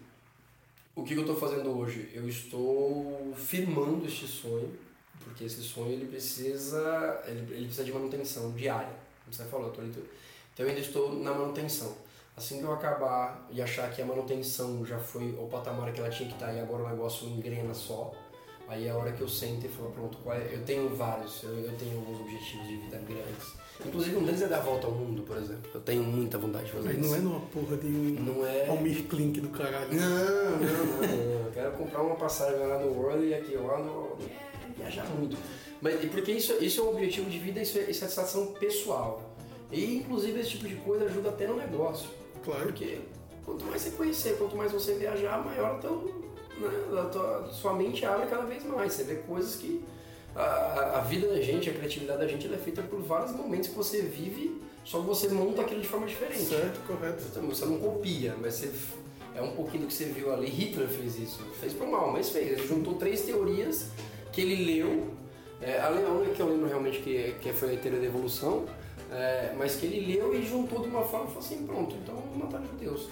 o 0.96 1.04
que 1.04 1.14
eu 1.14 1.22
estou 1.22 1.36
fazendo 1.36 1.78
hoje? 1.78 2.10
Eu 2.16 2.28
estou 2.28 3.32
firmando 3.38 4.08
este 4.08 4.26
sonho, 4.26 4.74
porque 5.24 5.44
esse 5.44 5.62
sonho 5.62 5.92
ele 5.92 6.08
precisa, 6.08 7.24
ele, 7.28 7.42
ele 7.54 7.66
precisa 7.66 7.84
de 7.84 7.94
manutenção 7.94 8.52
diária. 8.54 8.96
Como 9.24 9.32
você 9.32 9.46
falou, 9.46 9.72
eu 9.78 9.84
ali, 9.84 9.94
então 10.54 10.66
eu 10.66 10.70
ainda 10.70 10.82
estou 10.82 11.14
na 11.14 11.34
manutenção. 11.34 11.94
Assim 12.36 12.60
que 12.60 12.64
eu 12.64 12.74
acabar 12.74 13.48
e 13.52 13.62
achar 13.62 13.92
que 13.92 14.02
a 14.02 14.06
manutenção 14.06 14.84
já 14.86 14.98
foi 14.98 15.32
o 15.40 15.48
patamar 15.48 15.92
que 15.94 16.00
ela 16.00 16.10
tinha 16.10 16.28
que 16.28 16.36
estar 16.36 16.48
tá, 16.48 16.54
e 16.54 16.60
agora 16.60 16.84
o 16.84 16.90
negócio 16.90 17.28
engrena 17.28 17.74
só, 17.74 18.12
aí 18.68 18.88
é 18.88 18.90
a 18.90 18.98
hora 18.98 19.12
que 19.12 19.22
eu 19.22 19.30
sento 19.30 19.66
e 19.66 19.70
falo, 19.70 19.92
pronto, 19.92 20.18
qual 20.24 20.36
é? 20.36 20.50
eu 20.52 20.64
tenho 20.64 20.90
vários, 20.96 21.44
eu, 21.44 21.52
eu 21.52 21.78
tenho 21.78 22.00
alguns 22.00 22.22
objetivos 22.22 22.68
de 22.68 22.78
vida 22.78 22.98
grandes. 22.98 23.54
Inclusive 23.86 24.16
um 24.16 24.24
deles 24.24 24.42
é 24.42 24.48
dar 24.48 24.58
a 24.58 24.62
volta 24.62 24.88
ao 24.88 24.94
mundo, 24.94 25.24
por 25.24 25.38
exemplo. 25.38 25.70
Eu 25.74 25.82
tenho 25.82 26.04
muita 26.04 26.38
vontade 26.38 26.66
de 26.66 26.72
fazer 26.72 26.90
Mas 26.90 26.98
isso. 26.98 27.10
não 27.10 27.16
é 27.16 27.20
numa 27.20 27.40
porra 27.48 27.78
de 27.78 27.88
um 27.88 28.24
não 28.24 28.46
é... 28.46 28.68
Almir 28.68 29.04
Klink 29.08 29.42
do 29.42 29.50
caralho. 29.50 29.94
Não, 29.94 30.10
não, 30.10 30.60
não, 30.60 31.08
não. 31.08 31.46
Eu 31.46 31.52
quero 31.52 31.72
comprar 31.74 32.02
uma 32.02 32.16
passagem 32.16 32.66
lá 32.66 32.80
no 32.80 32.94
World 32.94 33.26
e 33.26 33.34
aqui 33.34 33.56
lá 33.56 33.80
no... 33.80 34.18
É, 34.22 34.54
viajar 34.78 35.06
muito. 35.06 35.38
Mas 35.82 36.00
porque 36.06 36.32
isso, 36.32 36.54
isso 36.64 36.82
é 36.82 36.84
um 36.84 36.90
objetivo 36.90 37.30
de 37.30 37.40
vida, 37.40 37.62
isso 37.62 37.78
é, 37.78 37.82
isso 37.82 38.06
é 38.06 38.08
satisfação 38.08 38.54
pessoal. 38.54 39.33
E 39.72 39.98
inclusive 39.98 40.40
esse 40.40 40.52
tipo 40.52 40.68
de 40.68 40.76
coisa 40.76 41.06
ajuda 41.06 41.30
até 41.30 41.48
no 41.48 41.56
negócio. 41.56 42.10
Claro. 42.44 42.64
Porque 42.64 43.00
quanto 43.46 43.66
mais 43.66 43.82
você 43.82 43.92
conhecer, 43.92 44.38
quanto 44.38 44.56
mais 44.56 44.72
você 44.72 44.94
viajar, 44.96 45.44
maior 45.44 45.80
teu, 45.80 46.14
né, 46.58 46.70
a 47.00 47.06
tua, 47.06 47.50
sua 47.52 47.74
mente 47.74 48.06
abre 48.06 48.28
cada 48.28 48.44
vez 48.44 48.64
mais. 48.66 48.94
Você 48.94 49.04
vê 49.04 49.16
coisas 49.16 49.56
que. 49.56 49.84
A, 50.36 50.98
a 50.98 51.02
vida 51.02 51.28
da 51.28 51.40
gente, 51.40 51.70
a 51.70 51.74
criatividade 51.74 52.20
da 52.20 52.28
gente, 52.28 52.52
é 52.52 52.58
feita 52.58 52.82
por 52.82 53.00
vários 53.02 53.32
momentos 53.34 53.70
que 53.70 53.76
você 53.76 54.02
vive, 54.02 54.60
só 54.84 55.00
que 55.00 55.06
você 55.06 55.28
monta 55.30 55.62
aquilo 55.62 55.80
de 55.80 55.88
forma 55.88 56.08
diferente. 56.08 56.46
Certo, 56.46 56.80
correto. 56.88 57.22
Você 57.22 57.66
não 57.66 57.78
copia, 57.78 58.36
mas 58.42 58.56
você 58.56 58.72
é 59.36 59.42
um 59.42 59.52
pouquinho 59.52 59.84
do 59.84 59.88
que 59.88 59.94
você 59.94 60.06
viu 60.06 60.34
ali. 60.34 60.48
Hitler 60.48 60.88
fez 60.88 61.20
isso, 61.20 61.40
fez 61.60 61.74
por 61.74 61.88
mal, 61.88 62.12
mas 62.12 62.30
fez. 62.30 62.52
Ele 62.52 62.68
juntou 62.68 62.96
três 62.96 63.22
teorias 63.22 63.90
que 64.32 64.42
ele 64.42 64.66
leu. 64.66 65.12
É, 65.62 65.80
a 65.80 65.90
única 65.90 66.34
que 66.34 66.42
eu 66.42 66.50
lembro 66.50 66.68
realmente 66.68 67.00
que, 67.00 67.36
que 67.40 67.54
foi 67.54 67.76
a 67.76 67.78
teoria 67.78 68.00
da 68.00 68.06
evolução, 68.06 68.66
é, 69.14 69.54
mas 69.58 69.76
que 69.76 69.86
ele 69.86 70.14
leu 70.14 70.34
e 70.34 70.44
juntou 70.44 70.82
de 70.82 70.90
uma 70.90 71.04
forma 71.04 71.26
e 71.26 71.28
falou 71.28 71.44
assim, 71.44 71.66
pronto, 71.66 71.96
então 72.02 72.16
vamos 72.16 72.38
matar 72.38 72.62
judeus. 72.66 73.08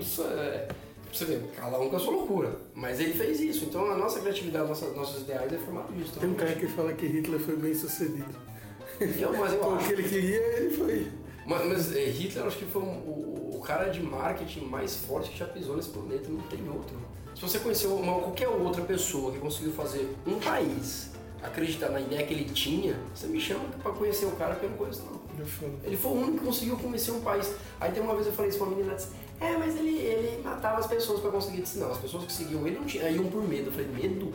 Isso 0.00 0.22
é, 0.24 0.68
você 1.12 1.24
vê, 1.24 1.40
cada 1.56 1.78
um 1.80 1.88
com 1.88 1.96
a 1.96 1.98
sua 1.98 2.12
loucura. 2.12 2.56
Mas 2.74 3.00
ele 3.00 3.14
fez 3.14 3.40
isso, 3.40 3.64
então 3.64 3.90
a 3.90 3.96
nossa 3.96 4.20
criatividade, 4.20 4.68
nossa, 4.68 4.90
nossos 4.90 5.22
ideais 5.22 5.52
é 5.52 5.58
formado 5.58 5.92
disso. 5.94 6.18
Tem 6.18 6.28
um 6.28 6.34
cara 6.34 6.54
que 6.54 6.66
fala 6.68 6.92
que 6.92 7.06
Hitler 7.06 7.40
foi 7.40 7.56
bem 7.56 7.74
sucedido. 7.74 8.34
Eu, 9.00 9.32
mas 9.32 9.54
eu 9.54 9.60
o 9.72 9.78
que 9.78 9.92
ele 9.92 10.02
queria, 10.02 10.58
ele 10.58 10.70
foi. 10.76 11.10
Mas, 11.46 11.66
mas 11.66 11.96
é, 11.96 12.04
Hitler 12.04 12.44
acho 12.46 12.58
que 12.58 12.66
foi 12.66 12.82
um, 12.82 12.98
o, 12.98 13.56
o, 13.56 13.60
cara 13.60 13.88
de 13.88 14.02
marketing 14.02 14.66
mais 14.66 14.96
forte 14.96 15.30
que 15.30 15.38
já 15.38 15.46
pisou 15.46 15.76
nesse 15.76 15.88
planeta, 15.88 16.28
não 16.28 16.42
tem 16.42 16.60
outro. 16.68 16.96
Se 17.34 17.40
você 17.40 17.58
conheceu 17.58 17.94
uma, 17.94 18.20
qualquer 18.20 18.48
outra 18.48 18.82
pessoa 18.82 19.32
que 19.32 19.38
conseguiu 19.38 19.72
fazer 19.72 20.14
um 20.26 20.38
país 20.38 21.10
acreditar 21.42 21.90
na 21.90 22.00
ideia 22.00 22.26
que 22.26 22.34
ele 22.34 22.44
tinha, 22.44 22.98
você 23.14 23.26
me 23.26 23.40
chama 23.40 23.64
para 23.82 23.92
conhecer 23.92 24.26
o 24.26 24.32
cara 24.32 24.54
que 24.56 24.64
eu 24.64 24.70
não 24.70 24.76
conheço 24.76 25.02
não. 25.04 25.18
Ele 25.84 25.96
foi 25.96 26.10
o 26.10 26.14
único 26.14 26.38
que 26.38 26.44
conseguiu 26.44 26.76
convencer 26.76 27.14
um 27.14 27.20
país. 27.20 27.54
Aí 27.80 27.92
tem 27.92 28.02
uma 28.02 28.14
vez 28.14 28.26
eu 28.26 28.32
falei 28.32 28.50
isso 28.50 28.58
pra 28.58 28.66
uma 28.66 28.76
menina, 28.76 28.94
disse, 28.94 29.08
é, 29.40 29.56
mas 29.56 29.76
ele, 29.76 29.96
ele 29.96 30.42
matava 30.42 30.78
as 30.78 30.86
pessoas 30.86 31.20
pra 31.20 31.30
conseguir. 31.30 31.62
Disse, 31.62 31.78
não, 31.78 31.92
as 31.92 31.98
pessoas 31.98 32.24
que 32.24 32.32
seguiam 32.32 32.66
ele 32.66 32.78
não 32.78 32.84
tinham, 32.84 33.08
iam 33.08 33.26
por 33.26 33.46
medo. 33.46 33.66
Eu 33.66 33.72
falei, 33.72 33.88
medo? 33.88 34.32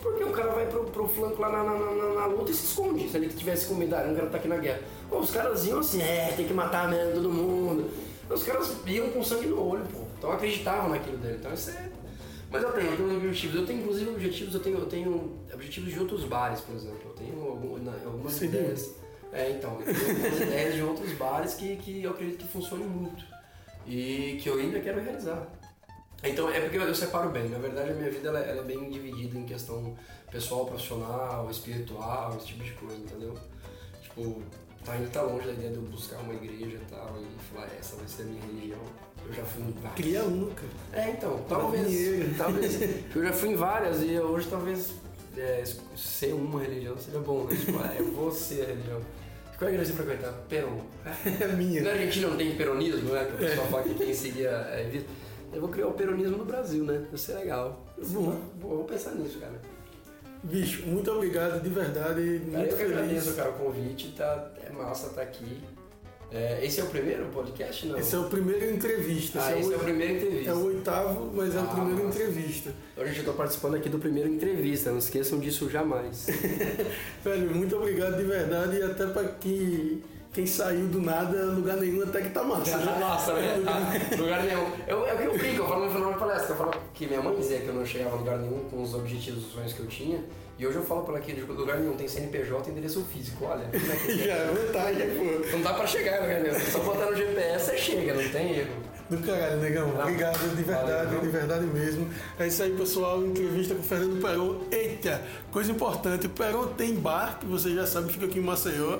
Porque 0.00 0.22
o 0.22 0.30
cara 0.30 0.52
vai 0.52 0.66
pro, 0.66 0.84
pro 0.84 1.08
flanco 1.08 1.40
lá 1.40 1.50
na, 1.50 1.64
na, 1.64 1.74
na, 1.74 2.14
na, 2.20 2.26
luta 2.26 2.50
e 2.50 2.54
se 2.54 2.66
esconde. 2.66 3.08
Se 3.08 3.16
ele 3.16 3.28
tivesse 3.28 3.66
com 3.66 3.74
medo, 3.74 3.94
ah, 3.96 4.04
não 4.04 4.14
quero 4.14 4.26
estar 4.26 4.38
aqui 4.38 4.46
na 4.46 4.58
guerra. 4.58 4.80
Pô, 5.08 5.18
os 5.18 5.30
caras 5.30 5.66
iam 5.66 5.80
assim, 5.80 6.00
é, 6.00 6.32
tem 6.36 6.46
que 6.46 6.54
matar 6.54 6.88
mesmo 6.88 7.14
todo 7.14 7.30
mundo. 7.30 7.90
Os 8.30 8.42
caras 8.42 8.76
iam 8.86 9.10
com 9.10 9.22
sangue 9.24 9.46
no 9.46 9.68
olho, 9.68 9.84
pô. 9.92 10.00
Então 10.18 10.30
acreditavam 10.30 10.90
naquilo 10.90 11.16
dele. 11.16 11.38
Então 11.40 11.52
isso 11.52 11.70
é. 11.70 11.90
Mas 12.56 12.62
eu 12.64 12.72
tenho, 12.72 12.90
eu 12.90 12.96
tenho 12.96 13.16
objetivos. 13.16 13.56
Eu 13.56 13.66
tenho 13.66 13.80
inclusive 13.80 14.10
objetivos, 14.10 14.54
eu 14.54 14.60
tenho, 14.60 14.78
eu 14.78 14.86
tenho 14.86 15.38
objetivos 15.52 15.92
de 15.92 16.00
outros 16.00 16.24
bares, 16.24 16.60
por 16.60 16.74
exemplo. 16.74 17.00
Eu 17.04 17.12
tenho 17.12 17.60
algumas 18.06 18.32
Sim. 18.32 18.46
ideias. 18.46 18.94
É, 19.32 19.50
então, 19.50 19.78
eu 19.80 19.94
tenho 19.94 20.10
algumas 20.10 20.40
ideias 20.40 20.74
de 20.74 20.82
outros 20.82 21.12
bares 21.12 21.54
que, 21.54 21.76
que 21.76 22.02
eu 22.02 22.12
acredito 22.12 22.38
que 22.38 22.48
funcionem 22.48 22.86
muito 22.86 23.22
e 23.86 24.38
que 24.42 24.48
eu 24.48 24.58
ainda 24.58 24.80
quero 24.80 25.02
realizar. 25.02 25.46
Então, 26.24 26.50
é 26.50 26.60
porque 26.60 26.78
eu, 26.78 26.94
separo 26.94 27.28
bem. 27.28 27.48
Na 27.48 27.58
verdade, 27.58 27.90
a 27.90 27.94
minha 27.94 28.10
vida 28.10 28.28
ela, 28.28 28.40
ela 28.40 28.60
é 28.60 28.64
bem 28.64 28.88
dividida 28.88 29.38
em 29.38 29.44
questão 29.44 29.94
pessoal, 30.30 30.64
profissional, 30.64 31.50
espiritual, 31.50 32.34
esse 32.36 32.46
tipo 32.46 32.64
de 32.64 32.72
coisa, 32.72 32.96
entendeu? 32.96 33.34
Tipo, 34.02 34.42
tá, 34.86 34.92
ainda 34.92 35.08
tá 35.08 35.22
longe 35.22 35.46
da 35.46 35.52
ideia 35.52 35.70
de 35.70 35.76
eu 35.76 35.82
buscar 35.82 36.18
uma 36.20 36.34
igreja 36.34 36.76
e 36.76 36.90
tal 36.90 37.18
e 37.20 37.54
falar, 37.54 37.68
essa 37.78 37.96
vai 37.96 38.06
ser 38.06 38.22
a 38.22 38.26
minha 38.26 38.42
religião. 38.42 38.80
Eu 39.26 39.32
já 39.34 39.44
fui 39.44 39.62
em 39.62 39.72
várias. 39.72 39.94
Cria 39.94 40.22
uma, 40.22 40.50
cara. 40.54 40.68
É, 40.92 41.10
então, 41.10 41.44
talvez. 41.48 41.88
talvez. 42.38 42.80
eu 43.14 43.24
já 43.24 43.32
fui 43.32 43.48
em 43.50 43.56
várias 43.56 44.02
e 44.02 44.18
hoje 44.18 44.46
talvez 44.48 44.92
é, 45.36 45.64
ser 45.96 46.32
uma 46.32 46.60
religião 46.60 46.96
seja 46.96 47.18
bom, 47.18 47.44
né? 47.44 47.56
Tipo, 47.56 47.78
ah, 47.78 47.94
é 47.98 48.02
você 48.02 48.62
a 48.62 48.66
religião. 48.66 49.00
Qual 49.58 49.68
é 49.68 49.70
a 49.70 49.74
igreja 49.74 49.92
você 49.92 49.96
frequenta? 49.96 50.32
Peron. 50.48 50.80
É 51.40 51.46
minha. 51.48 51.82
Na 51.82 51.90
Argentina 51.90 52.28
não 52.28 52.36
tem 52.36 52.56
peronismo, 52.56 53.10
né? 53.10 53.24
Que 53.24 53.34
o 53.34 53.38
pessoal 53.38 53.66
fala 53.66 53.82
que 53.82 53.94
quem 53.94 54.14
seguia 54.14 54.48
é 54.48 54.84
vida. 54.84 55.06
Eu 55.52 55.60
vou 55.60 55.70
criar 55.70 55.88
o 55.88 55.92
peronismo 55.92 56.36
no 56.36 56.44
Brasil, 56.44 56.84
né? 56.84 57.06
Isso 57.12 57.32
é 57.32 57.34
legal. 57.36 57.84
Vou, 57.96 58.38
vou 58.60 58.84
pensar 58.84 59.12
nisso, 59.12 59.38
cara. 59.38 59.58
Bicho, 60.46 60.86
muito 60.86 61.10
obrigado, 61.10 61.60
de 61.60 61.68
verdade. 61.68 62.20
Muito 62.20 62.52
cara, 62.52 62.66
eu 62.68 62.76
feliz. 62.76 62.92
agradeço, 62.92 63.34
cara, 63.34 63.50
o 63.50 63.54
convite. 63.54 64.14
Tá, 64.16 64.52
é 64.64 64.70
massa 64.70 65.08
estar 65.08 65.20
tá 65.20 65.22
aqui. 65.22 65.60
É, 66.30 66.64
esse 66.64 66.80
é 66.80 66.84
o 66.84 66.86
primeiro 66.86 67.26
podcast, 67.26 67.86
não? 67.86 67.98
Esse 67.98 68.14
é 68.14 68.18
o 68.18 68.28
primeiro 68.28 68.70
entrevista. 68.70 69.40
Ah, 69.42 69.52
esse, 69.52 69.60
esse 69.60 69.68
é, 69.68 69.70
o, 69.70 69.72
é 69.72 69.76
o 69.76 69.84
primeiro 69.84 70.16
entrevista. 70.16 70.50
É 70.50 70.54
o 70.54 70.64
oitavo, 70.66 71.32
mas 71.34 71.56
ah, 71.56 71.60
é 71.60 71.62
o 71.62 71.66
primeiro 71.66 72.04
nossa. 72.04 72.18
entrevista. 72.18 72.72
Hoje 72.96 73.12
eu 73.12 73.18
estou 73.18 73.34
participando 73.34 73.74
aqui 73.74 73.88
do 73.88 73.98
primeiro 73.98 74.28
entrevista, 74.28 74.90
não 74.90 74.98
esqueçam 74.98 75.38
disso 75.38 75.68
jamais. 75.68 76.26
Velho, 77.24 77.54
muito 77.54 77.76
obrigado 77.76 78.16
de 78.16 78.24
verdade 78.24 78.76
e 78.76 78.82
até 78.82 79.06
para 79.06 79.24
que 79.28 80.02
quem 80.36 80.44
saiu 80.44 80.86
do 80.88 81.00
nada, 81.00 81.46
lugar 81.46 81.78
nenhum, 81.78 82.02
até 82.02 82.20
que 82.20 82.28
tá 82.28 82.44
massa. 82.44 82.76
Né? 82.76 82.96
Nossa, 83.00 83.32
né? 83.32 83.56
Lugar 84.18 84.42
nenhum. 84.42 84.70
Eu, 84.86 85.06
é 85.06 85.14
o 85.14 85.16
que 85.16 85.24
eu 85.24 85.38
brinco, 85.38 85.62
eu 85.62 85.66
falo 85.66 85.86
no 85.86 85.90
final 85.90 86.12
da 86.12 86.18
palestra, 86.18 86.52
eu 86.52 86.56
falo 86.58 86.74
que 86.92 87.06
minha 87.06 87.22
mãe 87.22 87.34
dizia 87.36 87.60
que 87.60 87.68
eu 87.68 87.72
não 87.72 87.86
chegava 87.86 88.16
a 88.16 88.18
lugar 88.18 88.36
nenhum 88.36 88.68
com 88.68 88.82
os 88.82 88.94
objetivos, 88.94 89.46
os 89.46 89.52
sonhos 89.54 89.72
que 89.72 89.80
eu 89.80 89.86
tinha. 89.86 90.22
E 90.58 90.66
hoje 90.66 90.76
eu 90.76 90.82
falo 90.82 91.04
por 91.04 91.16
aqui, 91.16 91.32
de 91.32 91.40
lugar 91.40 91.78
nenhum 91.78 91.96
tem 91.96 92.06
CNPJ 92.06 92.68
e 92.68 92.70
endereço 92.70 93.02
físico, 93.10 93.46
olha. 93.46 93.64
Como 93.64 93.92
é 93.92 93.96
que 93.96 94.26
Já 94.26 94.34
é 94.34 94.46
vantagem, 94.46 95.08
pô. 95.08 95.56
Não 95.56 95.62
dá 95.62 95.72
pra 95.72 95.86
chegar 95.86 96.20
lugar 96.20 96.40
nenhum. 96.42 96.60
Só 96.60 96.80
botar 96.80 97.06
no 97.06 97.16
GPS 97.16 97.64
você 97.64 97.78
chega, 97.78 98.12
não 98.12 98.28
tem 98.28 98.58
erro. 98.58 98.76
Do 99.08 99.18
caralho, 99.18 99.56
negão. 99.56 99.88
Obrigado, 99.98 100.54
de 100.54 100.62
verdade, 100.62 101.06
Valeu, 101.06 101.20
de 101.20 101.28
verdade 101.28 101.64
mesmo. 101.64 102.10
É 102.38 102.46
isso 102.46 102.62
aí, 102.62 102.76
pessoal. 102.76 103.24
Entrevista 103.24 103.74
com 103.74 103.80
o 103.80 103.84
Fernando 103.84 104.20
Peron. 104.20 104.60
Eita, 104.70 105.22
coisa 105.50 105.72
importante. 105.72 106.26
O 106.26 106.30
Peron 106.30 106.66
tem 106.74 106.94
bar, 106.94 107.38
que 107.38 107.46
você 107.46 107.74
já 107.74 107.86
sabe, 107.86 108.12
fica 108.12 108.26
aqui 108.26 108.38
em 108.38 108.42
Maceió. 108.42 108.98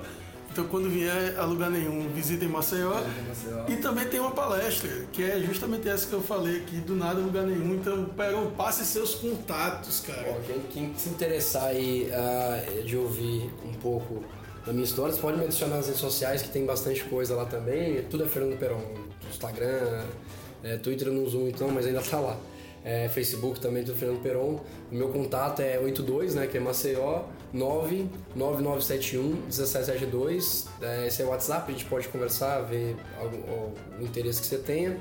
Então, 0.56 0.66
quando 0.68 0.88
vier 0.88 1.38
a 1.38 1.44
lugar 1.44 1.70
nenhum, 1.70 2.08
visitem 2.08 2.48
Maceió. 2.48 2.94
Maceió. 3.28 3.66
E 3.68 3.76
também 3.76 4.06
tem 4.06 4.18
uma 4.18 4.30
palestra, 4.30 4.88
que 5.12 5.22
é 5.22 5.38
justamente 5.40 5.86
essa 5.86 6.06
que 6.06 6.14
eu 6.14 6.22
falei 6.22 6.56
aqui, 6.62 6.76
do 6.78 6.96
nada 6.96 7.20
lugar 7.20 7.44
nenhum. 7.44 7.74
Então, 7.74 8.06
Perão, 8.06 8.50
passe 8.52 8.82
seus 8.86 9.16
contatos, 9.16 10.00
cara. 10.00 10.22
Bom, 10.22 10.40
quem, 10.46 10.60
quem, 10.72 10.94
se 10.96 11.10
interessar 11.10 11.64
aí 11.64 12.08
uh, 12.10 12.82
de 12.84 12.96
ouvir 12.96 13.52
um 13.66 13.74
pouco 13.74 14.24
da 14.64 14.72
minha 14.72 14.84
história, 14.84 15.12
você 15.12 15.20
pode 15.20 15.36
me 15.36 15.44
adicionar 15.44 15.76
nas 15.76 15.88
redes 15.88 16.00
sociais, 16.00 16.40
que 16.40 16.48
tem 16.48 16.64
bastante 16.64 17.04
coisa 17.04 17.36
lá 17.36 17.44
também. 17.44 18.02
Tudo 18.04 18.24
é 18.24 18.26
Fernando 18.26 18.58
Perão. 18.58 18.80
Instagram, 19.30 20.06
é, 20.64 20.78
Twitter 20.78 21.08
eu 21.08 21.12
não 21.12 21.24
uso 21.24 21.46
então, 21.48 21.68
mas 21.68 21.84
ainda 21.84 22.00
tá 22.00 22.18
lá 22.18 22.34
é, 22.86 23.08
Facebook 23.08 23.58
também 23.58 23.82
do 23.82 23.92
Fernando 23.96 24.22
Peron. 24.22 24.60
O 24.90 24.94
meu 24.94 25.08
contato 25.08 25.60
é 25.60 25.76
82, 25.76 26.36
né, 26.36 26.46
que 26.46 26.56
é 26.56 26.60
Maceió, 26.60 27.24
99971 27.52 29.22
1772. 29.22 30.68
É, 30.80 31.08
esse 31.08 31.20
é 31.20 31.24
o 31.24 31.30
WhatsApp, 31.30 31.68
a 31.68 31.72
gente 31.72 31.84
pode 31.86 32.06
conversar, 32.06 32.60
ver 32.60 32.96
o 33.20 34.04
interesse 34.04 34.40
que 34.40 34.46
você 34.46 34.58
tenha. 34.58 34.96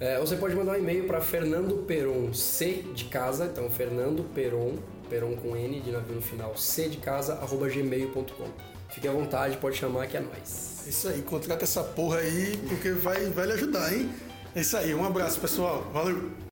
É, 0.00 0.18
você 0.18 0.36
pode 0.36 0.54
mandar 0.54 0.72
um 0.72 0.76
e-mail 0.76 1.04
para 1.06 1.20
Fernando 1.20 1.84
Peron, 1.86 2.32
C 2.32 2.84
de 2.94 3.04
casa, 3.04 3.44
então 3.46 3.68
Fernando 3.68 4.24
Peron, 4.34 4.74
Peron 5.10 5.36
com 5.36 5.54
N 5.54 5.80
de 5.80 5.90
navio 5.90 6.16
no 6.16 6.22
final, 6.22 6.56
C 6.56 6.88
de 6.88 6.96
casa, 6.96 7.34
arroba 7.34 7.68
gmail.com. 7.68 8.48
Fique 8.88 9.08
à 9.08 9.12
vontade, 9.12 9.58
pode 9.58 9.76
chamar 9.76 10.06
que 10.06 10.16
é 10.16 10.20
nós. 10.20 10.86
Isso 10.86 11.08
aí, 11.08 11.20
contrata 11.20 11.64
essa 11.64 11.82
porra 11.82 12.18
aí, 12.18 12.58
porque 12.68 12.92
vai, 12.92 13.26
vai 13.26 13.46
lhe 13.46 13.52
ajudar, 13.52 13.92
hein? 13.92 14.10
É 14.54 14.60
isso 14.60 14.76
aí, 14.76 14.94
um 14.94 15.04
abraço 15.04 15.38
pessoal, 15.40 15.82
valeu! 15.92 16.45